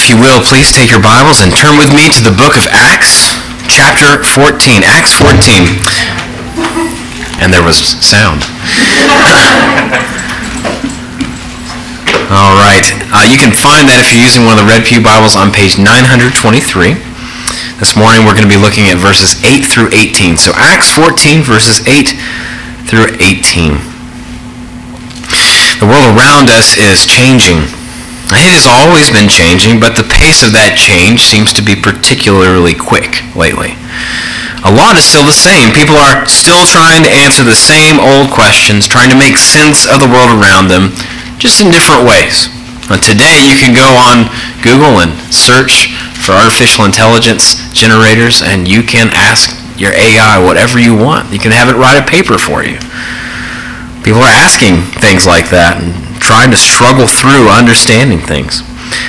if 0.00 0.08
you 0.08 0.16
will, 0.16 0.40
please 0.40 0.72
take 0.72 0.88
your 0.88 1.04
Bibles 1.04 1.44
and 1.44 1.52
turn 1.52 1.76
with 1.76 1.92
me 1.92 2.08
to 2.08 2.24
the 2.24 2.32
book 2.32 2.56
of 2.56 2.64
Acts, 2.72 3.36
chapter 3.68 4.24
14. 4.24 4.80
Acts 4.80 5.12
14. 5.12 5.76
And 7.44 7.52
there 7.52 7.60
was 7.60 7.76
sound. 8.00 8.40
All 12.32 12.56
right. 12.56 12.88
Uh, 13.12 13.28
you 13.28 13.36
can 13.36 13.52
find 13.52 13.84
that 13.92 14.00
if 14.00 14.08
you're 14.08 14.24
using 14.24 14.48
one 14.48 14.56
of 14.56 14.64
the 14.64 14.70
Red 14.72 14.88
Pew 14.88 15.04
Bibles 15.04 15.36
on 15.36 15.52
page 15.52 15.76
923. 15.76 16.96
This 17.76 17.92
morning 17.92 18.24
we're 18.24 18.32
going 18.32 18.48
to 18.48 18.52
be 18.52 18.56
looking 18.56 18.88
at 18.88 18.96
verses 18.96 19.36
8 19.44 19.68
through 19.68 19.92
18. 19.92 20.40
So 20.40 20.56
Acts 20.56 20.88
14, 20.96 21.44
verses 21.44 21.84
8 21.84 22.16
through 22.88 23.20
18. 23.20 23.76
The 25.76 25.84
world 25.84 26.16
around 26.16 26.48
us 26.48 26.80
is 26.80 27.04
changing. 27.04 27.68
It 28.30 28.46
has 28.54 28.70
always 28.70 29.10
been 29.10 29.26
changing, 29.26 29.82
but 29.82 29.98
the 29.98 30.06
pace 30.06 30.46
of 30.46 30.54
that 30.54 30.78
change 30.78 31.26
seems 31.26 31.50
to 31.54 31.62
be 31.62 31.74
particularly 31.74 32.78
quick 32.78 33.26
lately. 33.34 33.74
A 34.62 34.70
lot 34.70 34.94
is 34.94 35.02
still 35.02 35.26
the 35.26 35.34
same. 35.34 35.74
People 35.74 35.98
are 35.98 36.22
still 36.30 36.62
trying 36.62 37.02
to 37.02 37.10
answer 37.10 37.42
the 37.42 37.56
same 37.56 37.98
old 37.98 38.30
questions, 38.30 38.86
trying 38.86 39.10
to 39.10 39.18
make 39.18 39.34
sense 39.34 39.88
of 39.88 39.98
the 39.98 40.10
world 40.10 40.30
around 40.30 40.70
them, 40.70 40.94
just 41.42 41.58
in 41.58 41.72
different 41.72 42.06
ways. 42.06 42.46
And 42.86 43.02
today 43.02 43.42
you 43.50 43.58
can 43.58 43.74
go 43.74 43.88
on 43.98 44.30
Google 44.62 45.02
and 45.02 45.10
search 45.32 45.90
for 46.22 46.36
artificial 46.36 46.84
intelligence 46.84 47.58
generators, 47.72 48.42
and 48.46 48.68
you 48.68 48.82
can 48.82 49.10
ask 49.10 49.56
your 49.80 49.90
AI 49.96 50.38
whatever 50.38 50.78
you 50.78 50.94
want. 50.94 51.32
You 51.32 51.38
can 51.38 51.50
have 51.50 51.66
it 51.66 51.78
write 51.78 51.98
a 51.98 52.06
paper 52.06 52.36
for 52.36 52.62
you. 52.62 52.78
People 54.04 54.22
are 54.22 54.36
asking 54.38 54.86
things 55.00 55.26
like 55.26 55.48
that, 55.50 55.80
and 55.80 56.09
trying 56.30 56.54
to 56.54 56.56
struggle 56.56 57.10
through 57.10 57.50
understanding 57.50 58.22
things. 58.22 58.62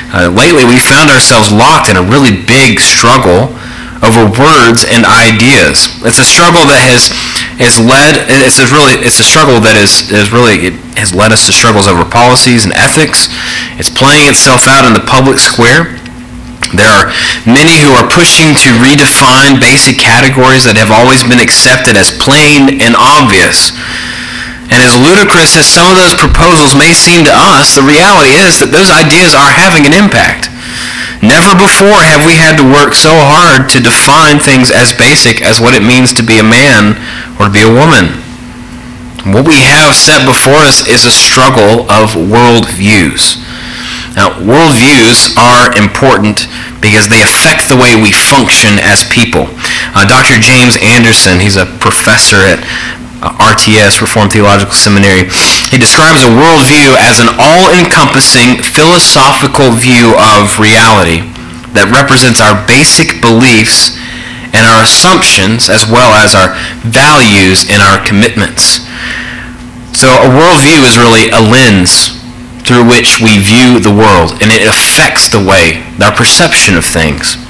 Uh, 0.10 0.26
lately, 0.34 0.66
we 0.66 0.82
found 0.82 1.14
ourselves 1.14 1.54
locked 1.54 1.86
in 1.86 1.94
a 1.94 2.02
really 2.02 2.34
big 2.34 2.82
struggle 2.82 3.54
over 4.02 4.26
words 4.26 4.82
and 4.82 5.06
ideas. 5.06 5.94
It's 6.02 6.18
a 6.18 6.26
struggle 6.26 6.66
that 6.66 6.82
has 6.82 7.14
has 7.62 7.78
led. 7.78 8.26
It's 8.26 8.58
a 8.58 8.66
really 8.74 8.98
it's 9.06 9.22
a 9.22 9.28
struggle 9.28 9.62
that 9.62 9.78
is 9.78 10.10
is 10.10 10.34
really 10.34 10.74
it 10.74 10.76
has 10.98 11.14
led 11.14 11.30
us 11.30 11.46
to 11.46 11.54
struggles 11.54 11.86
over 11.86 12.02
policies 12.02 12.66
and 12.66 12.74
ethics. 12.74 13.30
It's 13.78 13.94
playing 13.94 14.26
itself 14.26 14.66
out 14.66 14.90
in 14.90 14.98
the 14.98 15.06
public 15.06 15.38
square. 15.38 16.02
There 16.74 16.90
are 16.90 17.14
many 17.46 17.86
who 17.86 17.94
are 17.94 18.10
pushing 18.10 18.58
to 18.66 18.70
redefine 18.82 19.62
basic 19.62 20.02
categories 20.02 20.66
that 20.66 20.74
have 20.82 20.90
always 20.90 21.22
been 21.22 21.42
accepted 21.42 21.94
as 21.94 22.10
plain 22.10 22.82
and 22.82 22.98
obvious. 22.98 23.78
And 24.72 24.80
as 24.80 24.96
ludicrous 24.96 25.60
as 25.60 25.68
some 25.68 25.92
of 25.92 26.00
those 26.00 26.16
proposals 26.16 26.74
may 26.74 26.96
seem 26.96 27.28
to 27.28 27.34
us, 27.36 27.76
the 27.76 27.84
reality 27.84 28.40
is 28.40 28.64
that 28.64 28.72
those 28.72 28.88
ideas 28.88 29.36
are 29.36 29.52
having 29.52 29.84
an 29.84 29.92
impact. 29.92 30.48
Never 31.20 31.54
before 31.54 32.02
have 32.02 32.26
we 32.26 32.40
had 32.40 32.58
to 32.58 32.66
work 32.66 32.98
so 32.98 33.14
hard 33.14 33.70
to 33.76 33.84
define 33.84 34.42
things 34.42 34.74
as 34.74 34.96
basic 34.96 35.44
as 35.44 35.62
what 35.62 35.78
it 35.78 35.86
means 35.86 36.16
to 36.18 36.26
be 36.26 36.40
a 36.40 36.48
man 36.48 36.98
or 37.38 37.46
to 37.46 37.54
be 37.54 37.62
a 37.62 37.70
woman. 37.70 38.18
What 39.30 39.46
we 39.46 39.62
have 39.62 39.94
set 39.94 40.26
before 40.26 40.66
us 40.66 40.82
is 40.82 41.06
a 41.06 41.14
struggle 41.14 41.86
of 41.92 42.18
worldviews. 42.18 43.38
Now, 44.18 44.34
worldviews 44.42 45.38
are 45.38 45.70
important 45.78 46.50
because 46.82 47.08
they 47.08 47.22
affect 47.22 47.70
the 47.70 47.78
way 47.78 47.94
we 47.94 48.12
function 48.12 48.82
as 48.82 49.06
people. 49.06 49.46
Uh, 49.94 50.10
Dr. 50.10 50.42
James 50.42 50.76
Anderson, 50.82 51.40
he's 51.40 51.56
a 51.56 51.70
professor 51.80 52.42
at 52.42 52.66
Uh, 53.22 53.30
RTS, 53.54 54.02
Reformed 54.02 54.34
Theological 54.34 54.74
Seminary, 54.74 55.30
he 55.70 55.78
describes 55.78 56.26
a 56.26 56.32
worldview 56.34 56.98
as 56.98 57.22
an 57.22 57.30
all-encompassing 57.38 58.66
philosophical 58.66 59.78
view 59.78 60.18
of 60.18 60.58
reality 60.58 61.22
that 61.78 61.94
represents 61.94 62.42
our 62.42 62.58
basic 62.66 63.22
beliefs 63.22 63.96
and 64.58 64.66
our 64.68 64.84
assumptions 64.84 65.70
as 65.70 65.88
well 65.88 66.18
as 66.18 66.36
our 66.36 66.52
values 66.84 67.70
and 67.70 67.80
our 67.80 68.02
commitments. 68.04 68.84
So 69.96 70.10
a 70.10 70.30
worldview 70.30 70.82
is 70.84 70.98
really 70.98 71.30
a 71.30 71.40
lens 71.40 72.18
through 72.66 72.90
which 72.90 73.22
we 73.22 73.42
view 73.42 73.82
the 73.82 73.94
world, 73.94 74.38
and 74.42 74.54
it 74.54 74.66
affects 74.66 75.30
the 75.30 75.42
way, 75.42 75.82
our 76.02 76.14
perception 76.14 76.78
of 76.78 76.86
things. 76.86 77.41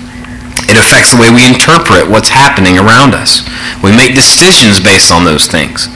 It 0.69 0.77
affects 0.77 1.11
the 1.13 1.19
way 1.19 1.29
we 1.33 1.45
interpret 1.45 2.09
what's 2.09 2.29
happening 2.29 2.77
around 2.77 3.13
us. 3.13 3.43
We 3.81 3.91
make 3.91 4.13
decisions 4.13 4.79
based 4.79 5.11
on 5.11 5.25
those 5.25 5.49
things. 5.49 5.89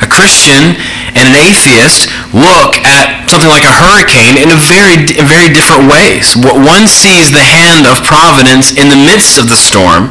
A 0.00 0.08
Christian 0.08 0.76
and 1.14 1.24
an 1.28 1.36
atheist 1.38 2.10
look 2.32 2.80
at 2.82 3.28
something 3.30 3.48
like 3.48 3.64
a 3.64 3.72
hurricane 3.72 4.40
in 4.40 4.50
a 4.50 4.58
very, 4.58 5.06
very 5.22 5.52
different 5.52 5.86
ways. 5.86 6.34
One 6.34 6.88
sees 6.88 7.30
the 7.30 7.44
hand 7.44 7.86
of 7.86 8.02
providence 8.02 8.74
in 8.74 8.90
the 8.90 8.98
midst 8.98 9.38
of 9.38 9.46
the 9.46 9.58
storm, 9.58 10.10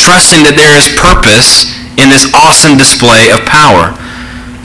trusting 0.00 0.42
that 0.48 0.58
there 0.58 0.74
is 0.74 0.90
purpose 0.98 1.70
in 2.00 2.10
this 2.10 2.26
awesome 2.34 2.74
display 2.74 3.30
of 3.30 3.46
power. 3.46 3.94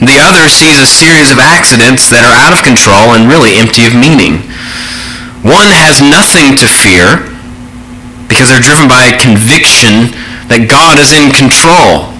The 0.02 0.18
other 0.18 0.48
sees 0.50 0.80
a 0.80 0.88
series 0.88 1.30
of 1.30 1.38
accidents 1.38 2.08
that 2.10 2.24
are 2.24 2.34
out 2.34 2.56
of 2.56 2.64
control 2.64 3.14
and 3.14 3.28
really 3.28 3.60
empty 3.60 3.84
of 3.84 3.94
meaning. 3.94 4.42
One 5.46 5.70
has 5.70 6.02
nothing 6.02 6.56
to 6.58 6.66
fear 6.66 7.29
because 8.30 8.48
they're 8.48 8.62
driven 8.62 8.86
by 8.86 9.10
a 9.10 9.18
conviction 9.18 10.14
that 10.46 10.70
God 10.70 11.02
is 11.02 11.10
in 11.10 11.34
control. 11.34 12.14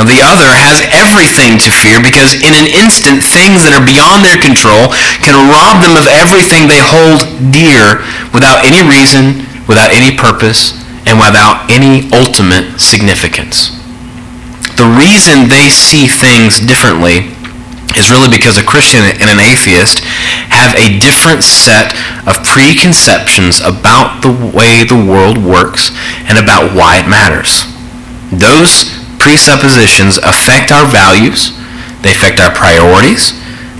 Now, 0.00 0.08
the 0.08 0.24
other 0.24 0.48
has 0.48 0.80
everything 0.96 1.60
to 1.60 1.68
fear 1.68 2.00
because 2.00 2.32
in 2.40 2.56
an 2.56 2.72
instant, 2.72 3.20
things 3.20 3.68
that 3.68 3.76
are 3.76 3.84
beyond 3.84 4.24
their 4.24 4.40
control 4.40 4.96
can 5.20 5.36
rob 5.52 5.84
them 5.84 5.92
of 5.92 6.08
everything 6.08 6.64
they 6.64 6.80
hold 6.80 7.28
dear 7.52 8.00
without 8.32 8.64
any 8.64 8.80
reason, 8.80 9.44
without 9.68 9.92
any 9.92 10.16
purpose, 10.16 10.72
and 11.04 11.20
without 11.20 11.68
any 11.68 12.08
ultimate 12.16 12.80
significance. 12.80 13.76
The 14.80 14.88
reason 14.88 15.52
they 15.52 15.68
see 15.68 16.08
things 16.08 16.64
differently 16.64 17.36
is 17.92 18.08
really 18.08 18.32
because 18.32 18.56
a 18.56 18.64
Christian 18.64 19.04
and 19.04 19.28
an 19.28 19.42
atheist 19.42 20.00
have 20.60 20.76
a 20.76 21.00
different 21.00 21.40
set 21.40 21.96
of 22.28 22.36
preconceptions 22.44 23.64
about 23.64 24.20
the 24.20 24.28
way 24.52 24.84
the 24.84 25.08
world 25.08 25.40
works 25.40 25.88
and 26.28 26.36
about 26.36 26.76
why 26.76 27.00
it 27.00 27.08
matters. 27.08 27.64
Those 28.28 28.92
presuppositions 29.16 30.20
affect 30.20 30.68
our 30.68 30.84
values, 30.84 31.56
they 32.04 32.12
affect 32.12 32.44
our 32.44 32.52
priorities, 32.52 33.32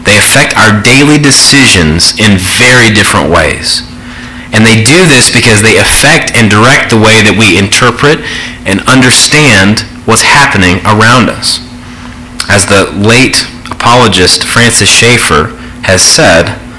they 0.08 0.16
affect 0.16 0.56
our 0.56 0.80
daily 0.80 1.20
decisions 1.20 2.16
in 2.16 2.40
very 2.40 2.88
different 2.88 3.28
ways. 3.28 3.84
And 4.56 4.64
they 4.64 4.80
do 4.82 5.04
this 5.04 5.28
because 5.30 5.60
they 5.60 5.76
affect 5.76 6.32
and 6.32 6.48
direct 6.48 6.90
the 6.90 6.98
way 6.98 7.20
that 7.20 7.36
we 7.36 7.60
interpret 7.60 8.24
and 8.64 8.80
understand 8.88 9.84
what's 10.08 10.24
happening 10.24 10.80
around 10.88 11.28
us. 11.28 11.60
As 12.48 12.66
the 12.66 12.90
late 12.96 13.46
apologist 13.70 14.42
Francis 14.42 14.88
Schaeffer 14.88 15.54
has 15.84 16.02
said, 16.02 16.69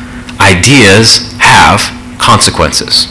ideas 0.42 1.32
have 1.38 1.86
consequences. 2.18 3.06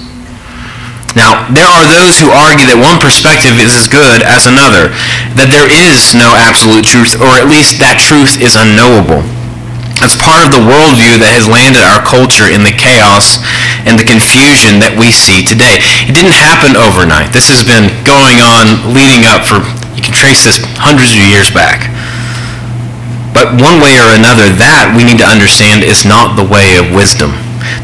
Now, 1.18 1.42
there 1.50 1.66
are 1.66 1.82
those 1.91 2.22
who 2.22 2.30
argue 2.30 2.70
that 2.70 2.78
one 2.78 3.02
perspective 3.02 3.58
is 3.58 3.74
as 3.74 3.91
good 3.91 4.22
as 4.22 4.46
another, 4.46 4.94
that 5.34 5.50
there 5.50 5.66
is 5.66 6.14
no 6.14 6.38
absolute 6.38 6.86
truth, 6.86 7.18
or 7.18 7.34
at 7.34 7.50
least 7.50 7.82
that 7.82 7.98
truth 7.98 8.38
is 8.38 8.54
unknowable. 8.54 9.26
It's 10.00 10.16
part 10.16 10.46
of 10.46 10.54
the 10.54 10.64
worldview 10.64 11.20
that 11.20 11.34
has 11.36 11.44
landed 11.44 11.84
our 11.84 12.00
culture 12.00 12.48
in 12.48 12.64
the 12.64 12.72
chaos 12.72 13.42
and 13.84 14.00
the 14.00 14.06
confusion 14.06 14.80
that 14.80 14.97
we 14.97 15.12
see 15.12 15.44
today. 15.44 15.82
It 16.08 16.16
didn't 16.16 16.32
happen 16.32 16.72
overnight. 16.72 17.36
This 17.36 17.52
has 17.52 17.60
been 17.60 17.92
going 18.06 18.41
on 18.41 18.97
leading 18.97 19.28
up 19.28 19.44
for, 19.44 19.60
you 19.92 20.00
can 20.00 20.16
trace 20.16 20.47
this 20.47 20.62
hundreds 20.80 21.12
of 21.12 21.20
years 21.28 21.52
back. 21.52 21.91
But 23.30 23.62
one 23.62 23.78
way 23.78 23.94
or 24.02 24.10
another, 24.10 24.50
that 24.58 24.91
we 24.96 25.06
need 25.06 25.22
to 25.22 25.28
understand 25.28 25.86
is 25.86 26.02
not 26.02 26.34
the 26.34 26.46
way 26.46 26.76
of 26.76 26.91
wisdom. 26.91 27.30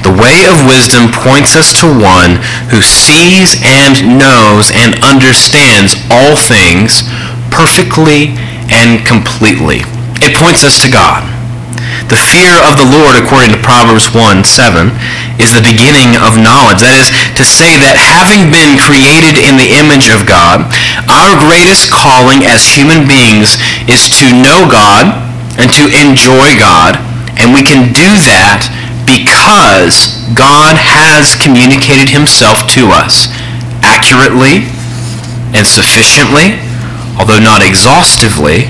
The 0.03 0.15
way 0.15 0.47
of 0.47 0.67
wisdom 0.67 1.11
points 1.11 1.55
us 1.55 1.75
to 1.83 1.87
one 1.87 2.43
who 2.71 2.83
sees 2.83 3.59
and 3.63 4.19
knows 4.19 4.75
and 4.75 4.99
understands 5.03 5.95
all 6.11 6.35
things 6.35 7.07
perfectly 7.51 8.35
and 8.71 9.07
completely. 9.07 9.87
It 10.23 10.35
points 10.35 10.65
us 10.65 10.83
to 10.83 10.91
God. 10.91 11.23
The 12.11 12.19
fear 12.19 12.55
of 12.63 12.79
the 12.79 12.87
Lord, 12.87 13.19
according 13.19 13.51
to 13.55 13.61
Proverbs 13.63 14.15
1 14.15 14.47
7, 14.47 14.95
is 15.43 15.51
the 15.51 15.63
beginning 15.63 16.15
of 16.23 16.39
knowledge. 16.39 16.83
That 16.83 16.95
is 16.95 17.11
to 17.35 17.43
say 17.43 17.75
that 17.83 17.99
having 17.99 18.47
been 18.51 18.79
created 18.79 19.39
in 19.43 19.59
the 19.59 19.75
image 19.75 20.07
of 20.11 20.23
God, 20.23 20.71
our 21.11 21.35
greatest 21.39 21.91
calling 21.91 22.47
as 22.47 22.63
human 22.63 23.11
beings 23.11 23.59
is 23.91 24.07
to 24.23 24.31
know 24.31 24.71
God 24.71 25.26
and 25.57 25.73
to 25.73 25.89
enjoy 25.93 26.57
God. 26.61 27.01
And 27.37 27.53
we 27.53 27.63
can 27.65 27.93
do 27.93 28.09
that 28.29 28.69
because 29.05 30.19
God 30.35 30.77
has 30.77 31.37
communicated 31.39 32.09
himself 32.11 32.65
to 32.77 32.91
us 32.93 33.29
accurately 33.85 34.67
and 35.55 35.65
sufficiently, 35.65 36.59
although 37.17 37.41
not 37.41 37.63
exhaustively, 37.63 38.69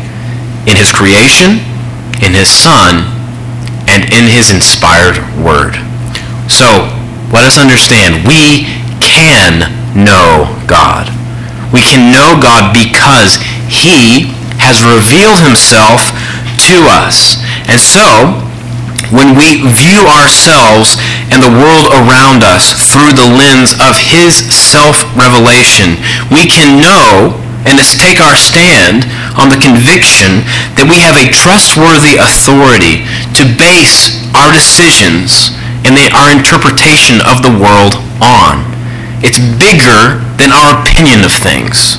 in 0.66 0.74
his 0.74 0.90
creation, 0.90 1.62
in 2.22 2.34
his 2.34 2.50
Son, 2.50 3.06
and 3.86 4.02
in 4.10 4.26
his 4.26 4.50
inspired 4.50 5.18
word. 5.38 5.78
So, 6.50 6.90
let 7.32 7.46
us 7.46 7.58
understand 7.58 8.26
we 8.26 8.66
can 9.00 9.66
know 9.94 10.46
God. 10.66 11.10
We 11.72 11.82
can 11.82 12.12
know 12.12 12.38
God 12.38 12.74
because 12.74 13.38
he 13.66 14.30
has 14.62 14.82
revealed 14.82 15.42
himself 15.42 16.14
to 16.66 16.86
us. 16.90 17.38
And 17.70 17.80
so, 17.80 18.42
when 19.14 19.38
we 19.38 19.62
view 19.70 20.02
ourselves 20.10 20.98
and 21.30 21.38
the 21.38 21.52
world 21.52 21.94
around 21.94 22.42
us 22.42 22.74
through 22.90 23.14
the 23.14 23.26
lens 23.26 23.78
of 23.78 23.94
his 23.94 24.50
self-revelation, 24.50 25.98
we 26.30 26.50
can 26.50 26.82
know 26.82 27.38
and 27.66 27.78
to 27.78 27.86
take 27.98 28.22
our 28.22 28.38
stand 28.38 29.06
on 29.38 29.50
the 29.50 29.58
conviction 29.58 30.46
that 30.78 30.86
we 30.86 31.02
have 31.02 31.18
a 31.18 31.30
trustworthy 31.34 32.14
authority 32.18 33.02
to 33.34 33.42
base 33.58 34.22
our 34.38 34.54
decisions 34.54 35.50
and 35.82 35.98
the, 35.98 36.06
our 36.14 36.30
interpretation 36.30 37.18
of 37.26 37.42
the 37.42 37.50
world 37.50 37.98
on. 38.22 38.62
It's 39.22 39.42
bigger 39.58 40.22
than 40.38 40.54
our 40.54 40.78
opinion 40.78 41.26
of 41.26 41.34
things. 41.34 41.98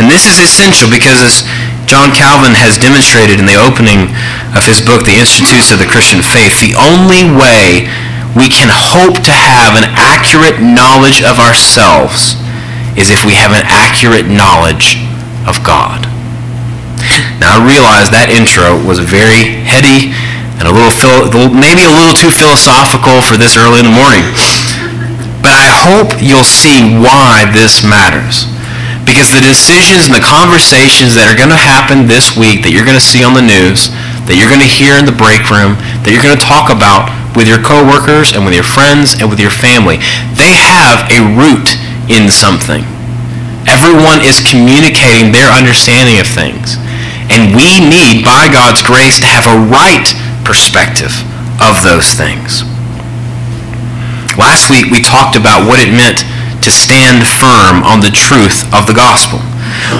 And 0.00 0.10
this 0.10 0.26
is 0.26 0.40
essential 0.40 0.90
because 0.90 1.20
as 1.22 1.46
John 1.86 2.16
Calvin 2.16 2.56
has 2.56 2.80
demonstrated 2.80 3.38
in 3.38 3.46
the 3.46 3.60
opening 3.60 4.08
of 4.56 4.64
his 4.64 4.80
book, 4.80 5.04
The 5.04 5.20
Institutes 5.20 5.68
of 5.68 5.78
the 5.78 5.88
Christian 5.88 6.24
Faith, 6.24 6.56
the 6.58 6.72
only 6.80 7.28
way 7.28 7.86
we 8.32 8.48
can 8.48 8.72
hope 8.72 9.20
to 9.20 9.34
have 9.34 9.76
an 9.76 9.86
accurate 9.94 10.58
knowledge 10.58 11.22
of 11.22 11.38
ourselves 11.38 12.40
is 12.96 13.10
if 13.10 13.22
we 13.22 13.36
have 13.36 13.52
an 13.52 13.62
accurate 13.68 14.26
knowledge 14.26 14.98
of 15.44 15.60
God. 15.62 16.08
Now 17.38 17.58
I 17.58 17.66
realize 17.66 18.08
that 18.10 18.32
intro 18.32 18.80
was 18.80 19.02
very 19.02 19.60
heady 19.66 20.14
and 20.56 20.64
a 20.64 20.72
little, 20.72 21.52
maybe 21.52 21.84
a 21.84 21.92
little 21.92 22.14
too 22.14 22.30
philosophical 22.30 23.20
for 23.20 23.36
this 23.36 23.58
early 23.58 23.82
in 23.82 23.86
the 23.90 23.96
morning. 23.96 24.24
But 25.42 25.52
I 25.52 25.68
hope 25.68 26.22
you'll 26.22 26.46
see 26.46 26.96
why 26.96 27.44
this 27.52 27.84
matters. 27.84 28.53
Because 29.14 29.30
the 29.30 29.46
decisions 29.46 30.10
and 30.10 30.14
the 30.18 30.26
conversations 30.26 31.14
that 31.14 31.30
are 31.30 31.38
going 31.38 31.54
to 31.54 31.54
happen 31.54 32.10
this 32.10 32.34
week, 32.34 32.66
that 32.66 32.74
you're 32.74 32.82
going 32.82 32.98
to 32.98 33.10
see 33.14 33.22
on 33.22 33.30
the 33.30 33.46
news, 33.46 33.94
that 34.26 34.34
you're 34.34 34.50
going 34.50 34.58
to 34.58 34.66
hear 34.66 34.98
in 34.98 35.06
the 35.06 35.14
break 35.14 35.54
room, 35.54 35.78
that 36.02 36.10
you're 36.10 36.18
going 36.18 36.34
to 36.34 36.42
talk 36.42 36.66
about 36.66 37.14
with 37.38 37.46
your 37.46 37.62
coworkers 37.62 38.34
and 38.34 38.42
with 38.42 38.58
your 38.58 38.66
friends 38.66 39.14
and 39.14 39.30
with 39.30 39.38
your 39.38 39.54
family, 39.54 40.02
they 40.34 40.58
have 40.58 41.06
a 41.14 41.22
root 41.38 41.78
in 42.10 42.26
something. 42.26 42.82
Everyone 43.70 44.18
is 44.18 44.42
communicating 44.42 45.30
their 45.30 45.46
understanding 45.46 46.18
of 46.18 46.26
things. 46.26 46.74
And 47.30 47.54
we 47.54 47.78
need, 47.78 48.26
by 48.26 48.50
God's 48.50 48.82
grace, 48.82 49.22
to 49.22 49.30
have 49.30 49.46
a 49.46 49.62
right 49.70 50.10
perspective 50.42 51.14
of 51.62 51.78
those 51.86 52.18
things. 52.18 52.66
Last 54.34 54.74
week 54.74 54.90
we 54.90 54.98
talked 54.98 55.38
about 55.38 55.70
what 55.70 55.78
it 55.78 55.94
meant 55.94 56.26
to 56.64 56.72
stand 56.72 57.22
firm 57.28 57.84
on 57.84 58.00
the 58.00 58.10
truth 58.10 58.64
of 58.72 58.88
the 58.88 58.96
gospel. 58.96 59.38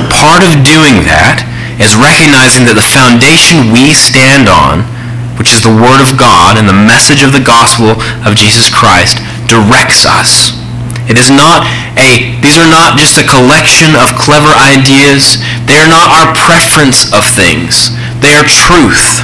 Part 0.09 0.41
of 0.43 0.65
doing 0.65 1.05
that 1.05 1.45
is 1.77 1.93
recognizing 1.93 2.65
that 2.65 2.75
the 2.75 2.91
foundation 2.97 3.69
we 3.69 3.93
stand 3.93 4.49
on, 4.49 4.89
which 5.37 5.53
is 5.53 5.61
the 5.61 5.73
Word 5.73 6.01
of 6.01 6.17
God 6.17 6.57
and 6.57 6.65
the 6.65 6.75
message 6.75 7.21
of 7.21 7.37
the 7.37 7.45
gospel 7.45 8.01
of 8.25 8.33
Jesus 8.33 8.73
Christ, 8.73 9.21
directs 9.47 10.09
us 10.09 10.57
it 11.05 11.21
is 11.21 11.29
not 11.29 11.69
a, 12.01 12.33
these 12.41 12.57
are 12.57 12.69
not 12.69 12.97
just 12.97 13.21
a 13.21 13.27
collection 13.29 13.93
of 13.93 14.17
clever 14.17 14.49
ideas. 14.57 15.37
They 15.69 15.77
are 15.77 15.89
not 15.89 16.09
our 16.09 16.33
preference 16.33 17.13
of 17.13 17.29
things. 17.29 17.93
They 18.25 18.33
are 18.33 18.47
truth. 18.49 19.21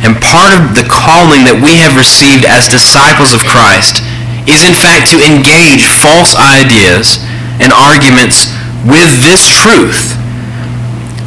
And 0.00 0.16
part 0.16 0.56
of 0.56 0.72
the 0.72 0.88
calling 0.88 1.44
that 1.44 1.60
we 1.60 1.80
have 1.84 1.96
received 1.96 2.48
as 2.48 2.68
disciples 2.68 3.36
of 3.36 3.44
Christ 3.44 4.00
is 4.46 4.64
in 4.64 4.76
fact 4.76 5.08
to 5.12 5.18
engage 5.24 5.88
false 5.88 6.36
ideas 6.36 7.20
and 7.60 7.72
arguments 7.72 8.52
with 8.84 9.08
this 9.24 9.48
truth. 9.48 10.16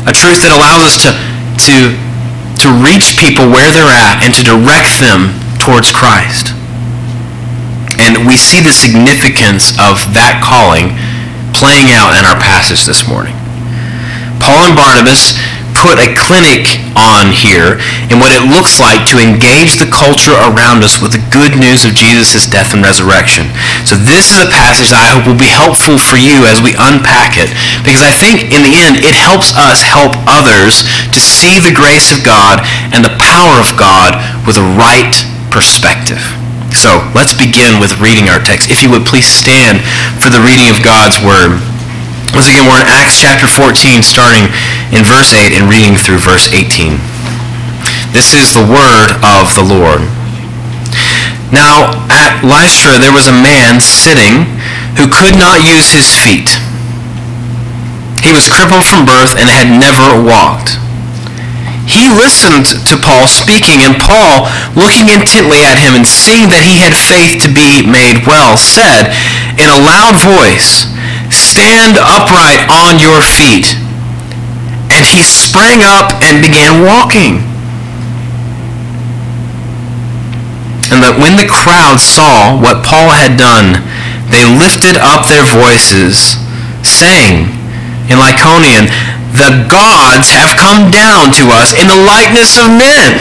A 0.05 0.13
truth 0.13 0.45
that 0.45 0.53
allows 0.53 0.85
us 0.85 0.95
to, 1.03 1.11
to, 1.67 1.75
to 2.63 2.67
reach 2.85 3.17
people 3.17 3.49
where 3.49 3.69
they're 3.73 3.91
at 3.91 4.21
and 4.23 4.31
to 4.37 4.43
direct 4.45 5.01
them 5.01 5.33
towards 5.57 5.91
Christ. 5.91 6.53
And 7.97 8.29
we 8.29 8.37
see 8.37 8.61
the 8.61 8.71
significance 8.71 9.73
of 9.81 9.99
that 10.13 10.39
calling 10.39 10.93
playing 11.57 11.89
out 11.89 12.13
in 12.13 12.23
our 12.23 12.37
passage 12.37 12.85
this 12.85 13.09
morning. 13.09 13.33
Paul 14.37 14.69
and 14.69 14.77
Barnabas 14.77 15.33
put 15.73 15.97
a 15.97 16.13
clinic 16.13 16.86
on 16.97 17.29
here 17.29 17.77
in 18.09 18.17
what 18.17 18.33
it 18.33 18.41
looks 18.49 18.81
like 18.81 19.05
to 19.13 19.21
engage 19.21 19.77
the 19.77 19.87
culture 19.87 20.33
around 20.49 20.81
us 20.81 20.97
with 20.97 21.13
the 21.13 21.23
good 21.29 21.53
news 21.53 21.85
of 21.85 21.93
Jesus' 21.93 22.49
death 22.49 22.73
and 22.73 22.81
resurrection. 22.81 23.45
So 23.85 23.93
this 23.93 24.33
is 24.33 24.41
a 24.41 24.49
passage 24.49 24.89
that 24.89 25.05
I 25.05 25.13
hope 25.13 25.29
will 25.29 25.37
be 25.37 25.53
helpful 25.53 26.01
for 26.01 26.17
you 26.17 26.49
as 26.49 26.59
we 26.59 26.73
unpack 26.73 27.37
it 27.37 27.53
because 27.85 28.01
I 28.01 28.11
think 28.11 28.49
in 28.49 28.65
the 28.65 28.73
end 28.73 29.05
it 29.05 29.13
helps 29.13 29.53
us 29.53 29.85
help 29.85 30.17
others 30.25 30.83
to 31.13 31.19
see 31.21 31.61
the 31.61 31.73
grace 31.73 32.09
of 32.09 32.25
God 32.25 32.65
and 32.91 33.05
the 33.05 33.13
power 33.21 33.61
of 33.61 33.77
God 33.77 34.17
with 34.49 34.57
a 34.57 34.67
right 34.75 35.13
perspective. 35.53 36.19
So 36.73 36.99
let's 37.15 37.33
begin 37.33 37.79
with 37.79 37.97
reading 38.01 38.27
our 38.27 38.41
text. 38.41 38.69
If 38.69 38.83
you 38.83 38.89
would 38.91 39.05
please 39.05 39.29
stand 39.29 39.79
for 40.19 40.29
the 40.29 40.41
reading 40.41 40.67
of 40.69 40.83
God's 40.83 41.17
word. 41.23 41.61
Once 42.33 42.49
again, 42.49 42.67
we're 42.67 42.81
in 42.81 42.87
Acts 42.87 43.19
chapter 43.19 43.47
14, 43.47 44.03
starting 44.03 44.49
in 44.91 45.03
verse 45.05 45.33
8 45.33 45.55
and 45.55 45.69
reading 45.69 45.95
through 45.95 46.19
verse 46.19 46.51
18. 46.51 46.99
This 48.11 48.33
is 48.33 48.53
the 48.53 48.63
word 48.63 49.15
of 49.23 49.51
the 49.55 49.63
Lord. 49.63 50.03
Now, 51.51 51.95
at 52.11 52.43
Lystra 52.43 52.99
there 52.99 53.15
was 53.15 53.27
a 53.27 53.35
man 53.35 53.79
sitting 53.79 54.43
who 54.99 55.07
could 55.07 55.39
not 55.39 55.63
use 55.63 55.91
his 55.91 56.11
feet. 56.11 56.51
He 58.19 58.35
was 58.35 58.49
crippled 58.51 58.83
from 58.83 59.07
birth 59.07 59.37
and 59.39 59.47
had 59.47 59.71
never 59.71 60.19
walked 60.19 60.77
he 61.87 62.11
listened 62.11 62.67
to 62.83 62.99
Paul 62.99 63.31
speaking, 63.31 63.79
and 63.87 63.95
Paul, 63.95 64.51
looking 64.75 65.07
intently 65.07 65.63
at 65.63 65.79
him 65.79 65.95
and 65.95 66.03
seeing 66.03 66.51
that 66.51 66.67
he 66.67 66.83
had 66.83 66.91
faith 66.91 67.39
to 67.47 67.49
be 67.49 67.87
made 67.87 68.27
well, 68.27 68.59
said 68.59 69.15
in 69.55 69.71
a 69.71 69.79
loud 69.79 70.19
voice, 70.19 70.91
Stand 71.57 71.97
upright 71.97 72.69
on 72.69 73.01
your 73.01 73.17
feet. 73.17 73.73
And 74.93 75.01
he 75.01 75.25
sprang 75.25 75.81
up 75.81 76.13
and 76.21 76.37
began 76.37 76.85
walking. 76.85 77.41
And 80.93 81.01
that 81.01 81.17
when 81.17 81.33
the 81.33 81.49
crowd 81.49 81.97
saw 81.97 82.53
what 82.61 82.85
Paul 82.85 83.09
had 83.09 83.41
done, 83.41 83.81
they 84.29 84.45
lifted 84.45 85.01
up 85.01 85.25
their 85.25 85.49
voices, 85.49 86.37
saying 86.85 87.49
in 88.05 88.21
Lycaonian, 88.21 88.93
the 89.33 89.65
gods 89.65 90.29
have 90.37 90.53
come 90.61 90.93
down 90.93 91.33
to 91.41 91.49
us 91.57 91.73
in 91.73 91.89
the 91.89 91.97
likeness 91.97 92.53
of 92.61 92.69
men. 92.69 93.17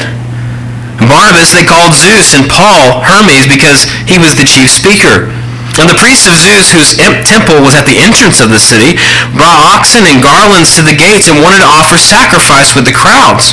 Barnabas 1.09 1.57
they 1.57 1.65
called 1.65 1.97
Zeus 1.97 2.37
and 2.37 2.45
Paul 2.53 3.01
Hermes 3.01 3.49
because 3.49 3.89
he 4.05 4.21
was 4.21 4.37
the 4.37 4.45
chief 4.45 4.69
speaker. 4.69 5.33
And 5.77 5.93
the 5.93 6.01
priests 6.01 6.25
of 6.25 6.41
Zeus, 6.41 6.73
whose 6.73 6.97
temple 7.29 7.61
was 7.61 7.77
at 7.77 7.85
the 7.85 8.01
entrance 8.01 8.41
of 8.41 8.49
the 8.49 8.57
city, 8.57 8.97
brought 9.37 9.61
oxen 9.61 10.09
and 10.09 10.25
garlands 10.25 10.73
to 10.81 10.83
the 10.83 10.97
gates 10.97 11.29
and 11.29 11.45
wanted 11.45 11.61
to 11.61 11.69
offer 11.69 12.01
sacrifice 12.01 12.73
with 12.73 12.89
the 12.89 12.97
crowds. 12.97 13.53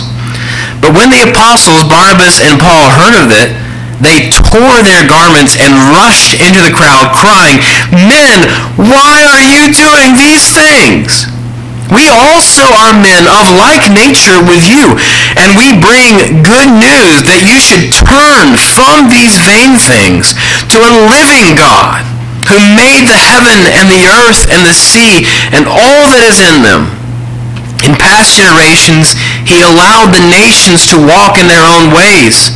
But 0.80 0.96
when 0.96 1.12
the 1.12 1.28
apostles 1.28 1.84
Barnabas 1.84 2.40
and 2.40 2.56
Paul 2.56 2.88
heard 2.96 3.20
of 3.20 3.28
it, 3.36 3.52
they 4.00 4.32
tore 4.32 4.80
their 4.84 5.04
garments 5.04 5.60
and 5.60 5.76
rushed 5.92 6.40
into 6.40 6.64
the 6.64 6.72
crowd, 6.72 7.12
crying, 7.12 7.60
Men, 7.92 8.48
why 8.80 9.24
are 9.28 9.44
you 9.44 9.72
doing 9.72 10.16
these 10.16 10.48
things? 10.48 11.28
We 11.92 12.08
also 12.08 12.64
are 12.72 12.96
men 12.96 13.28
of 13.28 13.52
like 13.60 13.92
nature 13.92 14.40
with 14.40 14.64
you, 14.64 14.96
and 15.36 15.60
we 15.60 15.76
bring 15.76 16.40
good 16.40 16.72
news 16.72 17.20
that 17.28 17.44
you 17.44 17.60
should 17.60 17.92
turn 17.92 18.56
from 18.56 19.12
these 19.12 19.36
vain 19.44 19.76
things 19.76 20.36
to 20.72 20.80
a 20.80 20.92
living 21.12 21.60
God 21.60 22.13
who 22.48 22.60
made 22.76 23.08
the 23.08 23.20
heaven 23.20 23.68
and 23.72 23.88
the 23.88 24.06
earth 24.08 24.48
and 24.52 24.64
the 24.66 24.76
sea 24.76 25.28
and 25.52 25.68
all 25.68 26.10
that 26.12 26.24
is 26.24 26.40
in 26.44 26.64
them. 26.64 26.92
In 27.84 28.00
past 28.00 28.40
generations, 28.40 29.16
he 29.44 29.60
allowed 29.60 30.16
the 30.16 30.24
nations 30.32 30.88
to 30.92 30.98
walk 30.98 31.36
in 31.36 31.52
their 31.52 31.64
own 31.68 31.92
ways 31.92 32.56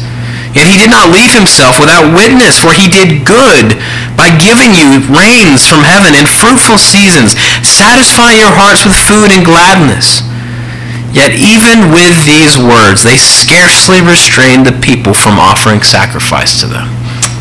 Yet 0.57 0.65
he 0.65 0.81
did 0.81 0.89
not 0.89 1.13
leave 1.13 1.37
himself 1.37 1.77
without 1.77 2.09
witness, 2.17 2.57
for 2.57 2.73
he 2.73 2.89
did 2.89 3.21
good 3.21 3.77
by 4.17 4.33
giving 4.33 4.73
you 4.73 5.05
rains 5.05 5.61
from 5.61 5.85
heaven 5.85 6.17
and 6.17 6.25
fruitful 6.25 6.81
seasons, 6.81 7.37
satisfying 7.61 8.41
your 8.41 8.49
hearts 8.49 8.81
with 8.81 8.97
food 8.97 9.29
and 9.29 9.45
gladness. 9.45 10.25
Yet 11.13 11.37
even 11.37 11.93
with 11.93 12.25
these 12.25 12.57
words, 12.57 13.05
they 13.05 13.21
scarcely 13.21 14.01
restrained 14.01 14.65
the 14.65 14.73
people 14.81 15.13
from 15.13 15.37
offering 15.37 15.85
sacrifice 15.85 16.57
to 16.61 16.67
them. 16.67 16.89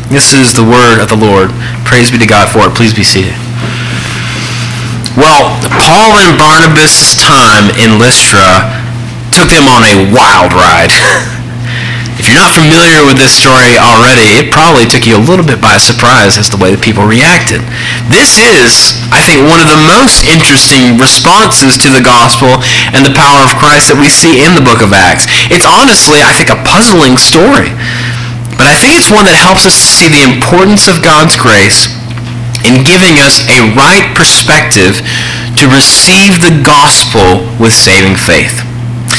This 0.07 0.31
is 0.31 0.55
the 0.55 0.63
word 0.63 1.03
of 1.03 1.11
the 1.11 1.19
Lord. 1.19 1.51
Praise 1.83 2.11
be 2.11 2.17
to 2.17 2.25
God 2.25 2.47
for 2.47 2.63
it. 2.63 2.75
Please 2.75 2.95
be 2.95 3.03
seated. 3.03 3.35
Well, 5.19 5.51
Paul 5.67 6.15
and 6.23 6.39
Barnabas' 6.39 7.19
time 7.19 7.67
in 7.75 7.99
Lystra 7.99 8.71
took 9.35 9.51
them 9.51 9.67
on 9.67 9.83
a 9.83 10.07
wild 10.15 10.55
ride. 10.55 10.95
If 12.17 12.25
you're 12.25 12.41
not 12.41 12.49
familiar 12.49 13.05
with 13.05 13.21
this 13.21 13.29
story 13.29 13.77
already, 13.77 14.41
it 14.41 14.49
probably 14.49 14.89
took 14.89 15.05
you 15.05 15.13
a 15.13 15.21
little 15.21 15.45
bit 15.45 15.61
by 15.61 15.77
surprise 15.77 16.41
as 16.41 16.49
the 16.49 16.57
way 16.57 16.73
that 16.73 16.81
people 16.81 17.05
reacted. 17.05 17.61
This 18.09 18.41
is, 18.41 18.97
I 19.13 19.21
think, 19.21 19.45
one 19.45 19.61
of 19.61 19.69
the 19.69 19.77
most 19.85 20.25
interesting 20.25 20.97
responses 20.97 21.77
to 21.85 21.93
the 21.93 22.01
gospel 22.01 22.49
and 22.97 23.05
the 23.05 23.13
power 23.13 23.45
of 23.45 23.53
Christ 23.61 23.93
that 23.93 24.01
we 24.01 24.09
see 24.09 24.41
in 24.41 24.57
the 24.57 24.65
book 24.65 24.81
of 24.81 24.97
Acts. 24.97 25.29
It's 25.53 25.69
honestly, 25.69 26.25
I 26.25 26.33
think, 26.33 26.49
a 26.49 26.57
puzzling 26.65 27.21
story. 27.21 27.69
I 28.67 28.75
think 28.75 28.99
it's 28.99 29.07
one 29.07 29.23
that 29.23 29.39
helps 29.39 29.63
us 29.63 29.79
to 29.79 29.87
see 29.87 30.11
the 30.11 30.27
importance 30.27 30.91
of 30.91 30.99
God's 30.99 31.39
grace 31.39 31.87
in 32.67 32.83
giving 32.83 33.15
us 33.23 33.39
a 33.47 33.63
right 33.79 34.11
perspective 34.11 34.99
to 35.55 35.71
receive 35.71 36.43
the 36.43 36.51
gospel 36.67 37.47
with 37.63 37.71
saving 37.71 38.19
faith. 38.19 38.59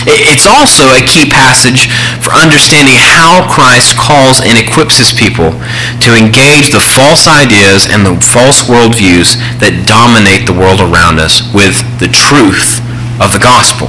It's 0.04 0.44
also 0.44 0.92
a 0.92 1.00
key 1.00 1.32
passage 1.32 1.88
for 2.20 2.36
understanding 2.36 3.00
how 3.00 3.48
Christ 3.48 3.96
calls 3.96 4.44
and 4.44 4.60
equips 4.60 5.00
his 5.00 5.16
people 5.16 5.56
to 6.04 6.10
engage 6.12 6.68
the 6.68 6.84
false 6.84 7.24
ideas 7.24 7.88
and 7.88 8.04
the 8.04 8.20
false 8.20 8.68
worldviews 8.68 9.40
that 9.64 9.88
dominate 9.88 10.44
the 10.44 10.52
world 10.52 10.84
around 10.84 11.16
us 11.16 11.40
with 11.56 11.80
the 12.04 12.12
truth 12.12 12.84
of 13.16 13.32
the 13.32 13.40
gospel. 13.40 13.88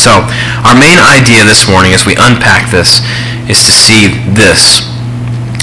So, 0.00 0.24
our 0.64 0.74
main 0.74 0.98
idea 0.98 1.44
this 1.44 1.68
morning 1.68 1.92
as 1.92 2.08
we 2.08 2.16
unpack 2.16 2.72
this 2.72 3.04
is 3.48 3.60
to 3.64 3.72
see 3.72 4.08
this 4.32 4.84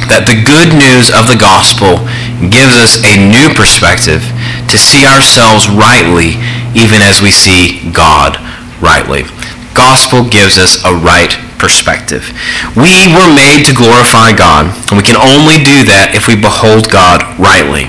that 0.09 0.27
the 0.27 0.35
good 0.35 0.75
news 0.75 1.07
of 1.13 1.29
the 1.29 1.39
gospel 1.39 2.03
gives 2.51 2.75
us 2.75 2.99
a 3.05 3.15
new 3.15 3.47
perspective 3.53 4.19
to 4.67 4.75
see 4.75 5.07
ourselves 5.07 5.69
rightly 5.71 6.35
even 6.73 6.99
as 6.99 7.21
we 7.21 7.31
see 7.31 7.79
God 7.91 8.35
rightly. 8.81 9.23
Gospel 9.71 10.27
gives 10.27 10.59
us 10.59 10.83
a 10.83 10.91
right 10.91 11.31
perspective. 11.55 12.27
We 12.75 13.07
were 13.13 13.29
made 13.31 13.63
to 13.69 13.77
glorify 13.77 14.35
God, 14.35 14.67
and 14.89 14.97
we 14.99 15.05
can 15.05 15.15
only 15.15 15.61
do 15.61 15.85
that 15.87 16.11
if 16.11 16.27
we 16.27 16.35
behold 16.35 16.91
God 16.91 17.23
rightly. 17.39 17.87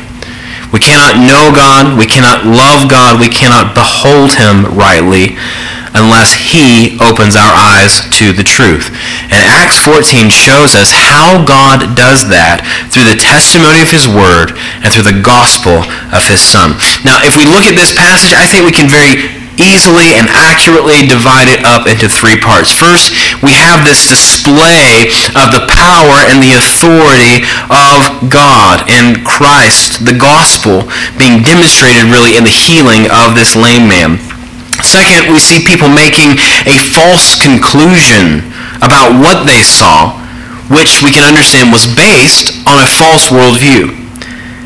We 0.71 0.79
cannot 0.79 1.19
know 1.19 1.51
God, 1.51 1.99
we 1.99 2.07
cannot 2.07 2.47
love 2.47 2.87
God, 2.87 3.19
we 3.19 3.29
cannot 3.29 3.75
behold 3.75 4.37
him 4.39 4.69
rightly 4.79 5.37
unless 5.95 6.33
he 6.33 6.97
opens 7.01 7.37
our 7.37 7.53
eyes 7.53 8.05
to 8.19 8.33
the 8.33 8.45
truth. 8.45 8.93
And 9.29 9.45
Acts 9.45 9.81
14 9.81 10.33
shows 10.33 10.75
us 10.77 10.93
how 10.93 11.45
God 11.45 11.97
does 11.97 12.29
that 12.29 12.65
through 12.89 13.09
the 13.09 13.21
testimony 13.21 13.81
of 13.85 13.93
his 13.93 14.09
word 14.09 14.57
and 14.85 14.89
through 14.89 15.09
the 15.09 15.21
gospel 15.21 15.85
of 16.13 16.23
his 16.25 16.41
son. 16.41 16.77
Now, 17.05 17.21
if 17.25 17.37
we 17.37 17.45
look 17.45 17.69
at 17.69 17.77
this 17.77 17.93
passage, 17.93 18.33
I 18.33 18.49
think 18.49 18.65
we 18.65 18.73
can 18.73 18.89
very 18.89 19.43
easily 19.61 20.17
and 20.17 20.29
accurately 20.33 21.05
divide 21.05 21.49
it 21.49 21.61
up 21.65 21.85
into 21.85 22.09
three 22.09 22.41
parts. 22.41 22.73
First, 22.73 23.13
we 23.45 23.53
have 23.53 23.85
this 23.85 24.09
display 24.09 25.13
of 25.37 25.53
the 25.53 25.69
power 25.69 26.25
and 26.33 26.41
the 26.41 26.57
authority 26.57 27.45
of 27.69 28.33
God 28.33 28.89
and 28.89 29.21
Christ, 29.25 30.05
the 30.05 30.17
gospel, 30.17 30.89
being 31.21 31.45
demonstrated 31.45 32.09
really 32.09 32.37
in 32.37 32.45
the 32.45 32.53
healing 32.53 33.09
of 33.13 33.37
this 33.37 33.53
lame 33.53 33.89
man. 33.89 34.19
Second, 34.83 35.33
we 35.33 35.39
see 35.39 35.63
people 35.65 35.89
making 35.89 36.39
a 36.67 36.79
false 36.93 37.39
conclusion 37.39 38.43
about 38.83 39.15
what 39.19 39.47
they 39.47 39.63
saw, 39.63 40.19
which 40.69 41.03
we 41.03 41.11
can 41.15 41.23
understand 41.23 41.71
was 41.71 41.87
based 41.87 42.55
on 42.67 42.83
a 42.83 42.89
false 42.89 43.31
worldview. 43.31 43.95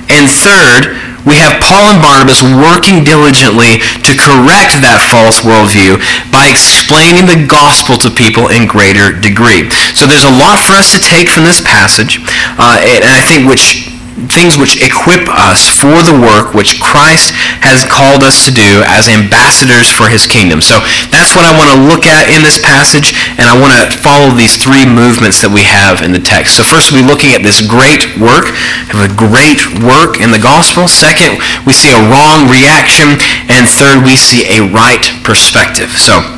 And 0.08 0.24
third, 0.30 0.96
we 1.26 1.42
have 1.42 1.58
Paul 1.58 1.90
and 1.90 1.98
Barnabas 1.98 2.38
working 2.38 3.02
diligently 3.02 3.82
to 4.06 4.12
correct 4.14 4.78
that 4.86 5.02
false 5.10 5.42
worldview 5.42 5.98
by 6.30 6.46
explaining 6.46 7.26
the 7.26 7.42
gospel 7.50 7.98
to 7.98 8.08
people 8.14 8.54
in 8.54 8.70
greater 8.70 9.10
degree. 9.10 9.66
So 9.98 10.06
there's 10.06 10.22
a 10.22 10.30
lot 10.30 10.62
for 10.62 10.78
us 10.78 10.94
to 10.94 11.02
take 11.02 11.26
from 11.26 11.42
this 11.42 11.58
passage, 11.58 12.22
uh, 12.62 12.78
and 12.78 13.02
I 13.02 13.26
think 13.26 13.50
which 13.50 13.85
things 14.32 14.56
which 14.56 14.80
equip 14.80 15.28
us 15.28 15.68
for 15.68 16.00
the 16.00 16.16
work 16.16 16.56
which 16.56 16.80
Christ 16.80 17.36
has 17.60 17.84
called 17.84 18.24
us 18.24 18.48
to 18.48 18.52
do 18.52 18.80
as 18.88 19.12
ambassadors 19.12 19.92
for 19.92 20.08
his 20.08 20.24
kingdom. 20.24 20.64
So 20.64 20.80
that's 21.12 21.36
what 21.36 21.44
I 21.44 21.52
want 21.52 21.68
to 21.76 21.78
look 21.84 22.08
at 22.08 22.32
in 22.32 22.40
this 22.40 22.56
passage, 22.56 23.12
and 23.36 23.44
I 23.44 23.56
want 23.56 23.76
to 23.76 23.92
follow 24.00 24.32
these 24.32 24.56
three 24.56 24.88
movements 24.88 25.44
that 25.44 25.52
we 25.52 25.68
have 25.68 26.00
in 26.00 26.16
the 26.16 26.22
text. 26.22 26.56
So 26.56 26.64
first 26.64 26.88
we'll 26.88 27.04
be 27.04 27.08
looking 27.08 27.36
at 27.36 27.44
this 27.44 27.60
great 27.60 28.08
work, 28.16 28.56
have 28.88 29.04
a 29.04 29.12
great 29.12 29.68
work 29.84 30.16
in 30.24 30.32
the 30.32 30.40
gospel. 30.40 30.88
Second, 30.88 31.36
we 31.68 31.76
see 31.76 31.92
a 31.92 32.00
wrong 32.08 32.48
reaction, 32.48 33.20
and 33.52 33.68
third, 33.68 34.00
we 34.00 34.16
see 34.16 34.48
a 34.48 34.64
right 34.64 35.04
perspective. 35.24 35.92
So 35.92 36.35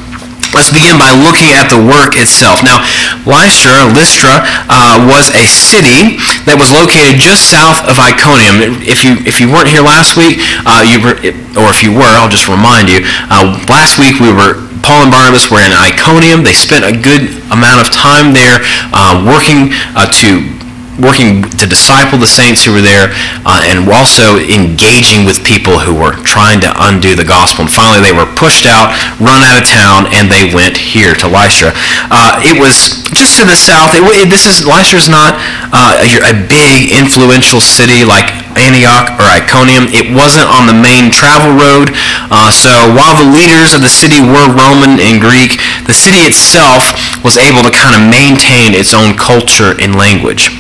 Let's 0.56 0.72
begin 0.72 0.96
by 0.96 1.12
looking 1.12 1.52
at 1.52 1.68
the 1.68 1.76
work 1.76 2.16
itself. 2.16 2.64
Now, 2.64 2.80
Lystra, 3.28 3.84
Lystra 3.92 4.40
uh, 4.72 5.04
was 5.04 5.28
a 5.36 5.44
city 5.44 6.16
that 6.48 6.56
was 6.56 6.72
located 6.72 7.20
just 7.20 7.52
south 7.52 7.84
of 7.84 8.00
Iconium. 8.00 8.80
If 8.80 9.04
you 9.04 9.20
if 9.28 9.40
you 9.40 9.52
weren't 9.52 9.68
here 9.68 9.84
last 9.84 10.16
week, 10.16 10.40
uh, 10.64 10.80
you 10.84 11.04
were, 11.04 11.16
or 11.60 11.68
if 11.68 11.84
you 11.84 11.92
were, 11.92 12.08
I'll 12.16 12.32
just 12.32 12.48
remind 12.48 12.88
you. 12.88 13.04
Uh, 13.28 13.60
last 13.68 14.00
week 14.00 14.20
we 14.20 14.32
were 14.32 14.64
Paul 14.80 15.04
and 15.04 15.12
Barnabas 15.12 15.52
were 15.52 15.60
in 15.60 15.72
Iconium. 15.76 16.42
They 16.42 16.56
spent 16.56 16.80
a 16.80 16.96
good 16.96 17.28
amount 17.52 17.84
of 17.84 17.92
time 17.92 18.32
there 18.32 18.64
uh, 18.96 19.20
working 19.20 19.76
uh, 19.92 20.08
to 20.24 20.48
working 20.98 21.46
to 21.56 21.64
disciple 21.66 22.18
the 22.18 22.26
saints 22.26 22.66
who 22.66 22.74
were 22.74 22.82
there 22.82 23.14
uh, 23.46 23.62
and 23.70 23.86
also 23.88 24.36
engaging 24.38 25.24
with 25.24 25.46
people 25.46 25.78
who 25.78 25.94
were 25.94 26.14
trying 26.26 26.60
to 26.60 26.70
undo 26.90 27.14
the 27.14 27.24
gospel. 27.24 27.64
And 27.64 27.72
finally, 27.72 28.02
they 28.02 28.14
were 28.14 28.26
pushed 28.34 28.66
out, 28.66 28.92
run 29.22 29.40
out 29.46 29.62
of 29.62 29.66
town, 29.66 30.10
and 30.10 30.26
they 30.26 30.50
went 30.50 30.76
here 30.76 31.14
to 31.14 31.26
Lystra. 31.26 31.70
Uh, 32.10 32.42
it 32.42 32.58
was 32.58 33.06
just 33.14 33.38
to 33.38 33.44
the 33.46 33.56
south. 33.56 33.94
It, 33.94 34.02
it, 34.02 34.28
this 34.28 34.44
is 34.44 34.66
Lystra 34.66 34.98
is 34.98 35.08
not 35.08 35.38
uh, 35.70 35.98
a, 36.02 36.34
a 36.34 36.34
big, 36.50 36.90
influential 36.90 37.62
city 37.62 38.04
like 38.04 38.28
Antioch 38.58 39.14
or 39.22 39.26
Iconium. 39.30 39.86
It 39.94 40.10
wasn't 40.10 40.50
on 40.50 40.66
the 40.66 40.74
main 40.74 41.14
travel 41.14 41.54
road. 41.54 41.94
Uh, 42.28 42.50
so 42.50 42.90
while 42.92 43.14
the 43.14 43.30
leaders 43.30 43.72
of 43.72 43.80
the 43.80 43.90
city 43.90 44.18
were 44.18 44.50
Roman 44.50 44.98
and 44.98 45.22
Greek, 45.22 45.62
the 45.86 45.94
city 45.94 46.26
itself 46.26 46.90
was 47.22 47.38
able 47.38 47.62
to 47.62 47.70
kind 47.70 47.94
of 47.94 48.02
maintain 48.10 48.74
its 48.74 48.92
own 48.92 49.14
culture 49.14 49.78
and 49.78 49.94
language. 49.94 50.50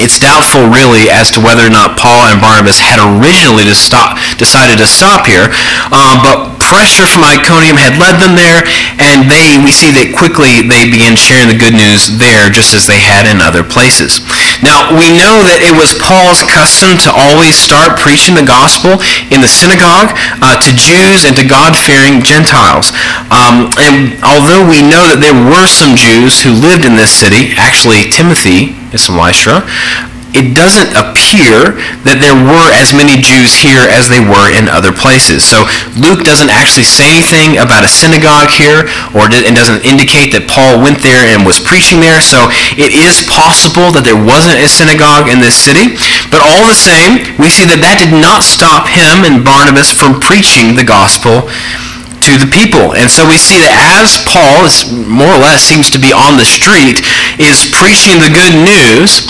It's 0.00 0.18
doubtful, 0.18 0.68
really, 0.68 1.12
as 1.12 1.30
to 1.36 1.40
whether 1.40 1.64
or 1.64 1.72
not 1.72 2.00
Paul 2.00 2.32
and 2.32 2.40
Barnabas 2.40 2.80
had 2.80 2.96
originally 3.00 3.64
to 3.68 3.76
stop, 3.76 4.16
decided 4.40 4.80
to 4.80 4.88
stop 4.88 5.28
here, 5.28 5.52
uh, 5.92 6.16
but 6.24 6.56
pressure 6.58 7.04
from 7.04 7.28
Iconium 7.28 7.76
had 7.76 8.00
led 8.00 8.16
them 8.16 8.32
there, 8.32 8.64
and 8.96 9.28
they, 9.28 9.60
we 9.60 9.68
see 9.68 9.92
that 9.92 10.16
quickly 10.16 10.64
they 10.64 10.88
began 10.88 11.14
sharing 11.18 11.52
the 11.52 11.58
good 11.58 11.76
news 11.76 12.08
there, 12.16 12.48
just 12.48 12.72
as 12.72 12.88
they 12.88 12.96
had 12.96 13.28
in 13.28 13.44
other 13.44 13.60
places. 13.60 14.24
Now, 14.64 14.88
we 14.96 15.12
know 15.12 15.44
that 15.44 15.60
it 15.60 15.76
was 15.76 15.92
Paul's 16.00 16.40
custom 16.48 16.96
to 17.04 17.10
always 17.12 17.60
start 17.60 18.00
preaching 18.00 18.32
the 18.32 18.46
gospel 18.46 18.98
in 19.28 19.44
the 19.44 19.50
synagogue 19.50 20.16
uh, 20.40 20.56
to 20.56 20.70
Jews 20.72 21.28
and 21.28 21.36
to 21.36 21.44
God-fearing 21.44 22.24
Gentiles. 22.24 22.96
Um, 23.28 23.68
and 23.76 24.16
although 24.24 24.64
we 24.64 24.80
know 24.80 25.04
that 25.12 25.20
there 25.20 25.36
were 25.36 25.68
some 25.68 25.92
Jews 25.92 26.40
who 26.40 26.56
lived 26.56 26.88
in 26.88 26.96
this 26.96 27.12
city, 27.12 27.52
actually 27.60 28.08
Timothy 28.08 28.72
is 28.92 29.04
from 29.06 29.16
Lystra, 29.16 29.64
it 30.32 30.56
doesn't 30.56 30.96
appear 30.96 31.76
that 32.08 32.16
there 32.24 32.32
were 32.32 32.68
as 32.72 32.96
many 32.96 33.20
Jews 33.20 33.52
here 33.52 33.84
as 33.84 34.08
they 34.08 34.20
were 34.20 34.48
in 34.48 34.64
other 34.64 34.88
places. 34.88 35.44
So 35.44 35.68
Luke 36.00 36.24
doesn't 36.24 36.48
actually 36.48 36.88
say 36.88 37.12
anything 37.12 37.60
about 37.60 37.84
a 37.84 37.90
synagogue 37.92 38.48
here, 38.48 38.88
or 39.12 39.28
it 39.28 39.52
doesn't 39.52 39.84
indicate 39.84 40.32
that 40.32 40.48
Paul 40.48 40.80
went 40.80 41.04
there 41.04 41.20
and 41.20 41.44
was 41.44 41.60
preaching 41.60 42.00
there. 42.00 42.24
So 42.24 42.48
it 42.80 42.96
is 42.96 43.28
possible 43.28 43.92
that 43.92 44.08
there 44.08 44.16
wasn't 44.16 44.64
a 44.64 44.68
synagogue 44.68 45.28
in 45.28 45.44
this 45.44 45.56
city. 45.56 46.00
But 46.32 46.40
all 46.40 46.64
the 46.64 46.76
same, 46.76 47.36
we 47.36 47.52
see 47.52 47.68
that 47.68 47.84
that 47.84 48.00
did 48.00 48.16
not 48.16 48.40
stop 48.40 48.88
him 48.88 49.28
and 49.28 49.44
Barnabas 49.44 49.92
from 49.92 50.16
preaching 50.16 50.72
the 50.80 50.84
gospel 50.88 51.52
to 52.22 52.38
the 52.38 52.46
people. 52.46 52.94
And 52.94 53.10
so 53.10 53.26
we 53.26 53.36
see 53.36 53.58
that 53.58 53.74
as 53.74 54.22
Paul 54.22 54.66
is 54.66 54.86
more 54.88 55.34
or 55.34 55.42
less 55.42 55.62
seems 55.62 55.90
to 55.90 55.98
be 55.98 56.14
on 56.14 56.38
the 56.38 56.46
street, 56.46 57.02
is 57.42 57.66
preaching 57.74 58.22
the 58.22 58.30
good 58.30 58.54
news, 58.54 59.26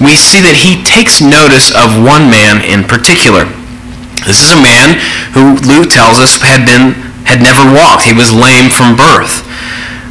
we 0.00 0.18
see 0.18 0.44
that 0.44 0.58
he 0.58 0.84
takes 0.84 1.24
notice 1.24 1.72
of 1.72 1.96
one 2.04 2.28
man 2.28 2.60
in 2.60 2.84
particular. 2.84 3.48
This 4.28 4.44
is 4.44 4.52
a 4.52 4.60
man 4.60 5.00
who 5.32 5.56
Luke 5.64 5.92
tells 5.92 6.20
us 6.20 6.40
had 6.40 6.64
been 6.64 6.96
had 7.24 7.40
never 7.40 7.64
walked. 7.64 8.04
He 8.04 8.12
was 8.12 8.32
lame 8.32 8.68
from 8.68 8.96
birth. 8.96 9.44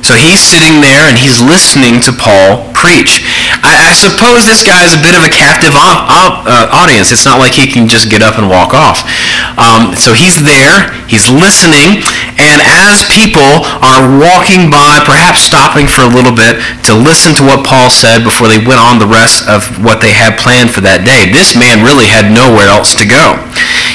So 0.03 0.19
he's 0.19 0.41
sitting 0.41 0.81
there 0.83 1.07
and 1.07 1.15
he's 1.15 1.39
listening 1.39 2.01
to 2.03 2.11
Paul 2.11 2.67
preach. 2.75 3.23
I, 3.63 3.89
I 3.89 3.91
suppose 3.96 4.43
this 4.43 4.60
guy 4.60 4.84
is 4.84 4.91
a 4.91 5.00
bit 5.00 5.15
of 5.15 5.24
a 5.24 5.32
captive 5.32 5.72
op, 5.74 6.12
op, 6.12 6.34
uh, 6.43 6.67
audience. 6.75 7.15
It's 7.15 7.24
not 7.24 7.39
like 7.39 7.55
he 7.55 7.63
can 7.63 7.88
just 7.88 8.12
get 8.12 8.20
up 8.20 8.36
and 8.36 8.51
walk 8.51 8.75
off. 8.75 9.08
Um, 9.55 9.96
so 9.96 10.12
he's 10.12 10.43
there, 10.43 10.91
he's 11.08 11.32
listening, 11.32 12.03
and 12.36 12.60
as 12.60 13.08
people 13.08 13.63
are 13.79 14.03
walking 14.20 14.67
by, 14.67 15.00
perhaps 15.08 15.39
stopping 15.39 15.88
for 15.88 16.03
a 16.03 16.12
little 16.12 16.36
bit 16.36 16.60
to 16.84 16.93
listen 16.93 17.32
to 17.39 17.43
what 17.48 17.63
Paul 17.63 17.88
said 17.88 18.27
before 18.27 18.51
they 18.51 18.60
went 18.60 18.84
on 18.84 19.00
the 19.00 19.08
rest 19.08 19.48
of 19.48 19.63
what 19.79 20.03
they 20.03 20.12
had 20.12 20.36
planned 20.36 20.75
for 20.75 20.84
that 20.84 21.08
day, 21.08 21.32
this 21.32 21.55
man 21.55 21.88
really 21.88 22.12
had 22.12 22.27
nowhere 22.27 22.67
else 22.67 22.91
to 23.00 23.08
go. 23.08 23.39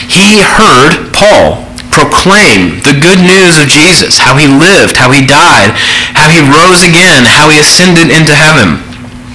He 0.08 0.40
heard 0.40 1.12
Paul 1.12 1.68
proclaim 1.92 2.80
the 2.88 2.96
good 2.96 3.20
news 3.20 3.60
of 3.60 3.68
Jesus, 3.68 4.16
how 4.16 4.32
he 4.36 4.48
lived, 4.48 4.96
how 4.96 5.12
he 5.12 5.20
died, 5.24 5.76
how 6.16 6.32
he 6.32 6.40
rose 6.40 6.86
again, 6.88 7.28
how 7.28 7.52
he 7.52 7.60
ascended 7.60 8.08
into 8.08 8.32
heaven. 8.32 8.87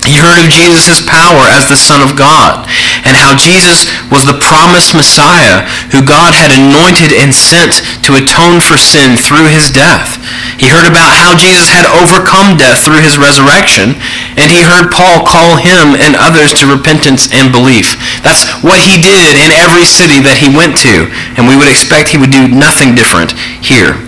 He 0.04 0.20
heard 0.20 0.36
of 0.40 0.52
Jesus' 0.52 1.00
power 1.00 1.48
as 1.48 1.68
the 1.72 1.80
Son 1.80 2.04
of 2.04 2.20
God 2.20 2.68
and 3.08 3.16
how 3.16 3.36
Jesus 3.36 3.88
was 4.12 4.28
the 4.28 4.36
promised 4.40 4.92
Messiah 4.92 5.64
who 5.92 6.04
God 6.04 6.36
had 6.36 6.52
anointed 6.52 7.16
and 7.16 7.32
sent 7.32 7.80
to 8.04 8.20
atone 8.20 8.60
for 8.60 8.76
sin 8.76 9.16
through 9.16 9.48
his 9.48 9.72
death. 9.72 10.20
He 10.60 10.68
heard 10.72 10.88
about 10.88 11.12
how 11.12 11.36
Jesus 11.36 11.68
had 11.68 11.88
overcome 11.92 12.56
death 12.56 12.84
through 12.84 13.04
his 13.04 13.20
resurrection, 13.20 13.96
and 14.40 14.48
he 14.48 14.64
heard 14.64 14.92
Paul 14.94 15.26
call 15.26 15.60
him 15.60 15.96
and 15.98 16.16
others 16.16 16.56
to 16.60 16.70
repentance 16.70 17.32
and 17.32 17.52
belief. 17.52 18.00
That's 18.24 18.48
what 18.64 18.80
he 18.80 19.00
did 19.00 19.40
in 19.40 19.52
every 19.52 19.84
city 19.84 20.24
that 20.24 20.40
he 20.40 20.48
went 20.52 20.80
to, 20.88 21.12
and 21.36 21.48
we 21.48 21.58
would 21.60 21.68
expect 21.68 22.12
he 22.12 22.22
would 22.22 22.32
do 22.32 22.48
nothing 22.48 22.96
different 22.96 23.36
here. 23.60 24.00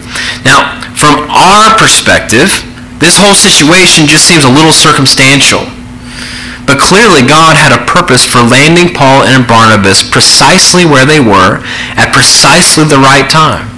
Now, 0.47 0.79
from 0.95 1.27
our 1.27 1.75
perspective, 1.75 2.47
this 3.03 3.19
whole 3.19 3.35
situation 3.35 4.07
just 4.07 4.23
seems 4.23 4.47
a 4.47 4.51
little 4.51 4.71
circumstantial. 4.71 5.67
But 6.65 6.81
clearly, 6.81 7.21
God 7.21 7.57
had 7.57 7.73
a 7.73 7.85
purpose 7.85 8.25
for 8.25 8.41
landing 8.41 8.93
Paul 8.93 9.23
and 9.23 9.45
Barnabas 9.45 10.01
precisely 10.01 10.85
where 10.85 11.05
they 11.05 11.21
were 11.21 11.61
at 11.93 12.13
precisely 12.13 12.85
the 12.85 12.97
right 12.97 13.29
time. 13.29 13.69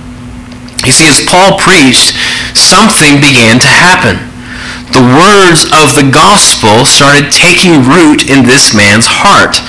You 0.88 0.96
see, 0.96 1.08
as 1.08 1.20
Paul 1.20 1.60
preached, 1.60 2.15
something 2.56 3.20
began 3.20 3.60
to 3.60 3.67
happen. 3.67 4.24
The 4.96 5.03
words 5.03 5.67
of 5.75 6.00
the 6.00 6.08
gospel 6.08 6.88
started 6.88 7.27
taking 7.27 7.84
root 7.84 8.32
in 8.32 8.48
this 8.48 8.72
man's 8.72 9.03
heart. 9.03 9.60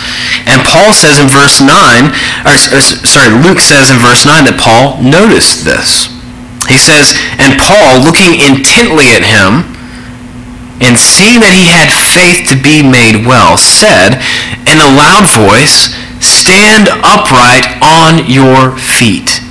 And 0.47 0.63
Paul 0.63 0.95
says 0.95 1.19
in 1.19 1.27
verse 1.27 1.59
9, 1.59 2.15
or, 2.47 2.55
or 2.55 2.81
sorry, 2.81 3.35
Luke 3.35 3.59
says 3.59 3.91
in 3.91 3.99
verse 3.99 4.23
9 4.23 4.47
that 4.47 4.63
Paul 4.63 5.03
noticed 5.03 5.67
this. 5.67 6.07
He 6.71 6.79
says, 6.79 7.19
And 7.43 7.59
Paul, 7.59 8.05
looking 8.07 8.39
intently 8.39 9.11
at 9.11 9.27
him, 9.27 9.78
and 10.81 10.99
seeing 10.99 11.41
that 11.43 11.55
he 11.55 11.67
had 11.67 11.91
faith 11.91 12.47
to 12.51 12.57
be 12.57 12.83
made 12.83 13.27
well, 13.27 13.59
said 13.59 14.23
in 14.67 14.79
a 14.79 14.91
loud 14.95 15.27
voice, 15.27 15.95
Stand 16.19 16.89
upright 17.03 17.67
on 17.83 18.27
your 18.27 18.75
feet. 18.79 19.43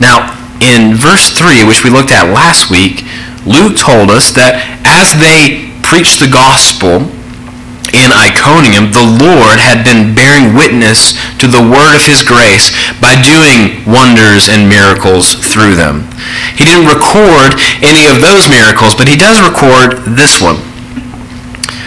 Now, 0.00 0.32
in 0.60 0.94
verse 0.94 1.30
3, 1.30 1.64
which 1.64 1.84
we 1.84 1.90
looked 1.90 2.10
at 2.10 2.32
last 2.32 2.70
week, 2.70 3.04
Luke 3.44 3.76
told 3.76 4.10
us 4.10 4.32
that 4.32 4.60
as 4.84 5.12
they 5.16 5.72
preached 5.82 6.20
the 6.20 6.28
gospel 6.28 7.08
in 7.96 8.12
Iconium, 8.12 8.92
the 8.92 9.04
Lord 9.04 9.56
had 9.56 9.84
been 9.84 10.12
bearing 10.12 10.52
witness 10.52 11.16
to 11.40 11.48
the 11.48 11.62
word 11.62 11.96
of 11.96 12.04
his 12.04 12.20
grace 12.20 12.72
by 13.00 13.16
doing 13.16 13.80
wonders 13.88 14.48
and 14.52 14.68
miracles 14.68 15.32
through 15.32 15.76
them. 15.76 16.04
He 16.56 16.68
didn't 16.68 16.90
record 16.90 17.56
any 17.80 18.04
of 18.04 18.20
those 18.20 18.50
miracles, 18.52 18.92
but 18.92 19.08
he 19.08 19.16
does 19.16 19.40
record 19.40 20.04
this 20.18 20.36
one. 20.40 20.60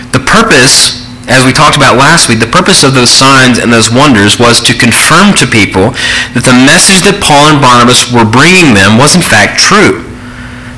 The 0.10 0.24
purpose, 0.26 1.06
as 1.30 1.46
we 1.46 1.54
talked 1.54 1.78
about 1.78 2.02
last 2.02 2.28
week, 2.28 2.42
the 2.42 2.50
purpose 2.50 2.82
of 2.82 2.98
those 2.98 3.14
signs 3.14 3.62
and 3.62 3.72
those 3.72 3.94
wonders 3.94 4.42
was 4.42 4.60
to 4.66 4.74
confirm 4.74 5.38
to 5.38 5.46
people 5.46 5.94
that 6.34 6.44
the 6.44 6.58
message 6.66 7.06
that 7.06 7.22
Paul 7.22 7.54
and 7.54 7.62
Barnabas 7.62 8.10
were 8.10 8.28
bringing 8.28 8.74
them 8.74 8.98
was 8.98 9.14
in 9.14 9.24
fact 9.24 9.62
true. 9.62 10.02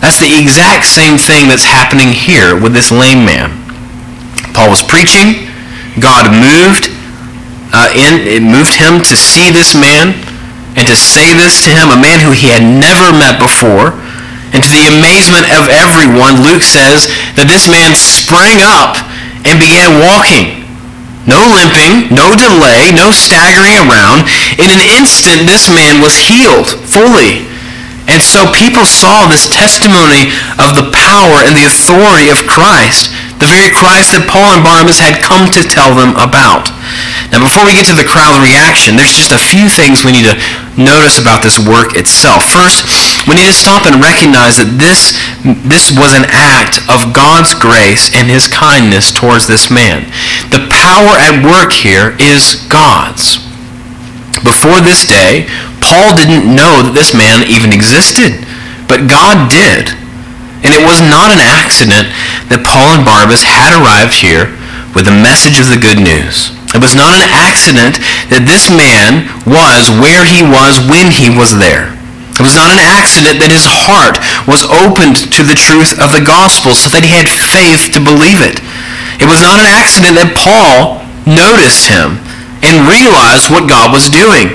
That's 0.04 0.20
the 0.20 0.36
exact 0.36 0.84
same 0.84 1.16
thing 1.16 1.48
that's 1.48 1.64
happening 1.64 2.12
here 2.12 2.60
with 2.60 2.76
this 2.76 2.92
lame 2.92 3.24
man. 3.24 3.63
Paul 4.54 4.70
was 4.70 4.82
preaching. 4.82 5.50
God 6.00 6.30
moved 6.30 6.90
uh, 7.74 7.90
in, 7.98 8.22
it 8.30 8.46
moved 8.46 8.78
him 8.78 9.02
to 9.02 9.16
see 9.18 9.50
this 9.50 9.74
man 9.74 10.14
and 10.78 10.86
to 10.86 10.98
say 10.98 11.34
this 11.34 11.66
to 11.66 11.70
him, 11.74 11.90
a 11.90 11.98
man 11.98 12.22
who 12.22 12.34
he 12.34 12.50
had 12.50 12.66
never 12.66 13.14
met 13.14 13.38
before. 13.38 13.94
And 14.54 14.62
to 14.62 14.70
the 14.70 14.86
amazement 14.90 15.50
of 15.50 15.70
everyone, 15.74 16.46
Luke 16.46 16.62
says 16.62 17.10
that 17.38 17.50
this 17.50 17.66
man 17.66 17.98
sprang 17.98 18.62
up 18.62 19.02
and 19.46 19.58
began 19.58 19.98
walking. 20.02 20.62
No 21.26 21.42
limping, 21.42 22.14
no 22.14 22.38
delay, 22.38 22.94
no 22.94 23.10
staggering 23.10 23.74
around. 23.86 24.30
In 24.62 24.70
an 24.70 24.82
instant, 24.82 25.50
this 25.50 25.70
man 25.70 25.98
was 25.98 26.18
healed 26.20 26.70
fully. 26.70 27.50
And 28.06 28.22
so 28.22 28.46
people 28.52 28.86
saw 28.86 29.26
this 29.26 29.50
testimony 29.50 30.30
of 30.62 30.78
the 30.78 30.92
power 30.92 31.42
and 31.42 31.56
the 31.56 31.66
authority 31.66 32.30
of 32.30 32.46
Christ 32.46 33.10
the 33.40 33.50
very 33.50 33.74
Christ 33.74 34.14
that 34.14 34.30
Paul 34.30 34.58
and 34.58 34.64
Barnabas 34.64 35.02
had 35.02 35.22
come 35.24 35.50
to 35.54 35.62
tell 35.66 35.94
them 35.94 36.14
about. 36.18 36.70
Now, 37.34 37.42
before 37.42 37.66
we 37.66 37.74
get 37.74 37.90
to 37.90 37.98
the 37.98 38.06
crowd 38.06 38.38
reaction, 38.46 38.94
there's 38.94 39.16
just 39.16 39.34
a 39.34 39.42
few 39.42 39.66
things 39.66 40.06
we 40.06 40.14
need 40.14 40.30
to 40.30 40.38
notice 40.78 41.18
about 41.18 41.42
this 41.42 41.58
work 41.58 41.98
itself. 41.98 42.46
First, 42.46 42.86
we 43.26 43.34
need 43.34 43.50
to 43.50 43.56
stop 43.56 43.90
and 43.90 43.98
recognize 43.98 44.62
that 44.62 44.78
this, 44.78 45.18
this 45.66 45.90
was 45.96 46.14
an 46.14 46.30
act 46.30 46.84
of 46.92 47.14
God's 47.16 47.58
grace 47.58 48.14
and 48.14 48.30
his 48.30 48.46
kindness 48.46 49.10
towards 49.10 49.50
this 49.50 49.74
man. 49.74 50.06
The 50.54 50.70
power 50.70 51.18
at 51.18 51.42
work 51.42 51.74
here 51.74 52.14
is 52.22 52.62
God's. 52.70 53.42
Before 54.46 54.84
this 54.84 55.08
day, 55.08 55.48
Paul 55.80 56.14
didn't 56.14 56.46
know 56.46 56.84
that 56.84 56.94
this 56.94 57.16
man 57.16 57.48
even 57.48 57.72
existed, 57.72 58.44
but 58.86 59.08
God 59.08 59.50
did. 59.50 59.96
And 60.64 60.72
it 60.72 60.84
was 60.84 61.04
not 61.04 61.30
an 61.36 61.44
accident 61.44 62.08
that 62.48 62.64
Paul 62.64 62.96
and 62.96 63.04
Barnabas 63.04 63.44
had 63.44 63.76
arrived 63.76 64.16
here 64.16 64.56
with 64.96 65.12
the 65.12 65.16
message 65.16 65.60
of 65.60 65.68
the 65.68 65.80
good 65.80 66.00
news. 66.00 66.56
It 66.74 66.82
was 66.82 66.98
not 66.98 67.14
an 67.14 67.28
accident 67.30 68.02
that 68.34 68.50
this 68.50 68.72
man 68.72 69.30
was 69.46 69.94
where 70.02 70.26
he 70.26 70.42
was 70.42 70.82
when 70.90 71.12
he 71.14 71.30
was 71.30 71.54
there. 71.54 71.94
It 72.34 72.42
was 72.42 72.58
not 72.58 72.74
an 72.74 72.82
accident 72.82 73.38
that 73.46 73.54
his 73.54 73.70
heart 73.70 74.18
was 74.50 74.66
opened 74.66 75.30
to 75.38 75.46
the 75.46 75.54
truth 75.54 76.02
of 76.02 76.10
the 76.10 76.24
gospel 76.24 76.74
so 76.74 76.90
that 76.90 77.06
he 77.06 77.14
had 77.14 77.30
faith 77.30 77.94
to 77.94 78.02
believe 78.02 78.42
it. 78.42 78.58
It 79.22 79.30
was 79.30 79.38
not 79.38 79.62
an 79.62 79.70
accident 79.70 80.18
that 80.18 80.34
Paul 80.34 81.06
noticed 81.30 81.86
him 81.86 82.18
and 82.66 82.90
realized 82.90 83.54
what 83.54 83.70
God 83.70 83.94
was 83.94 84.10
doing. 84.10 84.50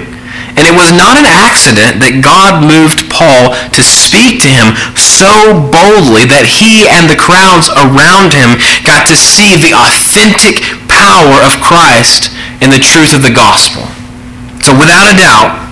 And 0.59 0.67
it 0.67 0.75
was 0.75 0.91
not 0.91 1.15
an 1.15 1.29
accident 1.29 2.03
that 2.03 2.19
God 2.19 2.67
moved 2.67 3.07
Paul 3.19 3.59
to 3.75 3.83
speak 3.83 4.39
to 4.47 4.51
him 4.51 4.79
so 4.95 5.51
boldly 5.75 6.23
that 6.31 6.47
he 6.47 6.87
and 6.87 7.11
the 7.11 7.19
crowds 7.19 7.67
around 7.75 8.31
him 8.31 8.63
got 8.87 9.11
to 9.11 9.19
see 9.19 9.59
the 9.59 9.75
authentic 9.75 10.63
power 10.87 11.43
of 11.43 11.59
Christ 11.59 12.31
and 12.63 12.71
the 12.71 12.79
truth 12.79 13.11
of 13.11 13.27
the 13.27 13.35
gospel. 13.35 13.83
So 14.63 14.71
without 14.79 15.11
a 15.11 15.19
doubt, 15.19 15.67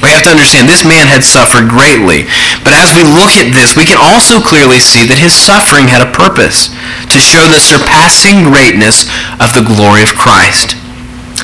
we 0.00 0.14
have 0.14 0.22
to 0.24 0.32
understand 0.32 0.70
this 0.70 0.86
man 0.86 1.10
had 1.10 1.26
suffered 1.26 1.66
greatly. 1.66 2.30
But 2.62 2.78
as 2.78 2.94
we 2.94 3.02
look 3.02 3.34
at 3.34 3.50
this, 3.50 3.74
we 3.74 3.82
can 3.82 3.98
also 3.98 4.38
clearly 4.38 4.78
see 4.78 5.02
that 5.10 5.18
his 5.18 5.34
suffering 5.34 5.90
had 5.90 5.98
a 5.98 6.14
purpose 6.14 6.70
to 7.10 7.18
show 7.18 7.50
the 7.50 7.58
surpassing 7.58 8.46
greatness 8.46 9.10
of 9.42 9.50
the 9.58 9.66
glory 9.66 10.06
of 10.06 10.14
Christ. 10.14 10.77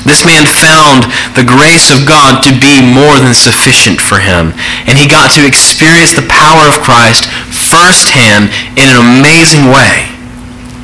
This 0.05 0.21
man 0.21 0.45
found 0.45 1.09
the 1.33 1.41
grace 1.41 1.89
of 1.89 2.05
God 2.05 2.45
to 2.45 2.53
be 2.53 2.77
more 2.77 3.17
than 3.17 3.33
sufficient 3.33 3.97
for 3.97 4.21
him. 4.21 4.53
And 4.85 5.01
he 5.01 5.09
got 5.09 5.33
to 5.33 5.45
experience 5.45 6.13
the 6.13 6.29
power 6.29 6.69
of 6.69 6.85
Christ 6.85 7.25
firsthand 7.49 8.53
in 8.77 8.85
an 8.85 9.01
amazing 9.01 9.73
way. 9.73 10.13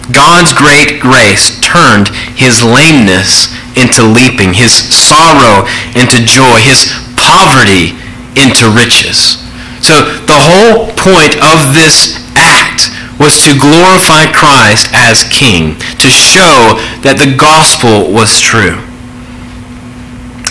God's 0.10 0.52
great 0.58 1.00
grace 1.00 1.54
turned 1.62 2.10
his 2.34 2.66
lameness 2.66 3.54
into 3.78 4.04
leaping, 4.04 4.58
his 4.58 4.74
sorrow 4.74 5.70
into 5.94 6.26
joy, 6.26 6.58
his 6.66 6.90
poverty 7.16 7.94
into 8.34 8.74
riches. 8.74 9.38
So 9.86 10.02
the 10.26 10.42
whole 10.42 10.90
point 10.98 11.38
of 11.46 11.78
this 11.78 12.18
act 12.34 12.90
was 13.22 13.46
to 13.46 13.54
glorify 13.54 14.26
Christ 14.34 14.90
as 14.94 15.24
king, 15.30 15.78
to 16.02 16.10
show 16.10 16.82
that 17.06 17.22
the 17.22 17.38
gospel 17.38 18.12
was 18.12 18.42
true. 18.42 18.82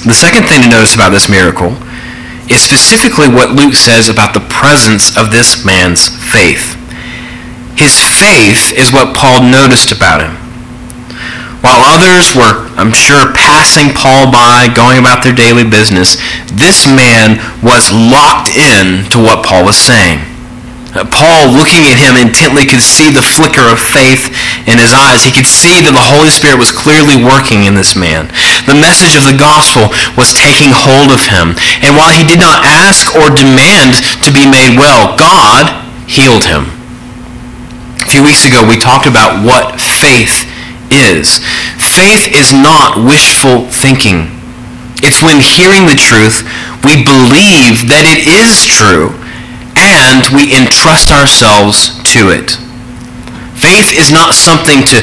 The 0.06 0.16
second 0.16 0.48
thing 0.48 0.62
to 0.62 0.68
notice 0.68 0.94
about 0.94 1.10
this 1.10 1.28
miracle 1.28 1.76
is 2.48 2.64
specifically 2.64 3.28
what 3.28 3.52
Luke 3.52 3.74
says 3.74 4.08
about 4.08 4.32
the 4.32 4.40
presence 4.48 5.16
of 5.16 5.30
this 5.30 5.64
man's 5.64 6.08
faith. 6.08 6.74
His 7.76 8.00
faith 8.00 8.72
is 8.72 8.92
what 8.92 9.14
Paul 9.14 9.44
noticed 9.44 9.92
about 9.92 10.24
him. 10.24 10.36
While 11.60 11.84
others 11.84 12.34
were, 12.34 12.64
I'm 12.80 12.92
sure, 12.92 13.32
passing 13.36 13.92
Paul 13.92 14.32
by, 14.32 14.72
going 14.74 14.98
about 14.98 15.22
their 15.22 15.36
daily 15.36 15.68
business, 15.68 16.16
this 16.48 16.88
man 16.88 17.36
was 17.60 17.92
locked 17.92 18.48
in 18.48 19.04
to 19.12 19.18
what 19.20 19.44
Paul 19.44 19.66
was 19.66 19.76
saying. 19.76 20.24
Uh, 20.90 21.06
Paul, 21.06 21.54
looking 21.54 21.86
at 21.86 22.02
him 22.02 22.18
intently, 22.18 22.66
could 22.66 22.82
see 22.82 23.14
the 23.14 23.22
flicker 23.22 23.62
of 23.62 23.78
faith 23.78 24.26
in 24.66 24.74
his 24.74 24.90
eyes. 24.90 25.22
He 25.22 25.30
could 25.30 25.46
see 25.46 25.78
that 25.86 25.94
the 25.94 26.02
Holy 26.02 26.26
Spirit 26.26 26.58
was 26.58 26.74
clearly 26.74 27.14
working 27.14 27.70
in 27.70 27.78
this 27.78 27.94
man. 27.94 28.26
The 28.66 28.74
message 28.74 29.14
of 29.14 29.22
the 29.22 29.38
gospel 29.38 29.94
was 30.18 30.34
taking 30.34 30.74
hold 30.74 31.14
of 31.14 31.22
him. 31.22 31.54
And 31.86 31.94
while 31.94 32.10
he 32.10 32.26
did 32.26 32.42
not 32.42 32.66
ask 32.66 33.14
or 33.14 33.30
demand 33.30 34.02
to 34.26 34.34
be 34.34 34.42
made 34.42 34.74
well, 34.74 35.14
God 35.14 35.70
healed 36.10 36.42
him. 36.42 36.66
A 38.02 38.10
few 38.10 38.26
weeks 38.26 38.42
ago, 38.42 38.66
we 38.66 38.74
talked 38.74 39.06
about 39.06 39.46
what 39.46 39.78
faith 39.78 40.42
is. 40.90 41.38
Faith 41.78 42.34
is 42.34 42.50
not 42.50 42.98
wishful 42.98 43.70
thinking. 43.70 44.26
It's 45.06 45.22
when 45.22 45.38
hearing 45.38 45.86
the 45.86 45.94
truth, 45.94 46.42
we 46.82 47.06
believe 47.06 47.86
that 47.86 48.02
it 48.10 48.26
is 48.26 48.66
true 48.66 49.19
and 49.80 50.28
we 50.36 50.52
entrust 50.52 51.10
ourselves 51.10 51.96
to 52.12 52.28
it. 52.28 52.60
Faith 53.56 53.96
is 53.96 54.12
not 54.12 54.36
something 54.36 54.84
to 54.84 55.00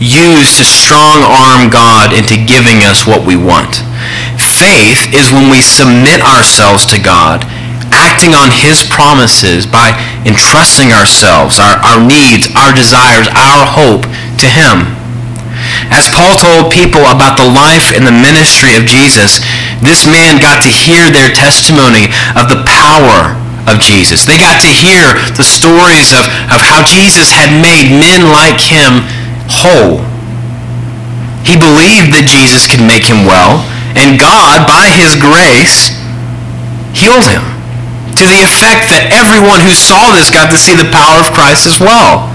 use 0.00 0.56
to 0.56 0.64
strong 0.64 1.20
arm 1.22 1.68
God 1.68 2.16
into 2.16 2.40
giving 2.40 2.82
us 2.84 3.06
what 3.06 3.24
we 3.28 3.36
want. 3.36 3.84
Faith 4.40 5.12
is 5.12 5.32
when 5.32 5.52
we 5.52 5.60
submit 5.60 6.24
ourselves 6.24 6.84
to 6.88 6.98
God, 6.98 7.44
acting 7.92 8.32
on 8.32 8.50
his 8.50 8.82
promises 8.88 9.68
by 9.68 9.92
entrusting 10.24 10.92
ourselves, 10.92 11.60
our, 11.60 11.76
our 11.84 12.00
needs, 12.00 12.48
our 12.56 12.72
desires, 12.72 13.28
our 13.36 13.64
hope 13.68 14.08
to 14.40 14.48
him. 14.48 14.88
As 15.92 16.08
Paul 16.12 16.36
told 16.40 16.72
people 16.72 17.04
about 17.08 17.36
the 17.36 17.48
life 17.48 17.92
and 17.94 18.04
the 18.04 18.12
ministry 18.12 18.74
of 18.76 18.88
Jesus, 18.88 19.40
this 19.80 20.08
man 20.08 20.40
got 20.40 20.60
to 20.64 20.72
hear 20.72 21.08
their 21.08 21.32
testimony 21.32 22.08
of 22.36 22.48
the 22.48 22.64
power 22.66 23.36
of 23.66 23.80
Jesus. 23.80 24.24
They 24.24 24.36
got 24.36 24.60
to 24.60 24.70
hear 24.70 25.16
the 25.36 25.46
stories 25.46 26.12
of, 26.12 26.28
of 26.52 26.60
how 26.60 26.84
Jesus 26.84 27.32
had 27.32 27.52
made 27.52 27.92
men 27.92 28.28
like 28.28 28.60
him 28.60 29.04
whole. 29.48 30.04
He 31.44 31.60
believed 31.60 32.16
that 32.16 32.24
Jesus 32.24 32.64
could 32.64 32.80
make 32.80 33.04
him 33.04 33.28
well, 33.28 33.60
and 33.96 34.16
God, 34.16 34.64
by 34.64 34.88
his 34.88 35.12
grace, 35.16 35.92
healed 36.96 37.28
him 37.28 37.44
to 38.16 38.24
the 38.24 38.46
effect 38.46 38.88
that 38.94 39.10
everyone 39.10 39.60
who 39.60 39.74
saw 39.74 40.14
this 40.14 40.30
got 40.30 40.48
to 40.48 40.58
see 40.58 40.72
the 40.72 40.88
power 40.94 41.20
of 41.20 41.34
Christ 41.34 41.66
as 41.66 41.82
well. 41.82 42.30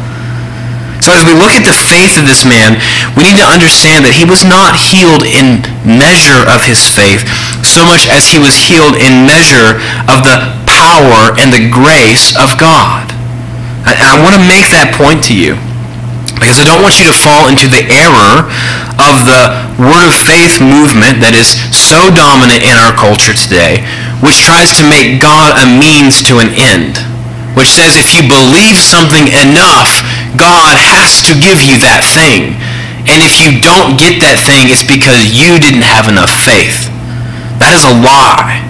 So 0.99 1.15
as 1.15 1.23
we 1.23 1.31
look 1.31 1.55
at 1.55 1.63
the 1.63 1.73
faith 1.73 2.19
of 2.19 2.27
this 2.27 2.43
man, 2.43 2.75
we 3.15 3.23
need 3.23 3.39
to 3.39 3.47
understand 3.47 4.03
that 4.03 4.11
he 4.11 4.27
was 4.27 4.43
not 4.43 4.75
healed 4.75 5.23
in 5.23 5.63
measure 5.87 6.43
of 6.43 6.59
his 6.67 6.83
faith 6.83 7.23
so 7.63 7.87
much 7.87 8.11
as 8.11 8.27
he 8.27 8.35
was 8.35 8.59
healed 8.59 8.99
in 8.99 9.23
measure 9.23 9.79
of 10.11 10.27
the 10.27 10.58
power 10.79 11.35
and 11.35 11.51
the 11.51 11.67
grace 11.67 12.31
of 12.39 12.55
God. 12.55 13.11
And 13.83 13.99
I 13.99 14.15
want 14.23 14.39
to 14.39 14.43
make 14.47 14.71
that 14.71 14.95
point 14.95 15.19
to 15.27 15.35
you 15.35 15.59
because 16.39 16.63
I 16.63 16.63
don't 16.63 16.79
want 16.79 16.95
you 17.03 17.07
to 17.11 17.15
fall 17.15 17.51
into 17.51 17.67
the 17.67 17.83
error 17.91 18.47
of 18.95 19.27
the 19.27 19.59
word 19.75 20.07
of 20.07 20.15
faith 20.15 20.63
movement 20.63 21.19
that 21.19 21.35
is 21.35 21.59
so 21.75 22.07
dominant 22.15 22.63
in 22.63 22.79
our 22.79 22.95
culture 22.95 23.35
today, 23.35 23.83
which 24.23 24.39
tries 24.47 24.71
to 24.79 24.87
make 24.87 25.19
God 25.19 25.59
a 25.59 25.67
means 25.67 26.23
to 26.31 26.39
an 26.39 26.55
end, 26.55 27.03
which 27.59 27.67
says 27.67 27.99
if 27.99 28.15
you 28.15 28.23
believe 28.23 28.79
something 28.79 29.27
enough, 29.35 29.99
God 30.39 30.79
has 30.79 31.19
to 31.27 31.35
give 31.35 31.59
you 31.59 31.75
that 31.83 32.07
thing. 32.07 32.55
And 33.03 33.19
if 33.19 33.41
you 33.43 33.59
don't 33.59 33.99
get 33.99 34.23
that 34.23 34.39
thing, 34.39 34.71
it's 34.71 34.85
because 34.85 35.35
you 35.35 35.59
didn't 35.59 35.83
have 35.83 36.07
enough 36.07 36.31
faith. 36.31 36.87
That 37.59 37.75
is 37.75 37.83
a 37.83 37.95
lie. 37.99 38.68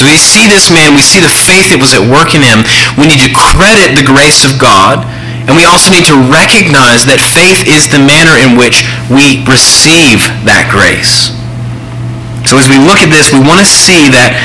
So 0.00 0.08
we 0.08 0.16
see 0.16 0.48
this 0.48 0.72
man, 0.72 0.96
we 0.96 1.04
see 1.04 1.20
the 1.20 1.28
faith 1.28 1.68
that 1.68 1.76
was 1.76 1.92
at 1.92 2.00
work 2.00 2.32
in 2.32 2.40
him. 2.40 2.64
We 2.96 3.04
need 3.04 3.20
to 3.20 3.28
credit 3.36 3.92
the 3.92 4.00
grace 4.00 4.48
of 4.48 4.56
God. 4.56 5.04
And 5.44 5.52
we 5.52 5.68
also 5.68 5.92
need 5.92 6.08
to 6.08 6.16
recognize 6.16 7.04
that 7.04 7.20
faith 7.20 7.68
is 7.68 7.92
the 7.92 8.00
manner 8.00 8.32
in 8.40 8.56
which 8.56 8.88
we 9.12 9.44
receive 9.44 10.24
that 10.48 10.72
grace. 10.72 11.36
So 12.48 12.56
as 12.56 12.64
we 12.72 12.80
look 12.80 13.04
at 13.04 13.12
this, 13.12 13.28
we 13.28 13.44
want 13.44 13.60
to 13.60 13.68
see 13.68 14.08
that 14.16 14.40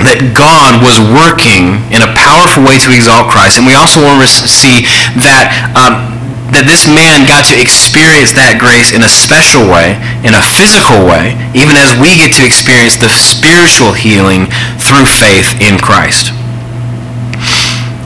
that 0.00 0.32
God 0.32 0.80
was 0.80 0.96
working 1.12 1.84
in 1.92 2.00
a 2.00 2.10
powerful 2.16 2.64
way 2.64 2.80
to 2.80 2.88
exalt 2.92 3.28
Christ. 3.28 3.60
And 3.60 3.68
we 3.68 3.76
also 3.76 4.00
want 4.00 4.24
to 4.24 4.28
see 4.48 4.88
that 5.20 5.52
um, 5.76 6.23
that 6.54 6.70
this 6.70 6.86
man 6.86 7.26
got 7.26 7.42
to 7.50 7.56
experience 7.58 8.30
that 8.38 8.62
grace 8.62 8.94
in 8.94 9.02
a 9.02 9.10
special 9.10 9.66
way, 9.66 9.98
in 10.22 10.38
a 10.38 10.44
physical 10.54 11.02
way, 11.02 11.34
even 11.50 11.74
as 11.74 11.90
we 11.98 12.14
get 12.14 12.30
to 12.38 12.46
experience 12.46 12.94
the 12.94 13.10
spiritual 13.10 13.90
healing 13.90 14.46
through 14.78 15.04
faith 15.04 15.50
in 15.58 15.82
Christ. 15.82 16.30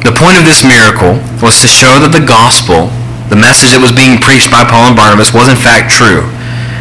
The 0.01 0.17
point 0.17 0.41
of 0.41 0.49
this 0.49 0.65
miracle 0.65 1.21
was 1.45 1.61
to 1.61 1.69
show 1.69 2.01
that 2.01 2.17
the 2.17 2.25
gospel, 2.25 2.89
the 3.29 3.37
message 3.37 3.77
that 3.77 3.85
was 3.85 3.93
being 3.93 4.17
preached 4.17 4.49
by 4.49 4.65
Paul 4.65 4.91
and 4.91 4.97
Barnabas, 4.97 5.37
was 5.37 5.53
in 5.53 5.59
fact 5.61 5.93
true. 5.93 6.25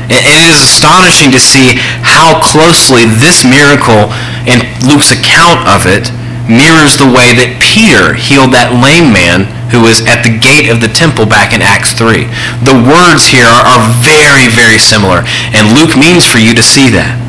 And 0.08 0.24
it 0.24 0.40
is 0.48 0.64
astonishing 0.64 1.36
to 1.36 1.42
see 1.42 1.76
how 2.00 2.40
closely 2.40 3.04
this 3.20 3.44
miracle 3.44 4.08
and 4.48 4.64
Luke's 4.88 5.12
account 5.12 5.68
of 5.68 5.84
it 5.84 6.08
mirrors 6.48 6.96
the 6.96 7.08
way 7.08 7.36
that 7.36 7.60
Peter 7.60 8.16
healed 8.16 8.56
that 8.56 8.72
lame 8.76 9.12
man 9.12 9.48
who 9.70 9.84
was 9.84 10.04
at 10.08 10.24
the 10.24 10.32
gate 10.32 10.72
of 10.72 10.80
the 10.80 10.92
temple 10.92 11.28
back 11.28 11.52
in 11.52 11.60
Acts 11.60 11.92
3. 11.92 12.28
The 12.64 12.80
words 12.88 13.28
here 13.28 13.48
are, 13.48 13.84
very, 14.00 14.48
very 14.48 14.80
similar, 14.80 15.28
and 15.52 15.76
Luke 15.76 16.00
means 16.00 16.24
for 16.24 16.40
you 16.40 16.56
to 16.56 16.64
see 16.64 16.88
that. 16.96 17.20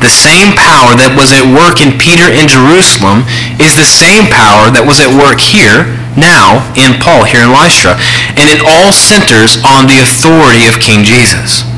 The 0.00 0.08
same 0.08 0.56
power 0.56 0.96
that 0.96 1.12
was 1.12 1.28
at 1.36 1.44
work 1.44 1.84
in 1.84 2.00
Peter 2.00 2.24
in 2.24 2.48
Jerusalem 2.48 3.20
is 3.60 3.76
the 3.76 3.84
same 3.84 4.32
power 4.32 4.72
that 4.72 4.80
was 4.80 4.96
at 4.96 5.12
work 5.12 5.36
here 5.36 5.84
now 6.16 6.64
in 6.72 6.96
Paul 6.96 7.28
here 7.28 7.44
in 7.44 7.52
Lystra. 7.52 8.00
And 8.40 8.48
it 8.48 8.64
all 8.64 8.96
centers 8.96 9.60
on 9.60 9.84
the 9.84 10.00
authority 10.00 10.64
of 10.72 10.80
King 10.80 11.04
Jesus. 11.04 11.68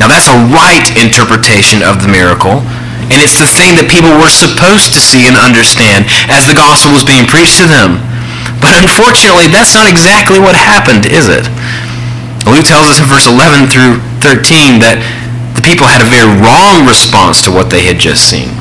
Now 0.00 0.08
that's 0.08 0.32
a 0.32 0.38
right 0.48 0.88
interpretation 0.96 1.84
of 1.84 2.00
the 2.00 2.08
miracle, 2.08 2.64
and 3.08 3.22
it's 3.22 3.40
the 3.40 3.48
thing 3.48 3.78
that 3.80 3.88
people 3.88 4.12
were 4.20 4.28
supposed 4.32 4.92
to 4.92 5.00
see 5.00 5.24
and 5.24 5.36
understand 5.38 6.04
as 6.28 6.44
the 6.44 6.56
gospel 6.56 6.92
was 6.92 7.06
being 7.06 7.24
preached 7.24 7.56
to 7.62 7.68
them. 7.68 8.02
But 8.60 8.74
unfortunately, 8.74 9.46
that's 9.48 9.72
not 9.72 9.86
exactly 9.86 10.42
what 10.42 10.58
happened, 10.58 11.06
is 11.06 11.30
it? 11.30 11.46
Luke 12.44 12.66
tells 12.66 12.90
us 12.90 12.98
in 12.98 13.06
verse 13.06 13.30
11 13.30 13.70
through 13.70 14.02
13 14.20 14.82
that 14.82 14.98
the 15.54 15.62
people 15.62 15.86
had 15.86 16.02
a 16.02 16.08
very 16.08 16.28
wrong 16.42 16.84
response 16.84 17.44
to 17.46 17.50
what 17.54 17.70
they 17.70 17.86
had 17.86 17.96
just 18.02 18.26
seen. 18.26 18.57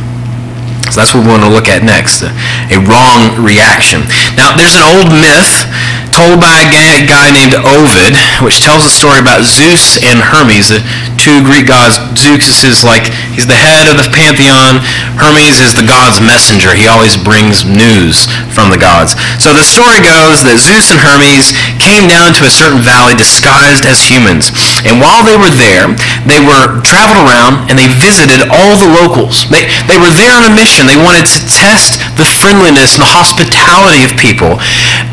So 0.91 1.01
that's 1.01 1.13
what 1.13 1.23
we 1.25 1.31
want 1.31 1.43
to 1.43 1.51
look 1.51 1.67
at 1.67 1.83
next, 1.83 2.23
a 2.23 2.77
wrong 2.87 3.35
reaction. 3.39 4.07
Now, 4.39 4.55
there's 4.55 4.75
an 4.75 4.85
old 4.85 5.09
myth 5.11 5.67
told 6.15 6.41
by 6.41 6.65
a 6.73 7.05
guy 7.05 7.29
named 7.29 7.53
Ovid, 7.53 8.17
which 8.41 8.63
tells 8.65 8.81
a 8.85 8.89
story 8.89 9.19
about 9.19 9.45
Zeus 9.45 10.01
and 10.01 10.17
Hermes, 10.17 10.73
the 10.73 10.81
two 11.17 11.43
Greek 11.43 11.67
gods. 11.69 11.99
Zeus 12.17 12.63
is 12.63 12.81
like, 12.81 13.09
he's 13.33 13.45
the 13.45 13.57
head 13.57 13.89
of 13.89 13.97
the 13.97 14.07
pantheon. 14.13 14.81
Hermes 15.17 15.59
is 15.61 15.73
the 15.73 15.85
god's 15.85 16.21
messenger. 16.21 16.73
He 16.73 16.85
always 16.85 17.17
brings 17.17 17.65
news 17.65 18.29
from 18.53 18.69
the 18.69 18.77
gods. 18.77 19.17
So 19.41 19.53
the 19.53 19.65
story 19.65 20.01
goes 20.01 20.45
that 20.45 20.61
Zeus 20.61 20.93
and 20.93 21.01
Hermes 21.01 21.53
came 21.81 22.05
down 22.05 22.37
to 22.37 22.45
a 22.45 22.53
certain 22.53 22.81
valley 22.85 23.17
disguised 23.17 23.85
as 23.89 24.01
humans. 24.01 24.53
And 24.85 25.01
while 25.01 25.25
they 25.25 25.37
were 25.37 25.53
there, 25.53 25.89
they 26.29 26.41
were 26.41 26.81
traveled 26.85 27.25
around 27.25 27.69
and 27.69 27.77
they 27.77 27.89
visited 27.97 28.45
all 28.49 28.77
the 28.77 28.89
locals. 28.89 29.49
They, 29.49 29.65
they 29.89 29.97
were 29.97 30.13
there 30.13 30.33
on 30.37 30.45
a 30.45 30.53
mission. 30.53 30.76
They 30.85 30.99
wanted 30.99 31.25
to 31.25 31.39
test 31.49 31.97
the 32.13 32.27
friendliness 32.27 32.99
and 32.99 33.07
the 33.07 33.09
hospitality 33.09 34.05
of 34.05 34.13
people. 34.13 34.61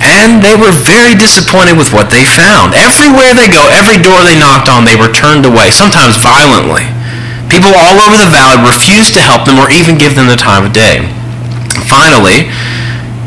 And 0.04 0.44
they 0.44 0.58
were 0.58 0.74
very 0.74 1.16
disappointed 1.16 1.80
with 1.80 1.94
what 1.96 2.12
they 2.12 2.28
found. 2.28 2.76
Everywhere 2.76 3.32
they 3.32 3.48
go, 3.48 3.64
every 3.72 3.96
door 3.96 4.20
they 4.20 4.36
knocked 4.36 4.68
on, 4.68 4.84
they 4.84 4.98
were 4.98 5.08
turned 5.08 5.48
away, 5.48 5.72
sometimes 5.72 6.20
violently. 6.20 6.84
People 7.48 7.72
all 7.72 8.02
over 8.02 8.18
the 8.18 8.28
valley 8.28 8.60
refused 8.60 9.14
to 9.14 9.22
help 9.22 9.48
them 9.48 9.56
or 9.56 9.70
even 9.70 9.96
give 9.96 10.18
them 10.18 10.28
the 10.28 10.36
time 10.36 10.66
of 10.66 10.74
day. 10.74 11.06
Finally, 11.88 12.50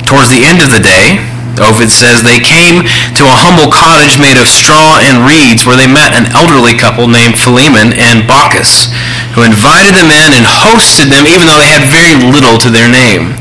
towards 0.05 0.29
the 0.29 0.43
end 0.43 0.61
of 0.61 0.69
the 0.69 0.83
day, 0.83 1.17
Ovid 1.57 1.89
says 1.89 2.21
they 2.21 2.37
came 2.37 2.85
to 3.17 3.23
a 3.25 3.33
humble 3.33 3.73
cottage 3.73 4.21
made 4.21 4.37
of 4.37 4.45
straw 4.45 5.01
and 5.01 5.25
reeds 5.25 5.65
where 5.65 5.77
they 5.77 5.89
met 5.89 6.13
an 6.13 6.29
elderly 6.37 6.77
couple 6.77 7.09
named 7.09 7.37
Philemon 7.37 7.97
and 7.97 8.29
Baucis, 8.29 8.93
who 9.35 9.43
invited 9.43 9.97
them 9.97 10.11
in 10.13 10.31
and 10.37 10.45
hosted 10.45 11.09
them 11.09 11.27
even 11.27 11.47
though 11.47 11.59
they 11.59 11.71
had 11.71 11.87
very 11.89 12.15
little 12.31 12.55
to 12.61 12.69
their 12.69 12.87
name. 12.87 13.35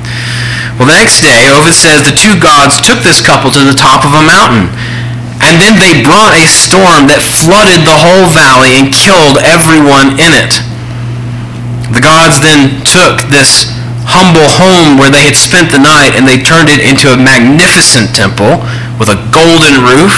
Well, 0.76 0.92
the 0.92 0.98
next 1.00 1.24
day, 1.24 1.48
Ovid 1.48 1.72
says 1.72 2.04
the 2.04 2.12
two 2.12 2.36
gods 2.36 2.76
took 2.84 3.00
this 3.00 3.24
couple 3.24 3.48
to 3.56 3.64
the 3.64 3.72
top 3.72 4.04
of 4.04 4.12
a 4.12 4.20
mountain. 4.20 4.68
And 5.40 5.56
then 5.56 5.80
they 5.80 6.04
brought 6.04 6.36
a 6.36 6.44
storm 6.44 7.08
that 7.08 7.24
flooded 7.24 7.88
the 7.88 7.96
whole 7.96 8.28
valley 8.28 8.76
and 8.76 8.92
killed 8.92 9.40
everyone 9.40 10.20
in 10.20 10.36
it. 10.36 10.60
The 11.92 12.04
gods 12.04 12.36
then 12.44 12.84
took 12.84 13.24
this 13.32 13.72
humble 14.04 14.48
home 14.52 15.00
where 15.00 15.08
they 15.08 15.24
had 15.24 15.36
spent 15.36 15.72
the 15.72 15.80
night 15.80 16.12
and 16.12 16.28
they 16.28 16.44
turned 16.44 16.68
it 16.68 16.84
into 16.84 17.08
a 17.08 17.16
magnificent 17.16 18.12
temple 18.12 18.60
with 19.00 19.08
a 19.08 19.20
golden 19.32 19.80
roof. 19.80 20.12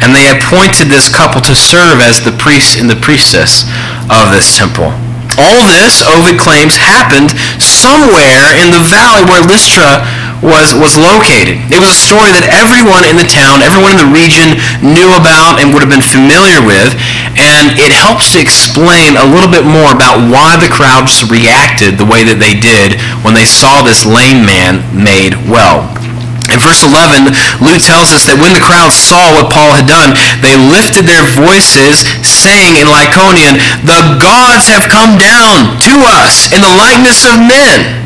And 0.00 0.16
they 0.16 0.32
appointed 0.32 0.88
this 0.88 1.12
couple 1.12 1.44
to 1.44 1.52
serve 1.52 2.00
as 2.00 2.24
the 2.24 2.34
priest 2.36 2.80
and 2.80 2.88
the 2.88 2.98
priestess 2.98 3.68
of 4.10 4.32
this 4.32 4.56
temple. 4.56 4.92
All 5.34 5.66
this, 5.66 6.04
Ovid 6.06 6.38
claims, 6.38 6.78
happened 6.78 7.34
somewhere 7.58 8.54
in 8.62 8.70
the 8.70 8.82
valley 8.86 9.26
where 9.26 9.42
Lystra 9.42 10.06
was, 10.44 10.76
was 10.76 10.94
located. 10.94 11.58
It 11.72 11.80
was 11.80 11.90
a 11.90 11.98
story 11.98 12.30
that 12.36 12.46
everyone 12.52 13.02
in 13.08 13.16
the 13.16 13.26
town, 13.26 13.64
everyone 13.64 13.96
in 13.96 14.00
the 14.04 14.12
region 14.12 14.60
knew 14.84 15.16
about 15.16 15.58
and 15.58 15.72
would 15.72 15.80
have 15.80 15.90
been 15.90 16.04
familiar 16.04 16.60
with, 16.60 16.92
and 17.40 17.74
it 17.80 17.90
helps 17.90 18.36
to 18.36 18.38
explain 18.38 19.16
a 19.16 19.26
little 19.26 19.50
bit 19.50 19.64
more 19.64 19.90
about 19.90 20.20
why 20.28 20.54
the 20.60 20.68
crowds 20.68 21.24
reacted 21.26 21.96
the 21.96 22.06
way 22.06 22.22
that 22.22 22.36
they 22.38 22.54
did 22.54 23.00
when 23.24 23.32
they 23.32 23.48
saw 23.48 23.80
this 23.80 24.04
lame 24.04 24.44
man 24.44 24.84
made 24.92 25.34
well. 25.48 25.93
In 26.54 26.62
verse 26.62 26.86
11, 26.86 27.34
Luke 27.58 27.82
tells 27.82 28.14
us 28.14 28.30
that 28.30 28.38
when 28.38 28.54
the 28.54 28.62
crowd 28.62 28.94
saw 28.94 29.34
what 29.34 29.50
Paul 29.50 29.74
had 29.74 29.90
done, 29.90 30.14
they 30.38 30.54
lifted 30.54 31.02
their 31.02 31.26
voices, 31.34 32.06
saying 32.22 32.78
in 32.78 32.86
Lycaonian, 32.86 33.58
The 33.82 34.22
gods 34.22 34.70
have 34.70 34.86
come 34.86 35.18
down 35.18 35.82
to 35.82 35.94
us 36.22 36.54
in 36.54 36.62
the 36.62 36.70
likeness 36.70 37.26
of 37.26 37.42
men. 37.42 38.03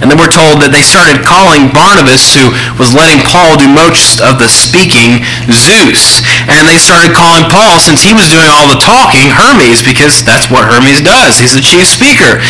And 0.00 0.08
then 0.08 0.16
we're 0.16 0.32
told 0.32 0.64
that 0.64 0.72
they 0.72 0.80
started 0.80 1.20
calling 1.28 1.68
Barnabas, 1.76 2.32
who 2.32 2.48
was 2.80 2.96
letting 2.96 3.20
Paul 3.20 3.60
do 3.60 3.68
most 3.68 4.24
of 4.24 4.40
the 4.40 4.48
speaking, 4.48 5.20
Zeus. 5.52 6.24
And 6.48 6.64
they 6.64 6.80
started 6.80 7.12
calling 7.12 7.44
Paul, 7.52 7.76
since 7.76 8.00
he 8.00 8.16
was 8.16 8.32
doing 8.32 8.48
all 8.48 8.64
the 8.64 8.80
talking, 8.80 9.28
Hermes, 9.28 9.84
because 9.84 10.24
that's 10.24 10.48
what 10.48 10.64
Hermes 10.64 11.04
does. 11.04 11.36
He's 11.36 11.52
the 11.52 11.60
chief 11.60 11.84
speaker. 11.84 12.40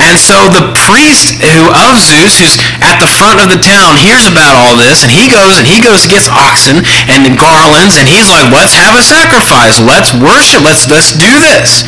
And 0.00 0.16
so 0.16 0.48
the 0.48 0.72
priest 0.88 1.44
who 1.44 1.68
of 1.76 2.00
Zeus, 2.00 2.40
who's 2.40 2.56
at 2.80 2.96
the 2.96 3.10
front 3.10 3.44
of 3.44 3.52
the 3.52 3.60
town, 3.60 4.00
hears 4.00 4.24
about 4.24 4.56
all 4.56 4.72
this, 4.80 5.04
and 5.04 5.12
he 5.12 5.28
goes 5.28 5.60
and 5.60 5.68
he 5.68 5.84
goes 5.84 6.08
gets 6.08 6.28
oxen 6.32 6.80
and 7.12 7.28
garlands, 7.36 8.00
and 8.00 8.08
he's 8.08 8.32
like, 8.32 8.48
let's 8.48 8.72
have 8.72 8.96
a 8.96 9.04
sacrifice. 9.04 9.76
Let's 9.76 10.16
worship. 10.16 10.64
Let's, 10.64 10.88
let's 10.88 11.12
do 11.12 11.36
this. 11.52 11.84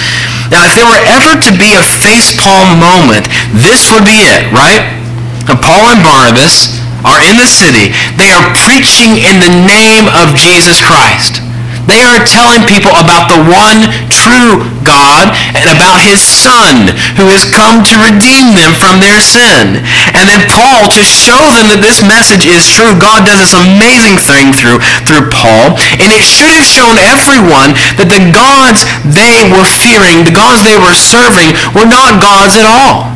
Now, 0.53 0.69
if 0.69 0.77
there 0.77 0.87
were 0.87 1.01
ever 1.09 1.41
to 1.41 1.53
be 1.57 1.75
a 1.75 1.85
facepalm 2.05 2.79
moment, 2.79 3.33
this 3.57 3.89
would 3.89 4.05
be 4.05 4.29
it, 4.29 4.53
right? 4.53 5.06
Paul 5.55 5.95
and 5.95 6.03
Barnabas 6.03 6.75
are 7.07 7.23
in 7.23 7.39
the 7.39 7.47
city. 7.47 7.95
They 8.19 8.35
are 8.35 8.51
preaching 8.67 9.23
in 9.23 9.39
the 9.39 9.53
name 9.63 10.11
of 10.11 10.35
Jesus 10.35 10.83
Christ. 10.83 11.39
They 11.87 12.03
are 12.03 12.19
telling 12.27 12.67
people 12.67 12.91
about 12.99 13.31
the 13.31 13.39
one 13.47 13.87
true 14.11 14.67
God 14.83 15.31
and 15.55 15.71
about 15.71 16.03
his 16.03 16.19
Son 16.19 16.91
who 17.15 17.31
has 17.31 17.47
come 17.47 17.87
to 17.87 17.97
redeem 18.03 18.59
them 18.59 18.75
from 18.75 18.99
their 18.99 19.23
sin. 19.23 19.87
And 20.19 20.27
then 20.27 20.51
Paul, 20.51 20.91
to 20.91 21.03
show 21.07 21.39
them 21.55 21.71
that 21.71 21.79
this 21.79 22.03
message 22.03 22.51
is 22.51 22.67
true, 22.67 22.91
God 22.99 23.23
does 23.23 23.39
this 23.39 23.55
amazing 23.55 24.19
thing 24.19 24.51
through, 24.51 24.83
through 25.07 25.31
Paul. 25.31 25.79
And 26.03 26.11
it 26.11 26.27
should 26.27 26.51
have 26.51 26.67
shown 26.67 26.99
everyone 26.99 27.79
that 28.03 28.11
the 28.11 28.35
gods 28.35 28.83
they 29.07 29.47
were 29.47 29.67
fearing, 29.67 30.27
the 30.27 30.35
gods 30.35 30.67
they 30.67 30.79
were 30.79 30.95
serving, 30.95 31.55
were 31.71 31.87
not 31.87 32.19
gods 32.19 32.59
at 32.59 32.67
all 32.67 33.16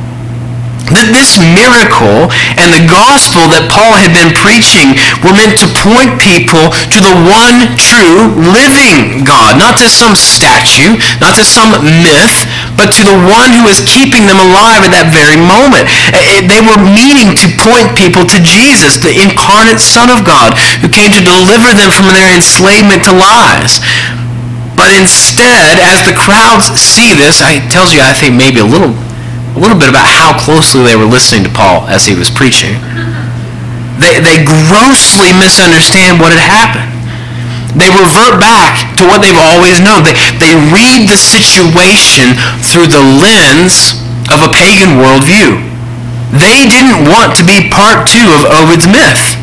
that 0.97 1.11
this 1.15 1.39
miracle 1.39 2.31
and 2.59 2.69
the 2.75 2.85
gospel 2.87 3.47
that 3.53 3.71
Paul 3.71 3.95
had 3.97 4.13
been 4.13 4.35
preaching 4.35 4.99
were 5.23 5.35
meant 5.35 5.59
to 5.63 5.69
point 5.79 6.19
people 6.19 6.71
to 6.73 6.99
the 6.99 7.17
one 7.27 7.75
true 7.79 8.35
living 8.35 9.23
God, 9.23 9.57
not 9.57 9.79
to 9.81 9.87
some 9.87 10.15
statue, 10.19 10.99
not 11.23 11.39
to 11.39 11.45
some 11.45 11.73
myth, 12.03 12.47
but 12.75 12.91
to 12.97 13.03
the 13.07 13.19
one 13.29 13.53
who 13.55 13.69
is 13.69 13.85
keeping 13.87 14.27
them 14.27 14.41
alive 14.41 14.87
at 14.87 14.93
that 14.95 15.13
very 15.13 15.39
moment. 15.39 15.87
Eh, 16.13 16.41
eh, 16.41 16.43
they 16.47 16.63
were 16.63 16.81
meaning 16.81 17.37
to 17.39 17.47
point 17.61 17.93
people 17.95 18.27
to 18.27 18.39
Jesus, 18.43 18.99
the 18.99 19.13
incarnate 19.13 19.83
Son 19.83 20.09
of 20.11 20.27
God, 20.27 20.57
who 20.81 20.89
came 20.89 21.13
to 21.15 21.23
deliver 21.23 21.73
them 21.77 21.93
from 21.93 22.11
their 22.11 22.31
enslavement 22.33 23.05
to 23.07 23.13
lies. 23.15 23.83
But 24.81 24.97
instead, 24.97 25.77
as 25.77 26.01
the 26.09 26.17
crowds 26.17 26.73
see 26.81 27.13
this, 27.13 27.45
I 27.45 27.61
tells 27.69 27.93
you 27.93 28.01
I 28.01 28.17
think 28.17 28.35
maybe 28.35 28.61
a 28.61 28.65
little 28.65 28.97
a 29.55 29.59
little 29.59 29.79
bit 29.79 29.91
about 29.91 30.07
how 30.07 30.39
closely 30.39 30.83
they 30.87 30.97
were 30.97 31.09
listening 31.09 31.43
to 31.45 31.53
Paul 31.53 31.87
as 31.91 32.07
he 32.07 32.15
was 32.15 32.31
preaching. 32.31 32.79
They, 33.99 34.23
they 34.23 34.41
grossly 34.47 35.35
misunderstand 35.37 36.23
what 36.23 36.33
had 36.33 36.41
happened. 36.41 36.89
They 37.77 37.91
revert 37.93 38.41
back 38.43 38.97
to 38.99 39.07
what 39.07 39.23
they've 39.23 39.37
always 39.39 39.79
known. 39.79 40.03
They, 40.03 40.17
they 40.43 40.55
read 40.73 41.07
the 41.07 41.19
situation 41.19 42.35
through 42.65 42.91
the 42.91 43.03
lens 43.03 44.01
of 44.33 44.43
a 44.43 44.51
pagan 44.51 44.99
worldview. 44.99 45.59
They 46.35 46.67
didn't 46.67 47.11
want 47.11 47.35
to 47.39 47.45
be 47.47 47.71
part 47.71 48.07
two 48.07 48.27
of 48.35 48.47
Ovid's 48.47 48.87
myth. 48.87 49.39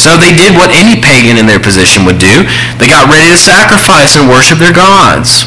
So 0.00 0.16
they 0.16 0.32
did 0.32 0.56
what 0.56 0.72
any 0.72 0.96
pagan 0.96 1.36
in 1.36 1.44
their 1.44 1.60
position 1.60 2.08
would 2.08 2.16
do. 2.16 2.48
They 2.80 2.88
got 2.88 3.12
ready 3.12 3.28
to 3.28 3.36
sacrifice 3.36 4.16
and 4.16 4.28
worship 4.28 4.56
their 4.56 4.72
gods. 4.72 5.44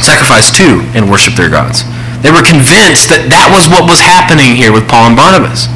Sacrifice 0.00 0.48
to 0.56 0.80
and 0.96 1.10
worship 1.10 1.36
their 1.36 1.52
gods. 1.52 1.84
They 2.22 2.34
were 2.34 2.42
convinced 2.42 3.10
that 3.14 3.30
that 3.30 3.48
was 3.54 3.70
what 3.70 3.86
was 3.86 4.02
happening 4.02 4.58
here 4.58 4.74
with 4.74 4.90
Paul 4.90 5.14
and 5.14 5.16
Barnabas. 5.16 5.70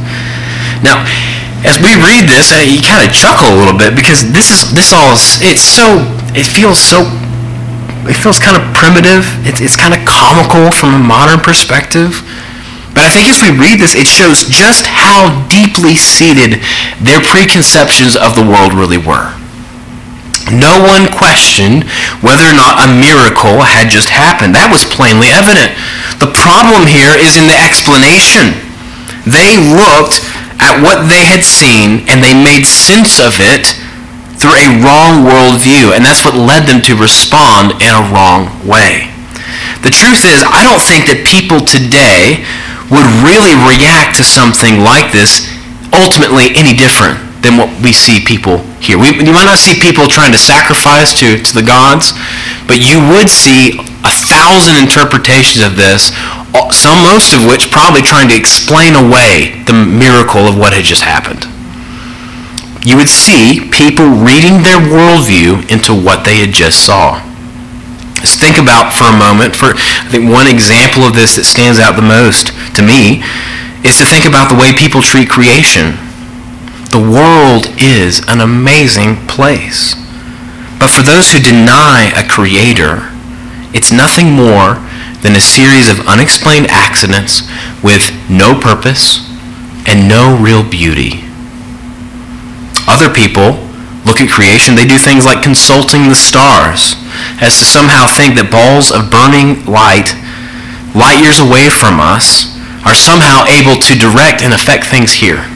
Now, 0.83 1.07
as 1.62 1.78
we 1.78 1.94
read 1.94 2.26
this, 2.26 2.50
you 2.50 2.83
kind 2.83 3.07
of 3.07 3.14
chuckle 3.14 3.55
a 3.55 3.57
little 3.57 3.78
bit 3.78 3.94
because 3.94 4.26
this 4.35 4.50
is 4.50 4.66
this 4.74 4.90
all 4.90 5.14
is, 5.14 5.38
it's 5.38 5.62
so 5.62 6.02
it 6.35 6.42
feels 6.42 6.83
so 6.83 7.07
it 8.11 8.18
feels 8.18 8.42
kind 8.42 8.59
of 8.59 8.66
primitive. 8.74 9.22
It's, 9.46 9.62
it's 9.62 9.78
kind 9.78 9.94
of 9.94 10.02
comical 10.02 10.74
from 10.74 10.98
a 10.98 11.02
modern 11.02 11.38
perspective. 11.38 12.26
But 12.92 13.07
I 13.07 13.11
think 13.14 13.31
if 13.31 13.38
we 13.40 13.55
read 13.55 13.78
this, 13.78 13.94
it 13.94 14.11
shows 14.11 14.44
just 14.50 14.85
how 14.85 15.31
deeply 15.46 15.94
seated 15.94 16.61
their 17.00 17.22
preconceptions 17.22 18.18
of 18.18 18.35
the 18.35 18.42
world 18.42 18.74
really 18.74 18.98
were. 18.98 19.33
No 20.50 20.83
one 20.83 21.07
questioned 21.12 21.87
whether 22.24 22.42
or 22.42 22.57
not 22.57 22.83
a 22.83 22.90
miracle 22.90 23.62
had 23.62 23.92
just 23.92 24.11
happened. 24.11 24.59
That 24.59 24.72
was 24.72 24.83
plainly 24.83 25.31
evident. 25.31 25.76
The 26.18 26.35
problem 26.35 26.88
here 26.88 27.14
is 27.14 27.38
in 27.38 27.46
the 27.46 27.55
explanation. 27.55 28.59
They 29.22 29.55
looked 29.55 30.24
at 30.59 30.83
what 30.83 31.07
they 31.07 31.22
had 31.26 31.46
seen 31.46 32.07
and 32.11 32.18
they 32.18 32.35
made 32.35 32.66
sense 32.66 33.22
of 33.22 33.38
it 33.38 33.78
through 34.42 34.59
a 34.59 34.83
wrong 34.83 35.22
worldview, 35.22 35.94
and 35.94 36.02
that's 36.02 36.26
what 36.26 36.35
led 36.35 36.66
them 36.66 36.83
to 36.83 36.98
respond 36.98 37.78
in 37.78 37.94
a 37.94 38.02
wrong 38.11 38.50
way. 38.66 39.07
The 39.87 39.94
truth 39.94 40.26
is, 40.26 40.42
I 40.42 40.66
don't 40.66 40.83
think 40.83 41.07
that 41.07 41.22
people 41.22 41.62
today 41.62 42.42
would 42.90 43.07
really 43.22 43.55
react 43.62 44.18
to 44.18 44.26
something 44.26 44.83
like 44.83 45.14
this 45.14 45.46
ultimately 45.94 46.50
any 46.59 46.74
different 46.74 47.32
than 47.42 47.59
what 47.59 47.68
we 47.83 47.92
see 47.92 48.22
people 48.22 48.59
here. 48.78 48.98
We, 48.98 49.18
you 49.18 49.35
might 49.35 49.50
not 49.50 49.59
see 49.59 49.74
people 49.74 50.07
trying 50.07 50.33
to 50.33 50.38
sacrifice 50.38 51.12
to, 51.18 51.42
to 51.42 51.52
the 51.55 51.62
gods, 51.62 52.14
but 52.70 52.78
you 52.78 53.02
would 53.12 53.28
see 53.28 53.78
a 54.07 54.14
thousand 54.31 54.78
interpretations 54.78 55.66
of 55.66 55.74
this, 55.74 56.14
uh, 56.55 56.70
some 56.70 57.02
most 57.02 57.35
of 57.35 57.44
which 57.44 57.70
probably 57.70 58.02
trying 58.02 58.31
to 58.31 58.37
explain 58.38 58.94
away 58.94 59.62
the 59.66 59.74
miracle 59.74 60.46
of 60.46 60.57
what 60.57 60.72
had 60.72 60.87
just 60.87 61.02
happened. 61.02 61.50
You 62.87 62.96
would 62.96 63.11
see 63.11 63.70
people 63.70 64.07
reading 64.07 64.62
their 64.62 64.78
worldview 64.78 65.70
into 65.70 65.94
what 65.94 66.24
they 66.24 66.42
had 66.42 66.50
just 66.50 66.87
saw. 66.87 67.22
Let's 68.18 68.38
think 68.38 68.59
about 68.59 68.94
for 68.94 69.11
a 69.11 69.18
moment, 69.18 69.55
for 69.55 69.74
I 69.74 70.09
think 70.11 70.31
one 70.31 70.46
example 70.46 71.02
of 71.02 71.14
this 71.14 71.35
that 71.37 71.44
stands 71.44 71.78
out 71.78 71.98
the 71.98 72.07
most 72.07 72.55
to 72.78 72.83
me 72.83 73.22
is 73.83 73.98
to 73.98 74.07
think 74.07 74.26
about 74.26 74.46
the 74.46 74.59
way 74.59 74.70
people 74.74 75.02
treat 75.02 75.31
creation. 75.31 75.98
The 76.92 77.00
world 77.00 77.72
is 77.81 78.20
an 78.28 78.42
amazing 78.42 79.16
place. 79.26 79.94
But 80.78 80.90
for 80.90 81.00
those 81.00 81.33
who 81.33 81.40
deny 81.40 82.12
a 82.12 82.28
creator, 82.28 83.09
it's 83.72 83.90
nothing 83.90 84.28
more 84.28 84.76
than 85.24 85.33
a 85.33 85.40
series 85.40 85.88
of 85.88 86.07
unexplained 86.07 86.66
accidents 86.68 87.48
with 87.83 88.12
no 88.28 88.61
purpose 88.61 89.24
and 89.88 90.07
no 90.07 90.37
real 90.37 90.62
beauty. 90.68 91.24
Other 92.85 93.09
people 93.09 93.57
look 94.05 94.20
at 94.20 94.28
creation, 94.28 94.74
they 94.74 94.85
do 94.85 94.98
things 94.98 95.24
like 95.24 95.42
consulting 95.42 96.11
the 96.11 96.14
stars 96.14 96.92
as 97.40 97.57
to 97.57 97.64
somehow 97.64 98.05
think 98.05 98.37
that 98.37 98.52
balls 98.52 98.92
of 98.92 99.09
burning 99.09 99.64
light, 99.64 100.12
light 100.92 101.24
years 101.24 101.40
away 101.40 101.72
from 101.72 102.05
us, 102.05 102.52
are 102.85 102.92
somehow 102.92 103.48
able 103.48 103.81
to 103.81 103.96
direct 103.96 104.42
and 104.42 104.52
affect 104.52 104.85
things 104.85 105.14
here. 105.14 105.48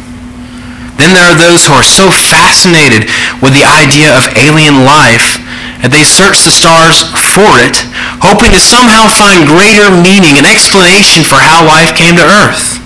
Then 0.96 1.12
there 1.12 1.28
are 1.28 1.37
those 1.37 1.68
who 1.68 1.76
are 1.76 1.85
so 1.85 2.09
fascinated 2.09 3.12
with 3.44 3.52
the 3.52 3.68
idea 3.68 4.16
of 4.16 4.32
alien 4.37 4.88
life 4.88 5.44
that 5.85 5.92
they 5.92 6.09
search 6.09 6.40
the 6.42 6.52
stars 6.52 7.04
for 7.37 7.52
it, 7.61 7.85
hoping 8.24 8.50
to 8.56 8.61
somehow 8.61 9.06
find 9.12 9.44
greater 9.44 9.92
meaning 9.92 10.40
and 10.40 10.48
explanation 10.48 11.20
for 11.20 11.37
how 11.37 11.61
life 11.61 11.92
came 11.92 12.16
to 12.16 12.24
earth. 12.24 12.80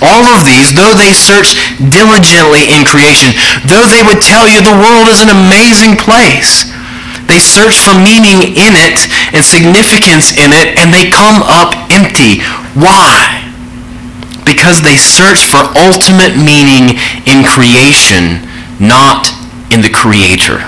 All 0.00 0.24
of 0.32 0.48
these, 0.48 0.72
though 0.72 0.96
they 0.96 1.12
search 1.12 1.60
diligently 1.78 2.72
in 2.72 2.88
creation, 2.88 3.36
though 3.68 3.86
they 3.86 4.02
would 4.02 4.24
tell 4.24 4.48
you 4.48 4.64
the 4.64 4.80
world 4.80 5.12
is 5.12 5.20
an 5.20 5.32
amazing 5.32 6.00
place, 6.00 6.72
they 7.28 7.40
search 7.40 7.80
for 7.80 7.96
meaning 7.96 8.56
in 8.56 8.72
it 8.72 9.04
and 9.32 9.44
significance 9.44 10.32
in 10.36 10.52
it, 10.52 10.76
and 10.80 10.92
they 10.92 11.12
come 11.12 11.44
up 11.44 11.76
empty. 11.92 12.40
Why? 12.72 13.43
Because 14.44 14.84
they 14.84 14.96
search 14.96 15.44
for 15.44 15.64
ultimate 15.76 16.36
meaning 16.36 17.00
in 17.24 17.44
creation, 17.44 18.44
not 18.78 19.32
in 19.72 19.80
the 19.80 19.92
Creator. 19.92 20.62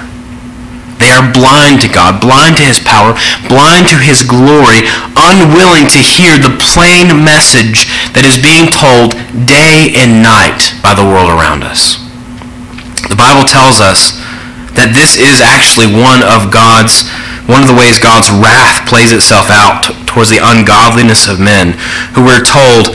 They 0.97 1.13
are 1.13 1.29
blind 1.29 1.85
to 1.85 1.93
God, 1.93 2.25
blind 2.25 2.57
to 2.57 2.65
his 2.65 2.81
power, 2.81 3.13
blind 3.53 3.87
to 3.93 4.01
his 4.01 4.25
glory, 4.25 4.89
unwilling 5.13 5.87
to 5.93 6.01
hear 6.01 6.41
the 6.41 6.57
plain 6.57 7.13
message 7.21 7.93
that 8.17 8.25
is 8.25 8.41
being 8.41 8.73
told 8.73 9.13
day 9.45 9.93
and 9.93 10.25
night 10.25 10.73
by 10.81 10.97
the 10.97 11.05
world 11.05 11.29
around 11.29 11.69
us. 11.69 12.01
The 13.13 13.19
Bible 13.19 13.45
tells 13.45 13.79
us 13.79 14.17
that 14.73 14.97
this 14.97 15.21
is 15.21 15.45
actually 15.45 15.93
one 15.93 16.25
of 16.25 16.49
God's 16.49 17.05
one 17.47 17.63
of 17.63 17.71
the 17.71 17.79
ways 17.79 18.03
God's 18.03 18.27
wrath 18.27 18.83
plays 18.91 19.15
itself 19.15 19.55
out 19.55 19.87
towards 20.11 20.35
the 20.35 20.43
ungodliness 20.43 21.31
of 21.31 21.39
men 21.39 21.79
who 22.11 22.27
we're 22.27 22.43
told 22.43 22.91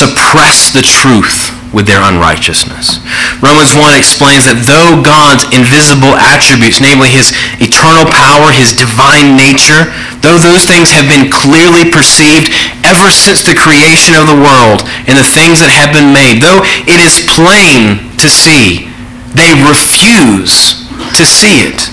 suppress 0.00 0.72
the 0.72 0.80
truth 0.80 1.52
with 1.76 1.86
their 1.86 2.00
unrighteousness. 2.02 2.98
Romans 3.38 3.76
1 3.76 3.94
explains 3.94 4.48
that 4.48 4.64
though 4.64 4.98
God's 5.04 5.46
invisible 5.52 6.16
attributes, 6.18 6.80
namely 6.80 7.12
his 7.12 7.30
eternal 7.60 8.08
power, 8.08 8.50
his 8.50 8.72
divine 8.74 9.36
nature, 9.36 9.92
though 10.24 10.40
those 10.40 10.66
things 10.66 10.90
have 10.90 11.06
been 11.06 11.30
clearly 11.30 11.86
perceived 11.92 12.50
ever 12.82 13.12
since 13.12 13.44
the 13.44 13.54
creation 13.54 14.18
of 14.18 14.26
the 14.26 14.40
world 14.40 14.82
and 15.06 15.14
the 15.14 15.26
things 15.36 15.62
that 15.62 15.70
have 15.70 15.94
been 15.94 16.10
made, 16.10 16.42
though 16.42 16.64
it 16.88 16.98
is 16.98 17.22
plain 17.30 18.02
to 18.18 18.26
see, 18.26 18.90
they 19.36 19.54
refuse 19.62 20.88
to 21.14 21.22
see 21.22 21.70
it. 21.70 21.86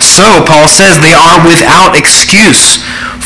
So, 0.00 0.44
Paul 0.46 0.68
says, 0.68 1.00
they 1.02 1.12
are 1.12 1.42
without 1.44 1.98
excuse. 1.98 2.80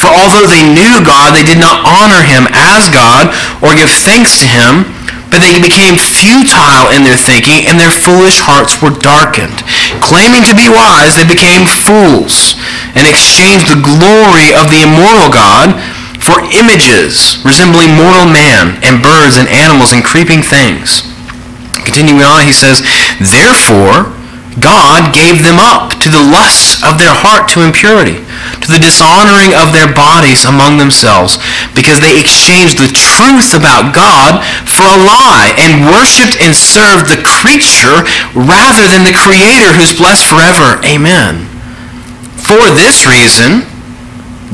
For 0.04 0.12
although 0.12 0.44
they 0.44 0.60
knew 0.60 1.00
God, 1.00 1.32
they 1.32 1.48
did 1.48 1.56
not 1.56 1.80
honor 1.88 2.20
him 2.20 2.44
as 2.52 2.92
God 2.92 3.32
or 3.64 3.72
give 3.72 3.88
thanks 3.88 4.36
to 4.36 4.44
him, 4.44 4.84
but 5.32 5.40
they 5.40 5.56
became 5.56 5.96
futile 5.96 6.92
in 6.92 7.08
their 7.08 7.16
thinking, 7.16 7.64
and 7.64 7.80
their 7.80 7.88
foolish 7.88 8.44
hearts 8.44 8.84
were 8.84 8.92
darkened. 8.92 9.64
Claiming 10.04 10.44
to 10.44 10.52
be 10.52 10.68
wise, 10.68 11.16
they 11.16 11.24
became 11.24 11.64
fools, 11.64 12.52
and 12.92 13.08
exchanged 13.08 13.72
the 13.72 13.80
glory 13.80 14.52
of 14.52 14.68
the 14.68 14.84
immortal 14.84 15.32
God 15.32 15.72
for 16.20 16.44
images 16.52 17.40
resembling 17.40 17.96
mortal 17.96 18.28
man, 18.28 18.76
and 18.84 19.00
birds, 19.00 19.40
and 19.40 19.48
animals, 19.48 19.96
and 19.96 20.04
creeping 20.04 20.44
things. 20.44 21.00
Continuing 21.80 22.28
on, 22.28 22.44
he 22.44 22.52
says, 22.52 22.84
Therefore, 23.24 24.12
God 24.60 25.16
gave 25.16 25.40
them 25.40 25.56
up 25.56 25.96
to 26.04 26.12
the 26.12 26.20
lusts 26.20 26.84
of 26.84 27.00
their 27.00 27.16
heart 27.16 27.48
to 27.56 27.64
impurity 27.64 28.20
to 28.60 28.68
the 28.70 28.80
dishonoring 28.80 29.54
of 29.54 29.72
their 29.72 29.90
bodies 29.90 30.44
among 30.44 30.78
themselves, 30.78 31.38
because 31.74 32.00
they 32.00 32.18
exchanged 32.18 32.78
the 32.78 32.92
truth 32.92 33.52
about 33.54 33.94
God 33.94 34.44
for 34.66 34.86
a 34.86 34.98
lie, 35.00 35.52
and 35.58 35.86
worshipped 35.88 36.40
and 36.40 36.54
served 36.54 37.08
the 37.10 37.20
creature 37.22 38.04
rather 38.36 38.84
than 38.88 39.04
the 39.04 39.16
Creator 39.16 39.74
who's 39.76 39.96
blessed 39.96 40.26
forever. 40.26 40.80
Amen. 40.84 41.46
For 42.36 42.70
this 42.72 43.06
reason, 43.06 43.64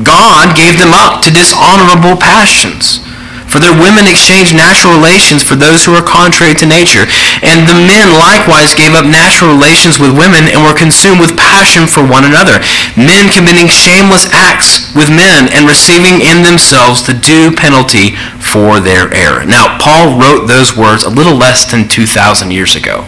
God 0.03 0.55
gave 0.55 0.79
them 0.79 0.93
up 0.93 1.21
to 1.23 1.29
dishonorable 1.29 2.15
passions 2.15 3.03
for 3.51 3.59
their 3.59 3.75
women 3.75 4.07
exchanged 4.07 4.55
natural 4.55 4.95
relations 4.95 5.43
for 5.43 5.59
those 5.59 5.83
who 5.83 5.91
are 5.91 5.99
contrary 5.99 6.55
to 6.55 6.63
nature. 6.63 7.03
And 7.43 7.67
the 7.67 7.75
men 7.75 8.15
likewise 8.15 8.71
gave 8.71 8.95
up 8.95 9.03
natural 9.03 9.51
relations 9.51 9.99
with 9.99 10.15
women 10.15 10.47
and 10.47 10.63
were 10.63 10.71
consumed 10.71 11.19
with 11.19 11.35
passion 11.35 11.83
for 11.83 11.99
one 11.99 12.23
another. 12.23 12.63
Men 12.97 13.31
committing 13.31 13.67
shameless 13.67 14.27
acts 14.33 14.93
with 14.93 15.09
men 15.09 15.47
and 15.53 15.67
receiving 15.67 16.19
in 16.19 16.43
themselves 16.43 17.05
the 17.05 17.13
due 17.13 17.55
penalty 17.55 18.15
for 18.39 18.79
their 18.79 19.13
error. 19.13 19.45
Now, 19.45 19.77
Paul 19.79 20.19
wrote 20.19 20.47
those 20.47 20.75
words 20.75 21.03
a 21.03 21.09
little 21.09 21.35
less 21.35 21.69
than 21.69 21.87
2,000 21.87 22.51
years 22.51 22.75
ago. 22.75 23.07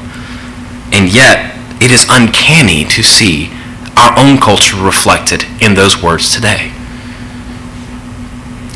And 0.94 1.14
yet, 1.14 1.58
it 1.82 1.92
is 1.92 2.08
uncanny 2.10 2.86
to 2.86 3.04
see 3.04 3.52
our 3.98 4.18
own 4.18 4.38
culture 4.38 4.78
reflected 4.78 5.44
in 5.60 5.74
those 5.76 6.02
words 6.02 6.34
today. 6.34 6.72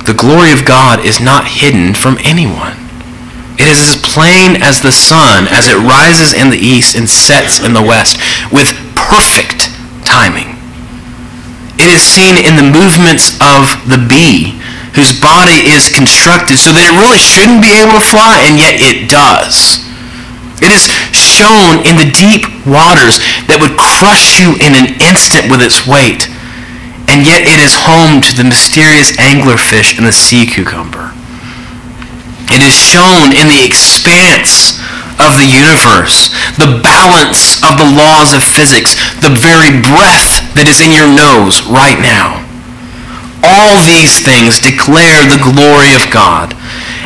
The 0.06 0.14
glory 0.18 0.52
of 0.52 0.66
God 0.66 1.06
is 1.06 1.20
not 1.20 1.48
hidden 1.48 1.94
from 1.94 2.18
anyone. 2.24 2.76
It 3.60 3.68
is 3.68 3.82
as 3.82 4.02
plain 4.02 4.62
as 4.62 4.82
the 4.82 4.92
sun 4.92 5.48
as 5.48 5.68
it 5.68 5.76
rises 5.76 6.34
in 6.34 6.50
the 6.50 6.58
east 6.58 6.96
and 6.96 7.10
sets 7.10 7.64
in 7.64 7.74
the 7.74 7.82
west 7.82 8.20
with 8.52 8.76
perfect 8.96 9.70
timing. 10.06 10.57
It 11.78 11.90
is 11.94 12.02
seen 12.02 12.42
in 12.42 12.58
the 12.58 12.66
movements 12.66 13.38
of 13.38 13.70
the 13.86 14.02
bee, 14.02 14.58
whose 14.98 15.14
body 15.14 15.70
is 15.70 15.94
constructed 15.94 16.58
so 16.58 16.74
that 16.74 16.90
it 16.90 16.98
really 16.98 17.22
shouldn't 17.22 17.62
be 17.62 17.78
able 17.78 17.98
to 17.98 18.04
fly, 18.04 18.42
and 18.44 18.58
yet 18.58 18.82
it 18.82 19.10
does. 19.10 19.86
It 20.58 20.74
is 20.74 20.90
shown 21.14 21.86
in 21.86 22.02
the 22.02 22.10
deep 22.10 22.50
waters 22.66 23.22
that 23.46 23.62
would 23.62 23.78
crush 23.78 24.42
you 24.42 24.58
in 24.58 24.74
an 24.74 24.98
instant 24.98 25.54
with 25.54 25.62
its 25.62 25.86
weight 25.86 26.26
and 27.08 27.26
yet 27.26 27.48
it 27.48 27.60
is 27.60 27.74
home 27.74 28.22
to 28.22 28.36
the 28.36 28.44
mysterious 28.44 29.16
anglerfish 29.18 29.98
and 29.98 30.06
the 30.06 30.12
sea 30.12 30.46
cucumber. 30.46 31.12
It 32.52 32.62
is 32.62 32.76
shown 32.76 33.32
in 33.32 33.48
the 33.48 33.64
expanse 33.64 34.80
of 35.18 35.34
the 35.38 35.50
universe, 35.50 36.30
the 36.62 36.78
balance 36.86 37.58
of 37.66 37.78
the 37.78 37.90
laws 37.98 38.34
of 38.34 38.46
physics, 38.46 38.94
the 39.22 39.34
very 39.34 39.74
breath 39.82 40.46
that 40.54 40.70
is 40.70 40.82
in 40.82 40.94
your 40.94 41.10
nose 41.10 41.66
right 41.66 41.98
now. 41.98 42.42
All 43.42 43.82
these 43.86 44.22
things 44.22 44.62
declare 44.62 45.26
the 45.26 45.42
glory 45.42 45.94
of 45.98 46.10
God, 46.14 46.54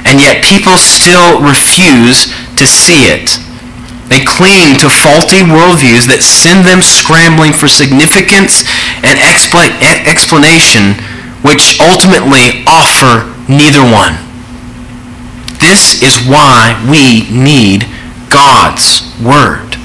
and 0.03 0.19
yet 0.19 0.43
people 0.43 0.75
still 0.75 1.39
refuse 1.39 2.31
to 2.59 2.65
see 2.67 3.07
it. 3.07 3.39
They 4.11 4.23
cling 4.27 4.75
to 4.83 4.91
faulty 4.91 5.39
worldviews 5.47 6.03
that 6.11 6.19
send 6.19 6.67
them 6.67 6.83
scrambling 6.83 7.55
for 7.55 7.71
significance 7.71 8.67
and 9.07 9.15
explanation, 9.15 10.99
which 11.47 11.79
ultimately 11.79 12.67
offer 12.67 13.23
neither 13.47 13.79
one. 13.87 14.19
This 15.63 16.03
is 16.03 16.19
why 16.27 16.75
we 16.91 17.23
need 17.31 17.87
God's 18.31 19.03
Word. 19.19 19.75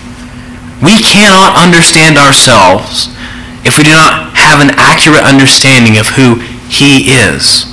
We 0.78 1.02
cannot 1.02 1.58
understand 1.58 2.16
ourselves 2.16 3.10
if 3.66 3.76
we 3.76 3.84
do 3.84 3.92
not 3.92 4.38
have 4.38 4.62
an 4.62 4.70
accurate 4.78 5.26
understanding 5.26 5.98
of 5.98 6.14
who 6.14 6.38
He 6.70 7.10
is. 7.10 7.66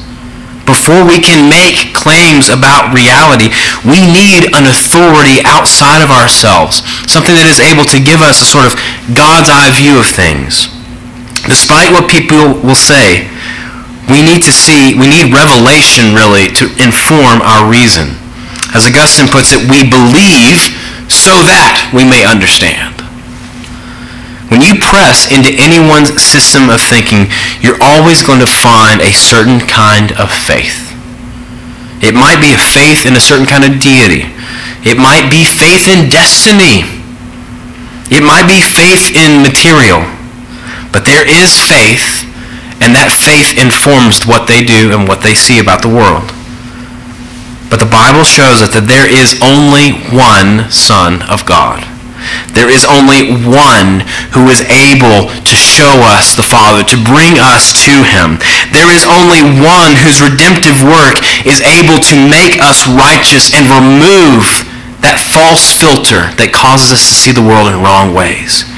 Before 0.66 1.04
we 1.04 1.20
can 1.20 1.52
make 1.52 1.94
claims 1.94 2.48
about 2.48 2.96
reality, 2.96 3.52
we 3.84 4.00
need 4.00 4.50
an 4.56 4.66
authority 4.66 5.44
outside 5.44 6.00
of 6.00 6.10
ourselves, 6.10 6.80
something 7.12 7.36
that 7.36 7.52
is 7.52 7.60
able 7.60 7.84
to 7.92 8.00
give 8.00 8.24
us 8.24 8.40
a 8.40 8.48
sort 8.48 8.72
of 8.72 8.80
God's 9.12 9.52
eye 9.52 9.76
view 9.76 10.00
of 10.00 10.08
things. 10.08 10.72
Despite 11.52 11.92
what 11.92 12.08
people 12.08 12.56
will 12.64 12.80
say, 12.80 13.28
we 14.08 14.24
need 14.24 14.40
to 14.48 14.56
see, 14.56 14.96
we 14.96 15.12
need 15.12 15.36
revelation 15.36 16.16
really 16.16 16.48
to 16.56 16.72
inform 16.80 17.44
our 17.44 17.68
reason. 17.68 18.16
As 18.74 18.90
Augustine 18.90 19.30
puts 19.30 19.54
it, 19.54 19.70
we 19.70 19.86
believe 19.86 20.74
so 21.10 21.46
that 21.46 21.94
we 21.94 22.02
may 22.02 22.26
understand. 22.26 23.06
When 24.50 24.62
you 24.62 24.78
press 24.78 25.30
into 25.30 25.54
anyone's 25.58 26.14
system 26.22 26.70
of 26.70 26.82
thinking, 26.82 27.30
you're 27.62 27.82
always 27.82 28.22
going 28.26 28.42
to 28.42 28.50
find 28.50 29.02
a 29.02 29.14
certain 29.14 29.62
kind 29.62 30.14
of 30.18 30.30
faith. 30.30 30.94
It 32.02 32.14
might 32.14 32.42
be 32.42 32.54
a 32.54 32.60
faith 32.60 33.06
in 33.06 33.16
a 33.16 33.24
certain 33.24 33.48
kind 33.48 33.64
of 33.64 33.82
deity. 33.82 34.30
It 34.84 35.00
might 35.00 35.32
be 35.32 35.48
faith 35.48 35.88
in 35.88 36.10
destiny. 36.10 36.84
It 38.12 38.22
might 38.22 38.46
be 38.46 38.60
faith 38.60 39.16
in 39.16 39.42
material. 39.42 40.04
But 40.92 41.06
there 41.06 41.26
is 41.26 41.56
faith, 41.58 42.28
and 42.78 42.94
that 42.94 43.10
faith 43.10 43.58
informs 43.58 44.28
what 44.28 44.46
they 44.46 44.62
do 44.62 44.94
and 44.94 45.08
what 45.08 45.24
they 45.24 45.34
see 45.34 45.58
about 45.58 45.82
the 45.82 45.90
world. 45.90 46.30
But 47.74 47.82
the 47.82 47.90
Bible 47.90 48.22
shows 48.22 48.62
us 48.62 48.70
that 48.78 48.86
there 48.86 49.10
is 49.10 49.34
only 49.42 49.98
one 50.14 50.70
Son 50.70 51.26
of 51.26 51.42
God. 51.42 51.82
There 52.54 52.70
is 52.70 52.86
only 52.86 53.34
one 53.50 54.06
who 54.30 54.46
is 54.54 54.62
able 54.70 55.34
to 55.34 55.56
show 55.58 55.90
us 56.06 56.38
the 56.38 56.46
Father, 56.46 56.86
to 56.86 57.02
bring 57.02 57.42
us 57.42 57.74
to 57.90 58.06
him. 58.06 58.38
There 58.70 58.94
is 58.94 59.02
only 59.10 59.42
one 59.58 59.98
whose 60.06 60.22
redemptive 60.22 60.86
work 60.86 61.18
is 61.50 61.66
able 61.66 61.98
to 61.98 62.16
make 62.30 62.62
us 62.62 62.86
righteous 62.86 63.50
and 63.58 63.66
remove 63.66 64.46
that 65.02 65.18
false 65.18 65.66
filter 65.66 66.30
that 66.38 66.54
causes 66.54 66.94
us 66.94 67.02
to 67.10 67.16
see 67.18 67.34
the 67.34 67.42
world 67.42 67.74
in 67.74 67.82
wrong 67.82 68.14
ways. 68.14 68.70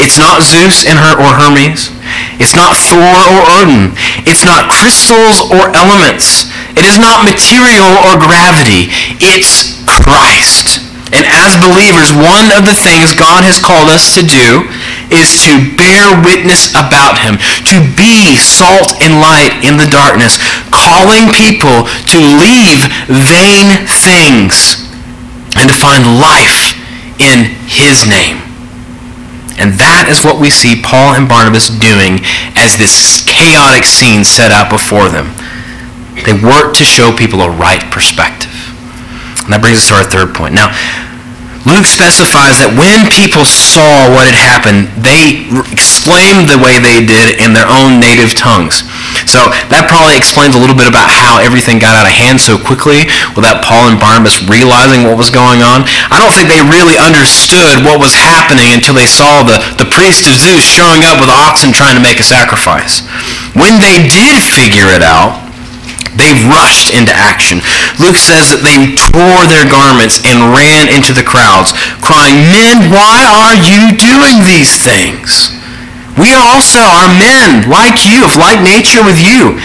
It's 0.00 0.16
not 0.16 0.40
Zeus 0.40 0.88
and 0.88 0.96
her 0.96 1.12
or 1.20 1.28
Hermes. 1.28 1.92
It's 2.40 2.56
not 2.56 2.72
Thor 2.72 3.04
or 3.04 3.40
Odin. 3.60 3.92
It's 4.24 4.48
not 4.48 4.72
crystals 4.72 5.44
or 5.52 5.76
elements. 5.76 6.48
It 6.74 6.84
is 6.84 6.98
not 6.98 7.22
material 7.22 7.86
or 8.06 8.18
gravity. 8.18 8.90
It's 9.22 9.78
Christ. 9.86 10.82
And 11.14 11.22
as 11.30 11.54
believers, 11.62 12.10
one 12.10 12.50
of 12.50 12.66
the 12.66 12.74
things 12.74 13.14
God 13.14 13.46
has 13.46 13.62
called 13.62 13.86
us 13.86 14.18
to 14.18 14.26
do 14.26 14.66
is 15.14 15.46
to 15.46 15.54
bear 15.78 16.10
witness 16.26 16.74
about 16.74 17.22
him, 17.22 17.38
to 17.70 17.78
be 17.94 18.34
salt 18.34 18.98
and 18.98 19.22
light 19.22 19.62
in 19.62 19.78
the 19.78 19.86
darkness, 19.86 20.42
calling 20.74 21.30
people 21.30 21.86
to 22.10 22.18
leave 22.18 22.90
vain 23.06 23.86
things 23.86 24.82
and 25.54 25.70
to 25.70 25.76
find 25.76 26.18
life 26.18 26.74
in 27.22 27.54
his 27.70 28.02
name. 28.02 28.42
And 29.54 29.78
that 29.78 30.10
is 30.10 30.26
what 30.26 30.42
we 30.42 30.50
see 30.50 30.82
Paul 30.82 31.14
and 31.14 31.30
Barnabas 31.30 31.70
doing 31.70 32.26
as 32.58 32.74
this 32.74 33.22
chaotic 33.22 33.86
scene 33.86 34.26
set 34.26 34.50
out 34.50 34.66
before 34.66 35.06
them. 35.06 35.30
They 36.22 36.32
work 36.32 36.74
to 36.78 36.84
show 36.84 37.10
people 37.10 37.42
a 37.42 37.50
right 37.50 37.82
perspective. 37.90 38.54
And 39.44 39.52
that 39.52 39.60
brings 39.60 39.82
us 39.82 39.88
to 39.90 39.98
our 39.98 40.06
third 40.06 40.34
point. 40.34 40.54
Now, 40.54 40.70
Luke 41.64 41.88
specifies 41.88 42.60
that 42.60 42.76
when 42.76 43.08
people 43.08 43.48
saw 43.48 44.12
what 44.12 44.28
had 44.28 44.36
happened, 44.36 44.92
they 45.00 45.48
exclaimed 45.72 46.44
the 46.44 46.60
way 46.60 46.76
they 46.76 47.00
did 47.00 47.40
in 47.40 47.56
their 47.56 47.64
own 47.64 47.96
native 47.96 48.36
tongues. 48.36 48.84
So 49.24 49.48
that 49.72 49.88
probably 49.88 50.12
explains 50.12 50.52
a 50.52 50.60
little 50.60 50.76
bit 50.76 50.84
about 50.84 51.08
how 51.08 51.40
everything 51.40 51.80
got 51.80 51.96
out 51.96 52.04
of 52.04 52.12
hand 52.12 52.36
so 52.36 52.60
quickly 52.60 53.08
without 53.32 53.64
Paul 53.64 53.88
and 53.88 53.96
Barnabas 53.96 54.44
realizing 54.44 55.08
what 55.08 55.16
was 55.16 55.32
going 55.32 55.64
on. 55.64 55.88
I 56.12 56.20
don't 56.20 56.36
think 56.36 56.52
they 56.52 56.60
really 56.60 57.00
understood 57.00 57.80
what 57.80 57.96
was 57.96 58.12
happening 58.12 58.76
until 58.76 58.92
they 58.92 59.08
saw 59.08 59.40
the, 59.40 59.56
the 59.80 59.88
priest 59.88 60.28
of 60.28 60.36
Zeus 60.36 60.60
showing 60.60 61.00
up 61.08 61.16
with 61.16 61.32
oxen 61.32 61.72
trying 61.72 61.96
to 61.96 62.04
make 62.04 62.20
a 62.20 62.26
sacrifice. 62.28 63.08
When 63.56 63.80
they 63.80 64.04
did 64.04 64.36
figure 64.36 64.92
it 64.92 65.00
out, 65.00 65.43
They 66.14 66.30
rushed 66.46 66.94
into 66.94 67.10
action. 67.10 67.58
Luke 67.98 68.18
says 68.18 68.54
that 68.54 68.62
they 68.62 68.94
tore 68.94 69.42
their 69.50 69.66
garments 69.66 70.22
and 70.22 70.54
ran 70.54 70.86
into 70.86 71.10
the 71.10 71.26
crowds, 71.26 71.74
crying, 71.98 72.46
Men, 72.54 72.90
why 72.94 73.26
are 73.26 73.58
you 73.58 73.98
doing 73.98 74.46
these 74.46 74.78
things? 74.78 75.50
We 76.14 76.30
also 76.38 76.86
are 76.86 77.10
men 77.18 77.66
like 77.66 78.06
you, 78.06 78.22
of 78.22 78.38
like 78.38 78.62
nature 78.62 79.02
with 79.02 79.18
you. 79.18 79.58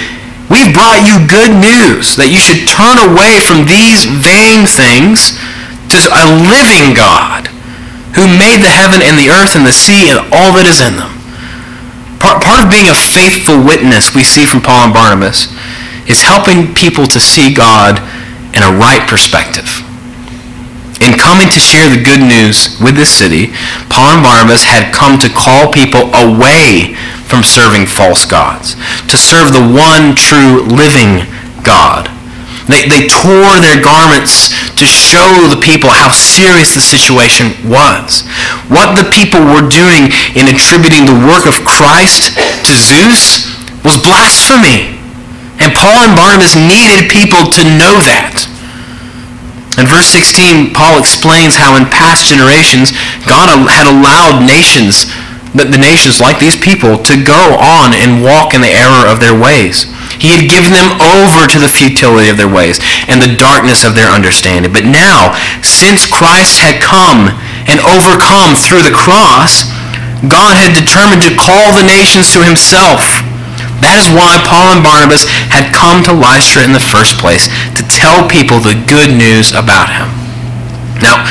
We've 0.50 0.74
brought 0.74 1.06
you 1.06 1.22
good 1.30 1.54
news 1.54 2.18
that 2.18 2.34
you 2.34 2.42
should 2.42 2.66
turn 2.66 2.98
away 2.98 3.38
from 3.38 3.70
these 3.70 4.10
vain 4.10 4.66
things 4.66 5.38
to 5.94 6.02
a 6.10 6.26
living 6.50 6.98
God 6.98 7.54
who 8.18 8.26
made 8.26 8.66
the 8.66 8.74
heaven 8.74 9.06
and 9.06 9.14
the 9.14 9.30
earth 9.30 9.54
and 9.54 9.62
the 9.62 9.76
sea 9.76 10.10
and 10.10 10.26
all 10.34 10.50
that 10.58 10.66
is 10.66 10.82
in 10.82 10.98
them. 10.98 11.14
Part, 12.18 12.42
part 12.42 12.66
of 12.66 12.74
being 12.74 12.90
a 12.90 12.98
faithful 12.98 13.62
witness 13.62 14.18
we 14.18 14.26
see 14.26 14.50
from 14.50 14.66
Paul 14.66 14.90
and 14.90 14.94
Barnabas 14.94 15.54
is 16.10 16.22
helping 16.22 16.74
people 16.74 17.06
to 17.06 17.20
see 17.20 17.54
God 17.54 18.02
in 18.58 18.66
a 18.66 18.76
right 18.76 19.06
perspective. 19.08 19.86
In 21.00 21.16
coming 21.16 21.48
to 21.48 21.60
share 21.64 21.88
the 21.88 22.04
good 22.04 22.20
news 22.20 22.76
with 22.84 22.98
this 23.00 23.10
city, 23.10 23.56
Paul 23.88 24.20
and 24.20 24.24
Barnabas 24.26 24.68
had 24.68 24.92
come 24.92 25.16
to 25.24 25.32
call 25.32 25.72
people 25.72 26.12
away 26.12 26.98
from 27.24 27.46
serving 27.46 27.86
false 27.86 28.26
gods, 28.26 28.76
to 29.08 29.16
serve 29.16 29.54
the 29.54 29.64
one 29.64 30.18
true 30.18 30.66
living 30.68 31.24
God. 31.64 32.12
They, 32.68 32.86
they 32.86 33.08
tore 33.08 33.58
their 33.64 33.82
garments 33.82 34.54
to 34.78 34.86
show 34.86 35.48
the 35.50 35.62
people 35.62 35.90
how 35.90 36.12
serious 36.12 36.76
the 36.76 36.86
situation 36.86 37.54
was. 37.66 38.28
What 38.70 38.94
the 38.94 39.10
people 39.10 39.42
were 39.42 39.66
doing 39.66 40.14
in 40.38 40.52
attributing 40.52 41.10
the 41.10 41.18
work 41.26 41.50
of 41.50 41.66
Christ 41.66 42.38
to 42.38 42.74
Zeus 42.78 43.50
was 43.82 43.98
blasphemy. 44.04 44.99
And 45.60 45.76
Paul 45.76 46.08
and 46.08 46.16
Barnabas 46.16 46.56
needed 46.56 47.12
people 47.12 47.52
to 47.52 47.64
know 47.68 48.00
that. 48.08 48.48
In 49.76 49.88
verse 49.88 50.08
16, 50.12 50.76
Paul 50.76 51.00
explains 51.00 51.56
how 51.56 51.76
in 51.76 51.88
past 51.88 52.28
generations 52.28 52.92
God 53.24 53.48
had 53.68 53.88
allowed 53.88 54.44
nations, 54.44 55.08
the 55.56 55.68
nations 55.80 56.20
like 56.20 56.40
these 56.40 56.60
people, 56.60 57.00
to 57.04 57.16
go 57.16 57.56
on 57.60 57.96
and 57.96 58.24
walk 58.24 58.56
in 58.56 58.60
the 58.60 58.72
error 58.72 59.08
of 59.08 59.20
their 59.24 59.36
ways. 59.36 59.88
He 60.20 60.36
had 60.36 60.52
given 60.52 60.76
them 60.76 61.00
over 61.00 61.48
to 61.48 61.60
the 61.60 61.72
futility 61.72 62.28
of 62.28 62.36
their 62.36 62.52
ways 62.52 62.84
and 63.08 63.24
the 63.24 63.40
darkness 63.40 63.88
of 63.88 63.96
their 63.96 64.12
understanding. 64.12 64.76
But 64.76 64.84
now, 64.84 65.36
since 65.64 66.04
Christ 66.04 66.60
had 66.60 66.84
come 66.84 67.32
and 67.72 67.80
overcome 67.88 68.60
through 68.60 68.84
the 68.84 68.96
cross, 68.96 69.64
God 70.28 70.60
had 70.60 70.76
determined 70.76 71.24
to 71.24 71.40
call 71.40 71.72
the 71.72 71.88
nations 71.88 72.36
to 72.36 72.44
himself 72.44 73.24
that 73.82 73.96
is 74.00 74.12
why 74.12 74.40
Paul 74.44 74.76
and 74.76 74.84
Barnabas 74.84 75.28
had 75.50 75.72
come 75.72 76.04
to 76.06 76.14
Lystra 76.14 76.64
in 76.64 76.72
the 76.72 76.84
first 76.84 77.18
place, 77.18 77.48
to 77.76 77.84
tell 77.88 78.28
people 78.28 78.60
the 78.60 78.76
good 78.88 79.12
news 79.12 79.52
about 79.52 79.90
him. 79.90 80.12
Now, 81.00 81.24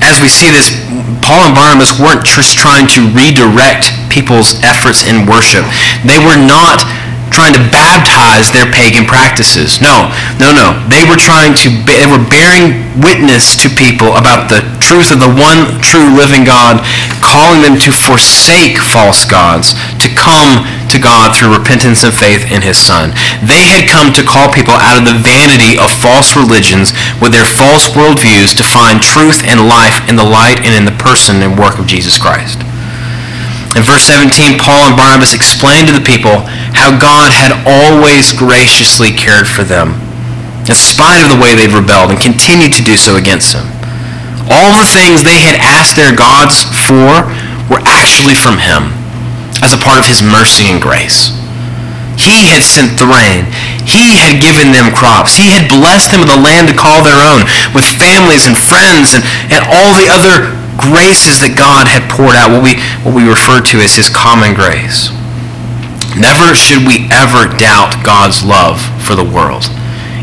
as 0.00 0.20
we 0.20 0.28
see 0.28 0.52
this, 0.52 0.76
Paul 1.24 1.48
and 1.48 1.56
Barnabas 1.56 1.96
weren't 1.96 2.24
just 2.24 2.56
trying 2.56 2.88
to 2.92 3.08
redirect 3.12 3.92
people's 4.12 4.60
efforts 4.60 5.04
in 5.04 5.24
worship. 5.24 5.64
They 6.04 6.20
were 6.20 6.36
not 6.36 6.84
trying 7.32 7.56
to 7.56 7.64
baptize 7.74 8.52
their 8.54 8.70
pagan 8.70 9.04
practices. 9.04 9.80
No, 9.80 10.12
no, 10.38 10.54
no. 10.54 10.78
They 10.86 11.02
were 11.08 11.18
trying 11.18 11.54
to, 11.66 11.68
they 11.88 12.06
were 12.06 12.22
bearing 12.22 12.86
witness 13.02 13.56
to 13.64 13.68
people 13.68 14.14
about 14.14 14.46
the 14.46 14.62
truth 14.84 15.08
of 15.08 15.24
the 15.24 15.32
one 15.32 15.80
true 15.80 16.12
living 16.12 16.44
God, 16.44 16.84
calling 17.24 17.64
them 17.64 17.80
to 17.80 17.90
forsake 17.90 18.76
false 18.76 19.24
gods, 19.24 19.72
to 19.96 20.12
come 20.12 20.68
to 20.92 21.00
God 21.00 21.32
through 21.32 21.56
repentance 21.56 22.04
and 22.04 22.12
faith 22.12 22.44
in 22.52 22.60
his 22.60 22.76
Son. 22.76 23.16
They 23.40 23.64
had 23.64 23.88
come 23.88 24.12
to 24.12 24.20
call 24.20 24.52
people 24.52 24.76
out 24.76 25.00
of 25.00 25.08
the 25.08 25.16
vanity 25.16 25.80
of 25.80 25.88
false 25.88 26.36
religions 26.36 26.92
with 27.24 27.32
their 27.32 27.48
false 27.48 27.88
worldviews 27.96 28.52
to 28.60 28.64
find 28.64 29.00
truth 29.00 29.40
and 29.48 29.64
life 29.64 30.04
in 30.04 30.20
the 30.20 30.28
light 30.28 30.60
and 30.60 30.76
in 30.76 30.84
the 30.84 31.00
person 31.00 31.40
and 31.40 31.56
work 31.56 31.80
of 31.80 31.88
Jesus 31.88 32.20
Christ. 32.20 32.60
In 33.74 33.82
verse 33.82 34.06
17, 34.06 34.60
Paul 34.60 34.94
and 34.94 34.96
Barnabas 34.96 35.34
explained 35.34 35.90
to 35.90 35.96
the 35.96 36.04
people 36.04 36.46
how 36.78 36.94
God 36.94 37.34
had 37.34 37.50
always 37.66 38.30
graciously 38.30 39.10
cared 39.10 39.50
for 39.50 39.66
them, 39.66 39.98
in 40.70 40.78
spite 40.78 41.18
of 41.26 41.34
the 41.34 41.40
way 41.42 41.58
they'd 41.58 41.74
rebelled 41.74 42.14
and 42.14 42.20
continued 42.20 42.70
to 42.78 42.86
do 42.86 42.94
so 42.94 43.18
against 43.18 43.50
him. 43.50 43.73
All 44.50 44.76
the 44.76 44.84
things 44.84 45.24
they 45.24 45.40
had 45.40 45.56
asked 45.60 45.96
their 45.96 46.12
gods 46.12 46.68
for 46.84 47.24
were 47.72 47.80
actually 47.88 48.36
from 48.36 48.60
him, 48.60 48.92
as 49.64 49.72
a 49.72 49.80
part 49.80 49.98
of 49.98 50.06
his 50.06 50.20
mercy 50.20 50.68
and 50.68 50.80
grace. 50.80 51.32
He 52.14 52.46
had 52.46 52.62
sent 52.62 52.94
the 52.94 53.08
rain. 53.10 53.50
He 53.82 54.14
had 54.22 54.38
given 54.38 54.70
them 54.70 54.94
crops. 54.94 55.34
He 55.34 55.50
had 55.50 55.66
blessed 55.66 56.14
them 56.14 56.22
with 56.22 56.30
a 56.30 56.40
land 56.40 56.70
to 56.70 56.76
call 56.76 57.02
their 57.02 57.18
own, 57.18 57.48
with 57.74 57.84
families 57.84 58.46
and 58.46 58.54
friends 58.56 59.18
and, 59.18 59.24
and 59.50 59.62
all 59.66 59.96
the 59.98 60.08
other 60.08 60.54
graces 60.78 61.42
that 61.42 61.58
God 61.58 61.86
had 61.86 62.06
poured 62.10 62.38
out, 62.38 62.54
what 62.54 62.62
we, 62.62 62.78
what 63.02 63.14
we 63.14 63.26
refer 63.26 63.62
to 63.74 63.82
as 63.82 63.98
his 63.98 64.10
common 64.10 64.54
grace. 64.54 65.10
Never 66.14 66.54
should 66.54 66.86
we 66.86 67.10
ever 67.10 67.50
doubt 67.58 67.98
God's 68.06 68.46
love 68.46 68.78
for 69.02 69.18
the 69.18 69.26
world. 69.26 69.66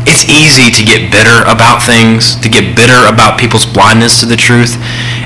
It's 0.04 0.26
easy 0.26 0.70
to 0.70 0.82
get 0.82 1.12
bitter 1.14 1.46
about 1.46 1.82
things, 1.82 2.34
to 2.42 2.48
get 2.48 2.74
bitter 2.74 3.06
about 3.06 3.38
people's 3.38 3.66
blindness 3.66 4.20
to 4.20 4.26
the 4.26 4.36
truth, 4.36 4.74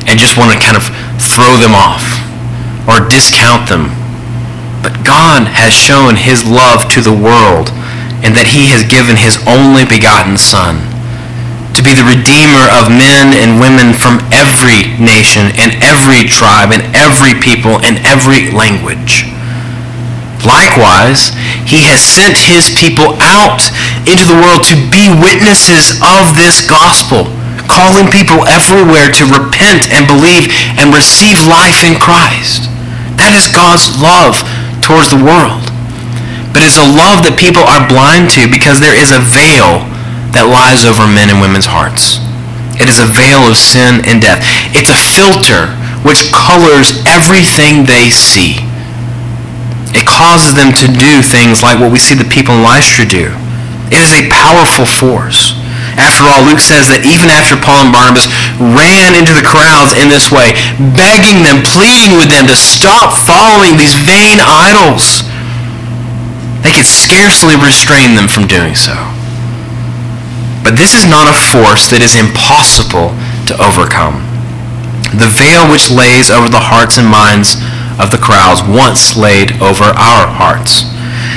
and 0.05 0.21
just 0.21 0.37
want 0.37 0.53
to 0.53 0.59
kind 0.61 0.77
of 0.77 0.85
throw 1.17 1.57
them 1.57 1.73
off 1.73 2.05
or 2.85 3.01
discount 3.09 3.69
them. 3.69 3.89
But 4.85 5.03
God 5.03 5.49
has 5.49 5.73
shown 5.73 6.15
his 6.15 6.45
love 6.45 6.87
to 6.93 7.01
the 7.01 7.15
world 7.15 7.73
and 8.23 8.37
that 8.37 8.53
he 8.53 8.71
has 8.71 8.87
given 8.87 9.17
his 9.17 9.41
only 9.49 9.83
begotten 9.83 10.37
Son 10.39 10.79
to 11.77 11.85
be 11.85 11.93
the 11.93 12.09
redeemer 12.09 12.65
of 12.73 12.89
men 12.89 13.37
and 13.37 13.61
women 13.61 13.93
from 13.93 14.17
every 14.33 14.97
nation 14.97 15.53
and 15.61 15.77
every 15.85 16.25
tribe 16.25 16.73
and 16.73 16.81
every 16.97 17.37
people 17.37 17.77
and 17.85 18.01
every 18.09 18.49
language. 18.49 19.29
Likewise, 20.41 21.37
he 21.69 21.85
has 21.85 22.01
sent 22.01 22.39
his 22.39 22.73
people 22.73 23.19
out 23.21 23.69
into 24.07 24.25
the 24.27 24.39
world 24.39 24.63
to 24.71 24.79
be 24.89 25.11
witnesses 25.11 25.99
of 26.03 26.39
this 26.39 26.63
gospel, 26.63 27.27
calling 27.67 28.07
people 28.07 28.47
everywhere 28.47 29.11
to 29.11 29.27
repent 29.27 29.91
and 29.91 30.07
believe 30.07 30.51
and 30.79 30.95
receive 30.95 31.43
life 31.51 31.83
in 31.83 31.99
Christ. 31.99 32.71
That 33.19 33.35
is 33.35 33.51
God's 33.51 33.91
love 33.99 34.39
towards 34.79 35.11
the 35.11 35.19
world. 35.19 35.67
But 36.55 36.63
it's 36.63 36.81
a 36.81 36.87
love 36.87 37.27
that 37.27 37.37
people 37.37 37.67
are 37.67 37.85
blind 37.85 38.33
to 38.39 38.49
because 38.49 38.81
there 38.81 38.97
is 38.97 39.13
a 39.13 39.21
veil 39.21 39.85
that 40.33 40.49
lies 40.49 40.87
over 40.87 41.05
men 41.05 41.29
and 41.29 41.43
women's 41.43 41.69
hearts. 41.69 42.23
It 42.79 42.89
is 42.89 43.01
a 43.01 43.09
veil 43.09 43.45
of 43.45 43.59
sin 43.59 44.05
and 44.07 44.23
death. 44.23 44.41
It's 44.73 44.93
a 44.93 44.97
filter 44.97 45.73
which 46.07 46.31
colors 46.31 47.03
everything 47.09 47.89
they 47.89 48.09
see. 48.13 48.63
It 49.97 50.05
causes 50.05 50.53
them 50.55 50.77
to 50.77 50.87
do 50.93 51.25
things 51.25 51.65
like 51.65 51.81
what 51.81 51.91
we 51.91 51.99
see 51.99 52.15
the 52.15 52.29
people 52.29 52.55
in 52.55 52.63
Lystra 52.63 53.09
do. 53.09 53.33
It 53.91 54.03
is 54.03 54.13
a 54.13 54.29
powerful 54.31 54.87
force. 54.87 55.55
After 55.97 56.29
all, 56.29 56.45
Luke 56.45 56.61
says 56.61 56.93
that 56.93 57.09
even 57.09 57.33
after 57.33 57.57
Paul 57.57 57.89
and 57.89 57.93
Barnabas 57.95 58.29
ran 58.61 59.17
into 59.17 59.33
the 59.33 59.47
crowds 59.47 59.97
in 59.97 60.13
this 60.13 60.29
way, 60.29 60.53
begging 60.93 61.41
them, 61.41 61.65
pleading 61.65 62.21
with 62.21 62.29
them 62.29 62.45
to 62.51 62.57
stop 62.59 63.17
following 63.17 63.81
these 63.81 63.97
vain 63.97 64.43
idols, 64.45 65.25
they 66.61 66.75
could 66.75 66.89
scarcely 66.89 67.57
restrain 67.57 68.13
them 68.19 68.29
from 68.29 68.45
doing 68.45 68.77
so. 68.77 68.93
But 70.67 70.75
this 70.75 70.99
is 70.99 71.07
not 71.07 71.31
a 71.31 71.37
force 71.39 71.89
that 71.95 72.03
is 72.03 72.19
impossible 72.19 73.15
to 73.47 73.55
overcome. 73.57 74.27
The 75.15 75.31
veil 75.31 75.65
which 75.71 75.95
lays 75.95 76.29
over 76.29 76.51
the 76.51 76.61
hearts 76.61 76.99
and 76.99 77.07
minds 77.07 77.63
of 77.97 78.11
the 78.11 78.21
crowds 78.21 78.61
once 78.67 79.17
laid 79.17 79.55
over 79.63 79.95
our 79.95 80.27
hearts. 80.27 80.85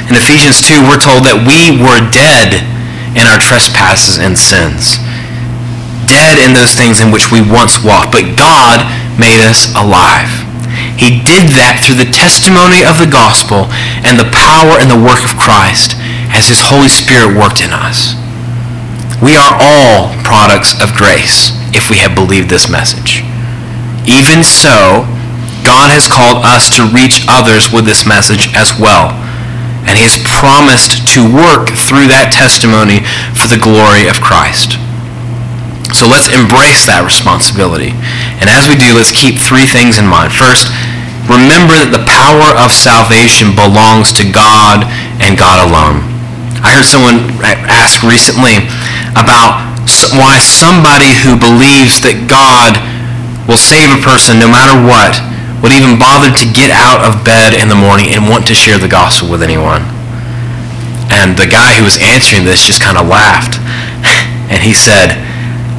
In 0.10 0.18
Ephesians 0.18 0.66
2, 0.66 0.90
we're 0.90 0.98
told 0.98 1.22
that 1.30 1.46
we 1.46 1.70
were 1.70 2.02
dead 2.10 2.66
in 3.14 3.30
our 3.30 3.38
trespasses 3.38 4.18
and 4.18 4.34
sins. 4.34 4.98
Dead 6.10 6.42
in 6.42 6.58
those 6.58 6.74
things 6.74 6.98
in 6.98 7.14
which 7.14 7.30
we 7.30 7.46
once 7.46 7.78
walked, 7.78 8.18
but 8.18 8.34
God 8.34 8.82
made 9.22 9.38
us 9.38 9.70
alive. 9.78 10.34
He 10.98 11.22
did 11.22 11.54
that 11.54 11.86
through 11.86 12.02
the 12.02 12.10
testimony 12.10 12.82
of 12.82 12.98
the 12.98 13.06
gospel 13.06 13.70
and 14.02 14.18
the 14.18 14.34
power 14.34 14.82
and 14.82 14.90
the 14.90 14.98
work 14.98 15.22
of 15.22 15.38
Christ 15.38 15.94
as 16.34 16.50
his 16.50 16.66
Holy 16.66 16.90
Spirit 16.90 17.38
worked 17.38 17.62
in 17.62 17.70
us. 17.70 18.18
We 19.22 19.38
are 19.38 19.62
all 19.62 20.10
products 20.26 20.74
of 20.82 20.98
grace 20.98 21.54
if 21.70 21.94
we 21.94 22.02
have 22.02 22.18
believed 22.18 22.50
this 22.50 22.66
message. 22.66 23.22
Even 24.10 24.42
so, 24.42 25.06
God 25.62 25.94
has 25.94 26.10
called 26.10 26.42
us 26.42 26.74
to 26.82 26.90
reach 26.90 27.30
others 27.30 27.70
with 27.70 27.86
this 27.86 28.10
message 28.10 28.50
as 28.58 28.74
well. 28.74 29.14
And 29.88 29.96
he 29.96 30.04
has 30.04 30.20
promised 30.40 31.08
to 31.16 31.24
work 31.24 31.72
through 31.74 32.12
that 32.12 32.32
testimony 32.36 33.06
for 33.34 33.48
the 33.48 33.60
glory 33.60 34.12
of 34.12 34.20
Christ. 34.20 34.76
So 35.96 36.06
let's 36.06 36.30
embrace 36.30 36.86
that 36.86 37.02
responsibility. 37.02 37.96
And 38.40 38.48
as 38.48 38.70
we 38.70 38.78
do, 38.78 38.94
let's 38.94 39.10
keep 39.10 39.42
three 39.42 39.66
things 39.66 39.98
in 39.98 40.06
mind. 40.06 40.30
First, 40.30 40.70
remember 41.26 41.74
that 41.82 41.90
the 41.90 42.06
power 42.06 42.54
of 42.62 42.70
salvation 42.70 43.58
belongs 43.58 44.14
to 44.22 44.28
God 44.28 44.86
and 45.18 45.34
God 45.34 45.66
alone. 45.66 46.06
I 46.62 46.76
heard 46.78 46.86
someone 46.86 47.26
ask 47.72 48.06
recently 48.06 48.62
about 49.18 49.66
why 50.14 50.38
somebody 50.38 51.18
who 51.26 51.34
believes 51.40 52.04
that 52.06 52.30
God 52.30 52.78
will 53.50 53.58
save 53.58 53.90
a 53.90 53.98
person 54.06 54.38
no 54.38 54.46
matter 54.46 54.78
what 54.78 55.18
would 55.62 55.76
even 55.76 56.00
bother 56.00 56.32
to 56.32 56.46
get 56.56 56.72
out 56.72 57.04
of 57.04 57.24
bed 57.28 57.54
in 57.56 57.68
the 57.68 57.76
morning 57.76 58.16
and 58.16 58.28
want 58.28 58.48
to 58.48 58.56
share 58.56 58.80
the 58.80 58.88
gospel 58.88 59.28
with 59.28 59.44
anyone. 59.44 59.84
And 61.12 61.36
the 61.36 61.50
guy 61.50 61.76
who 61.76 61.84
was 61.84 62.00
answering 62.00 62.46
this 62.46 62.64
just 62.64 62.82
kind 62.82 62.98
of 62.98 63.08
laughed. 63.08 63.60
And 64.50 64.66
he 64.66 64.74
said, 64.74 65.14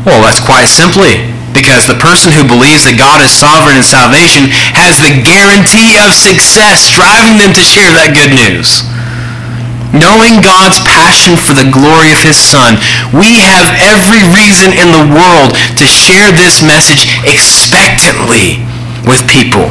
well, 0.06 0.22
that's 0.22 0.38
quite 0.38 0.70
simply 0.70 1.26
because 1.50 1.90
the 1.90 1.98
person 1.98 2.30
who 2.30 2.46
believes 2.46 2.86
that 2.86 2.94
God 2.94 3.18
is 3.18 3.34
sovereign 3.34 3.74
in 3.74 3.82
salvation 3.82 4.46
has 4.78 5.02
the 5.02 5.10
guarantee 5.10 5.98
of 5.98 6.14
success 6.14 6.86
driving 6.94 7.34
them 7.34 7.50
to 7.50 7.66
share 7.66 7.90
that 7.98 8.14
good 8.14 8.30
news. 8.30 8.86
Knowing 9.90 10.38
God's 10.38 10.78
passion 10.86 11.34
for 11.34 11.50
the 11.50 11.66
glory 11.66 12.14
of 12.14 12.22
his 12.22 12.38
Son, 12.38 12.78
we 13.10 13.42
have 13.42 13.74
every 13.82 14.22
reason 14.30 14.70
in 14.70 14.94
the 14.94 15.18
world 15.18 15.58
to 15.74 15.86
share 15.90 16.30
this 16.30 16.62
message 16.62 17.10
expectantly 17.26 18.69
with 19.06 19.28
people. 19.28 19.68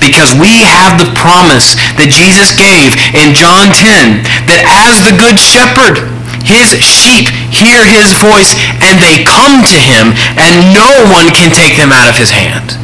Because 0.00 0.32
we 0.32 0.64
have 0.64 0.96
the 0.96 1.12
promise 1.12 1.76
that 2.00 2.08
Jesus 2.08 2.56
gave 2.56 2.96
in 3.12 3.36
John 3.36 3.68
10 3.68 4.24
that 4.48 4.64
as 4.64 5.04
the 5.04 5.12
Good 5.12 5.36
Shepherd, 5.36 6.08
his 6.40 6.80
sheep 6.80 7.28
hear 7.52 7.84
his 7.84 8.16
voice 8.16 8.56
and 8.80 8.96
they 8.96 9.28
come 9.28 9.60
to 9.60 9.76
him 9.76 10.16
and 10.40 10.72
no 10.72 10.88
one 11.12 11.28
can 11.36 11.52
take 11.52 11.76
them 11.76 11.92
out 11.92 12.08
of 12.08 12.16
his 12.16 12.32
hand. 12.32 12.80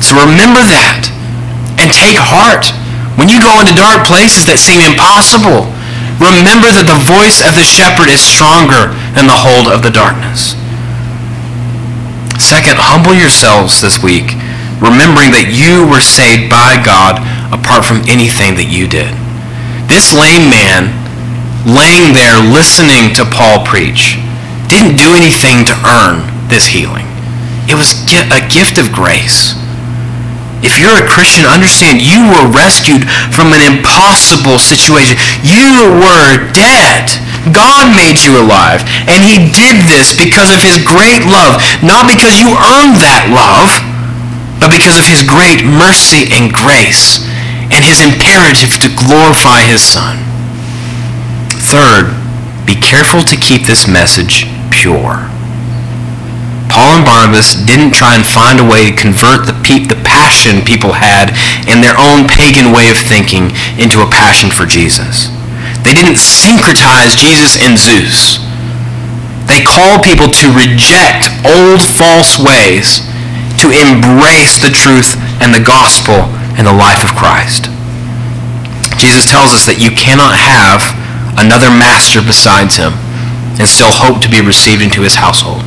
So 0.00 0.16
remember 0.16 0.64
that 0.64 1.12
and 1.76 1.92
take 1.92 2.16
heart 2.16 2.72
when 3.16 3.32
you 3.32 3.40
go 3.40 3.56
into 3.60 3.72
dark 3.72 4.04
places 4.04 4.44
that 4.44 4.60
seem 4.60 4.84
impossible, 4.84 5.72
remember 6.20 6.68
that 6.68 6.84
the 6.84 7.00
voice 7.08 7.40
of 7.40 7.56
the 7.56 7.64
shepherd 7.64 8.12
is 8.12 8.20
stronger 8.20 8.92
than 9.16 9.24
the 9.24 9.40
hold 9.40 9.72
of 9.72 9.80
the 9.80 9.88
darkness. 9.88 10.52
Second, 12.36 12.76
humble 12.76 13.16
yourselves 13.16 13.80
this 13.80 14.04
week, 14.04 14.35
remembering 14.82 15.32
that 15.32 15.48
you 15.52 15.88
were 15.88 16.04
saved 16.04 16.52
by 16.52 16.76
God 16.84 17.20
apart 17.48 17.84
from 17.84 18.04
anything 18.08 18.56
that 18.60 18.68
you 18.68 18.84
did. 18.84 19.10
This 19.88 20.12
lame 20.12 20.50
man, 20.50 20.92
laying 21.64 22.12
there 22.12 22.36
listening 22.42 23.14
to 23.16 23.24
Paul 23.24 23.64
preach, 23.64 24.18
didn't 24.66 24.98
do 24.98 25.14
anything 25.14 25.62
to 25.70 25.74
earn 25.86 26.26
this 26.50 26.66
healing. 26.66 27.06
It 27.70 27.78
was 27.78 28.02
a 28.30 28.42
gift 28.50 28.78
of 28.78 28.90
grace. 28.90 29.54
If 30.66 30.82
you're 30.82 30.98
a 30.98 31.06
Christian, 31.06 31.46
understand 31.46 32.02
you 32.02 32.26
were 32.26 32.50
rescued 32.50 33.06
from 33.30 33.54
an 33.54 33.62
impossible 33.62 34.58
situation. 34.58 35.14
You 35.46 35.94
were 36.02 36.50
dead. 36.50 37.06
God 37.54 37.94
made 37.94 38.18
you 38.18 38.34
alive. 38.34 38.82
And 39.06 39.22
he 39.22 39.46
did 39.54 39.86
this 39.86 40.10
because 40.10 40.50
of 40.50 40.58
his 40.58 40.82
great 40.82 41.22
love. 41.22 41.62
Not 41.86 42.10
because 42.10 42.42
you 42.42 42.58
earned 42.58 42.98
that 42.98 43.30
love, 43.30 43.70
but 44.60 44.72
because 44.72 44.98
of 44.98 45.06
his 45.06 45.22
great 45.22 45.64
mercy 45.64 46.28
and 46.32 46.52
grace 46.52 47.20
and 47.70 47.82
his 47.84 48.00
imperative 48.00 48.78
to 48.80 48.88
glorify 48.94 49.62
his 49.62 49.82
Son. 49.82 50.22
Third, 51.66 52.14
be 52.64 52.74
careful 52.74 53.22
to 53.22 53.36
keep 53.36 53.66
this 53.66 53.86
message 53.86 54.46
pure. 54.70 55.28
Paul 56.70 57.00
and 57.00 57.06
Barnabas 57.06 57.54
didn't 57.64 57.94
try 57.94 58.14
and 58.14 58.26
find 58.26 58.60
a 58.60 58.66
way 58.66 58.90
to 58.90 58.94
convert 58.94 59.46
the, 59.46 59.56
pe- 59.64 59.88
the 59.88 59.98
passion 60.04 60.60
people 60.62 60.92
had 60.92 61.32
in 61.66 61.80
their 61.80 61.96
own 61.96 62.28
pagan 62.28 62.74
way 62.74 62.90
of 62.90 62.98
thinking 62.98 63.50
into 63.80 64.04
a 64.04 64.10
passion 64.10 64.50
for 64.50 64.66
Jesus. 64.66 65.32
They 65.82 65.94
didn't 65.94 66.20
syncretize 66.20 67.16
Jesus 67.16 67.56
and 67.62 67.78
Zeus. 67.78 68.42
They 69.46 69.62
called 69.62 70.02
people 70.02 70.28
to 70.28 70.46
reject 70.52 71.30
old 71.46 71.80
false 71.80 72.36
ways 72.36 73.06
to 73.66 73.74
embrace 73.74 74.62
the 74.62 74.70
truth 74.70 75.18
and 75.42 75.50
the 75.50 75.62
gospel 75.62 76.30
and 76.54 76.66
the 76.66 76.72
life 76.72 77.02
of 77.02 77.18
Christ. 77.18 77.66
Jesus 78.94 79.26
tells 79.26 79.50
us 79.50 79.66
that 79.66 79.82
you 79.82 79.90
cannot 79.90 80.38
have 80.38 80.86
another 81.36 81.68
master 81.68 82.22
besides 82.22 82.78
him 82.78 82.94
and 83.58 83.66
still 83.66 83.90
hope 83.90 84.22
to 84.22 84.30
be 84.30 84.40
received 84.40 84.80
into 84.80 85.02
his 85.02 85.18
household 85.18 85.66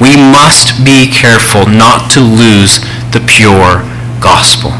we 0.00 0.14
must 0.14 0.78
be 0.84 1.10
careful 1.10 1.66
not 1.66 2.10
to 2.14 2.20
lose 2.20 2.78
the 3.10 3.22
pure 3.26 3.82
gospel. 4.22 4.70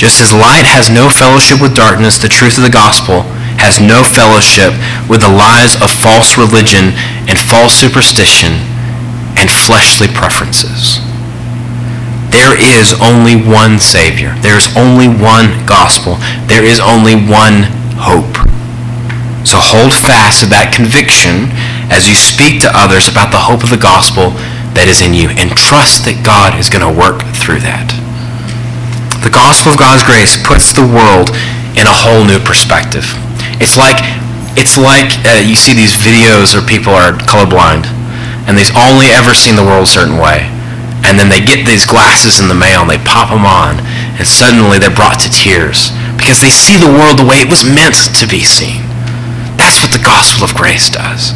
Just 0.00 0.20
as 0.20 0.32
light 0.32 0.64
has 0.64 0.88
no 0.88 1.12
fellowship 1.12 1.60
with 1.60 1.76
darkness, 1.76 2.16
the 2.16 2.32
truth 2.32 2.56
of 2.56 2.64
the 2.64 2.72
gospel 2.72 3.28
has 3.60 3.76
no 3.76 4.00
fellowship 4.00 4.72
with 5.04 5.20
the 5.20 5.28
lies 5.28 5.76
of 5.84 5.92
false 5.92 6.40
religion 6.40 6.96
and 7.28 7.36
false 7.36 7.76
superstition 7.76 8.56
and 9.40 9.50
fleshly 9.50 10.06
preferences. 10.06 11.00
There 12.28 12.52
is 12.52 12.92
only 13.00 13.40
one 13.40 13.80
Savior. 13.80 14.36
There 14.44 14.56
is 14.56 14.68
only 14.76 15.08
one 15.08 15.64
gospel. 15.64 16.20
There 16.46 16.62
is 16.62 16.78
only 16.78 17.16
one 17.16 17.64
hope. 17.96 18.36
So 19.48 19.56
hold 19.56 19.96
fast 19.96 20.44
to 20.44 20.46
that 20.52 20.76
conviction 20.76 21.48
as 21.88 22.06
you 22.06 22.14
speak 22.14 22.60
to 22.62 22.70
others 22.76 23.08
about 23.08 23.32
the 23.32 23.40
hope 23.40 23.64
of 23.64 23.72
the 23.72 23.80
gospel 23.80 24.36
that 24.76 24.86
is 24.86 25.00
in 25.00 25.16
you 25.16 25.32
and 25.40 25.50
trust 25.56 26.04
that 26.04 26.20
God 26.22 26.54
is 26.60 26.70
going 26.70 26.84
to 26.84 26.92
work 26.92 27.24
through 27.34 27.64
that. 27.66 27.90
The 29.24 29.32
gospel 29.32 29.72
of 29.74 29.80
God's 29.80 30.04
grace 30.04 30.38
puts 30.38 30.70
the 30.70 30.86
world 30.86 31.34
in 31.74 31.88
a 31.88 31.96
whole 31.96 32.22
new 32.22 32.38
perspective. 32.38 33.08
It's 33.58 33.80
like 33.80 33.98
it's 34.54 34.76
like 34.76 35.16
uh, 35.24 35.40
you 35.40 35.56
see 35.56 35.72
these 35.72 35.96
videos 35.96 36.52
where 36.52 36.64
people 36.64 36.92
are 36.92 37.16
colorblind 37.26 37.88
and 38.50 38.58
they've 38.58 38.74
only 38.74 39.14
ever 39.14 39.30
seen 39.30 39.54
the 39.54 39.62
world 39.62 39.86
a 39.86 39.94
certain 39.94 40.18
way. 40.18 40.50
And 41.06 41.14
then 41.14 41.30
they 41.30 41.38
get 41.38 41.62
these 41.62 41.86
glasses 41.86 42.42
in 42.42 42.50
the 42.50 42.58
mail 42.58 42.82
and 42.82 42.90
they 42.90 42.98
pop 43.06 43.30
them 43.30 43.46
on 43.46 43.78
and 44.18 44.26
suddenly 44.26 44.82
they're 44.82 44.90
brought 44.90 45.22
to 45.22 45.30
tears 45.30 45.94
because 46.18 46.42
they 46.42 46.50
see 46.50 46.74
the 46.74 46.90
world 46.90 47.22
the 47.22 47.24
way 47.24 47.38
it 47.38 47.48
was 47.48 47.62
meant 47.62 48.10
to 48.18 48.26
be 48.26 48.42
seen. 48.42 48.82
That's 49.54 49.78
what 49.80 49.94
the 49.94 50.02
gospel 50.02 50.44
of 50.44 50.58
grace 50.58 50.90
does 50.90 51.30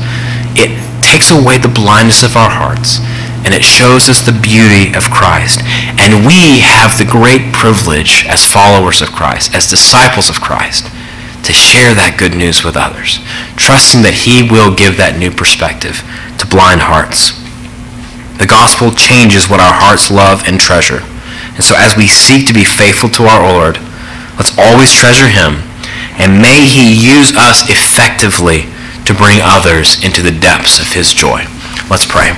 it 0.57 0.71
takes 1.03 1.31
away 1.31 1.59
the 1.59 1.69
blindness 1.69 2.23
of 2.23 2.37
our 2.37 2.51
hearts 2.51 2.99
and 3.45 3.53
it 3.53 3.65
shows 3.65 4.09
us 4.09 4.23
the 4.23 4.33
beauty 4.41 4.97
of 4.97 5.11
Christ. 5.11 5.61
And 6.01 6.25
we 6.25 6.65
have 6.65 6.97
the 6.97 7.05
great 7.05 7.53
privilege 7.53 8.25
as 8.27 8.41
followers 8.41 9.03
of 9.03 9.13
Christ, 9.13 9.55
as 9.55 9.69
disciples 9.69 10.31
of 10.31 10.41
Christ, 10.41 10.89
to 11.45 11.53
share 11.53 11.93
that 11.93 12.17
good 12.17 12.35
news 12.35 12.65
with 12.65 12.73
others, 12.73 13.21
trusting 13.61 14.01
that 14.01 14.25
he 14.25 14.49
will 14.49 14.73
give 14.75 14.97
that 14.97 15.19
new 15.19 15.31
perspective 15.31 16.01
to 16.45 16.51
blind 16.51 16.85
hearts. 16.85 17.33
The 18.37 18.47
gospel 18.47 18.93
changes 18.93 19.49
what 19.49 19.65
our 19.65 19.73
hearts 19.73 20.13
love 20.13 20.45
and 20.45 20.61
treasure. 20.61 21.01
And 21.57 21.65
so 21.65 21.73
as 21.79 21.97
we 21.97 22.07
seek 22.07 22.47
to 22.47 22.55
be 22.55 22.65
faithful 22.65 23.09
to 23.17 23.25
our 23.25 23.41
Lord, 23.41 23.81
let's 24.37 24.53
always 24.59 24.93
treasure 24.93 25.31
him. 25.31 25.65
And 26.21 26.43
may 26.43 26.69
he 26.69 26.93
use 26.93 27.33
us 27.35 27.65
effectively 27.71 28.69
to 29.09 29.17
bring 29.17 29.41
others 29.41 30.03
into 30.05 30.21
the 30.21 30.35
depths 30.35 30.79
of 30.79 30.93
his 30.93 31.15
joy. 31.15 31.49
Let's 31.89 32.07
pray. 32.07 32.37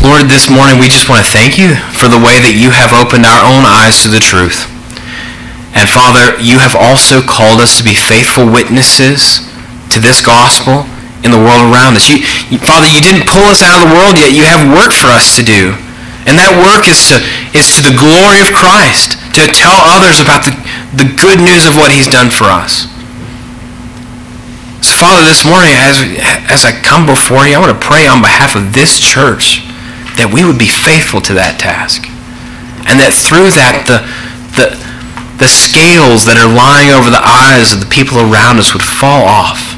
Lord, 0.00 0.32
this 0.32 0.48
morning 0.48 0.78
we 0.80 0.88
just 0.88 1.08
want 1.10 1.24
to 1.24 1.28
thank 1.28 1.58
you 1.58 1.76
for 1.92 2.08
the 2.08 2.20
way 2.20 2.40
that 2.40 2.56
you 2.56 2.72
have 2.72 2.94
opened 2.96 3.26
our 3.26 3.42
own 3.44 3.66
eyes 3.66 4.00
to 4.04 4.08
the 4.08 4.22
truth. 4.22 4.68
And 5.76 5.88
Father, 5.88 6.36
you 6.40 6.60
have 6.60 6.76
also 6.76 7.20
called 7.20 7.60
us 7.60 7.76
to 7.78 7.84
be 7.84 7.94
faithful 7.94 8.48
witnesses 8.48 9.44
to 9.92 10.00
this 10.00 10.20
gospel 10.20 10.88
in 11.22 11.30
the 11.30 11.40
world 11.40 11.68
around 11.68 11.96
us. 11.96 12.08
You, 12.08 12.24
Father, 12.64 12.88
you 12.88 13.00
didn't 13.04 13.28
pull 13.28 13.44
us 13.48 13.60
out 13.60 13.76
of 13.76 13.88
the 13.88 13.92
world 13.92 14.16
yet. 14.16 14.32
You 14.32 14.48
have 14.48 14.64
work 14.72 14.92
for 14.92 15.12
us 15.12 15.36
to 15.36 15.42
do. 15.44 15.76
And 16.28 16.36
that 16.36 16.52
work 16.52 16.84
is 16.88 17.08
to, 17.12 17.20
is 17.56 17.76
to 17.76 17.82
the 17.84 17.96
glory 17.96 18.44
of 18.44 18.52
Christ, 18.52 19.16
to 19.36 19.48
tell 19.52 19.76
others 19.76 20.20
about 20.20 20.44
the, 20.44 20.52
the 20.96 21.08
good 21.16 21.40
news 21.40 21.64
of 21.64 21.76
what 21.76 21.92
he's 21.92 22.08
done 22.08 22.28
for 22.28 22.48
us. 22.48 22.88
So, 24.84 24.96
Father, 24.96 25.24
this 25.28 25.44
morning, 25.44 25.76
as, 25.76 26.00
as 26.48 26.64
I 26.64 26.72
come 26.72 27.04
before 27.04 27.44
you, 27.44 27.56
I 27.56 27.60
want 27.60 27.72
to 27.72 27.84
pray 27.84 28.08
on 28.08 28.24
behalf 28.24 28.56
of 28.56 28.72
this 28.72 28.96
church 28.96 29.64
that 30.16 30.32
we 30.32 30.44
would 30.44 30.60
be 30.60 30.68
faithful 30.68 31.20
to 31.28 31.36
that 31.36 31.60
task. 31.60 32.08
And 32.88 32.96
that 33.00 33.12
through 33.12 33.52
that, 33.56 33.84
the, 33.84 34.04
the, 34.56 34.76
the 35.36 35.48
scales 35.48 36.24
that 36.28 36.36
are 36.40 36.48
lying 36.48 36.92
over 36.92 37.08
the 37.08 37.20
eyes 37.20 37.72
of 37.72 37.80
the 37.80 37.88
people 37.88 38.20
around 38.20 38.60
us 38.60 38.72
would 38.72 38.84
fall 38.84 39.24
off. 39.24 39.69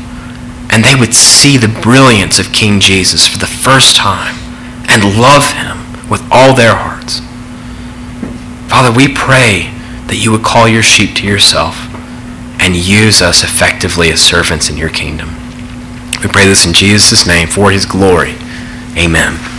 And 0.72 0.82
they 0.82 0.94
would 0.94 1.14
see 1.14 1.58
the 1.58 1.68
brilliance 1.82 2.38
of 2.38 2.52
King 2.52 2.80
Jesus 2.80 3.28
for 3.28 3.38
the 3.38 3.46
first 3.46 3.94
time 3.94 4.34
and 4.88 5.18
love 5.20 5.52
him 5.52 6.08
with 6.08 6.26
all 6.30 6.54
their 6.54 6.74
hearts. 6.74 7.20
Father, 8.70 8.90
we 8.90 9.12
pray 9.12 9.70
that 10.06 10.16
you 10.18 10.32
would 10.32 10.42
call 10.42 10.66
your 10.66 10.82
sheep 10.82 11.14
to 11.16 11.26
yourself 11.26 11.76
and 12.58 12.74
use 12.74 13.20
us 13.20 13.44
effectively 13.44 14.10
as 14.10 14.20
servants 14.22 14.70
in 14.70 14.76
your 14.78 14.88
kingdom. 14.88 15.28
We 16.22 16.28
pray 16.28 16.46
this 16.46 16.66
in 16.66 16.72
Jesus' 16.72 17.26
name 17.26 17.48
for 17.48 17.70
his 17.70 17.84
glory. 17.84 18.34
Amen. 18.96 19.51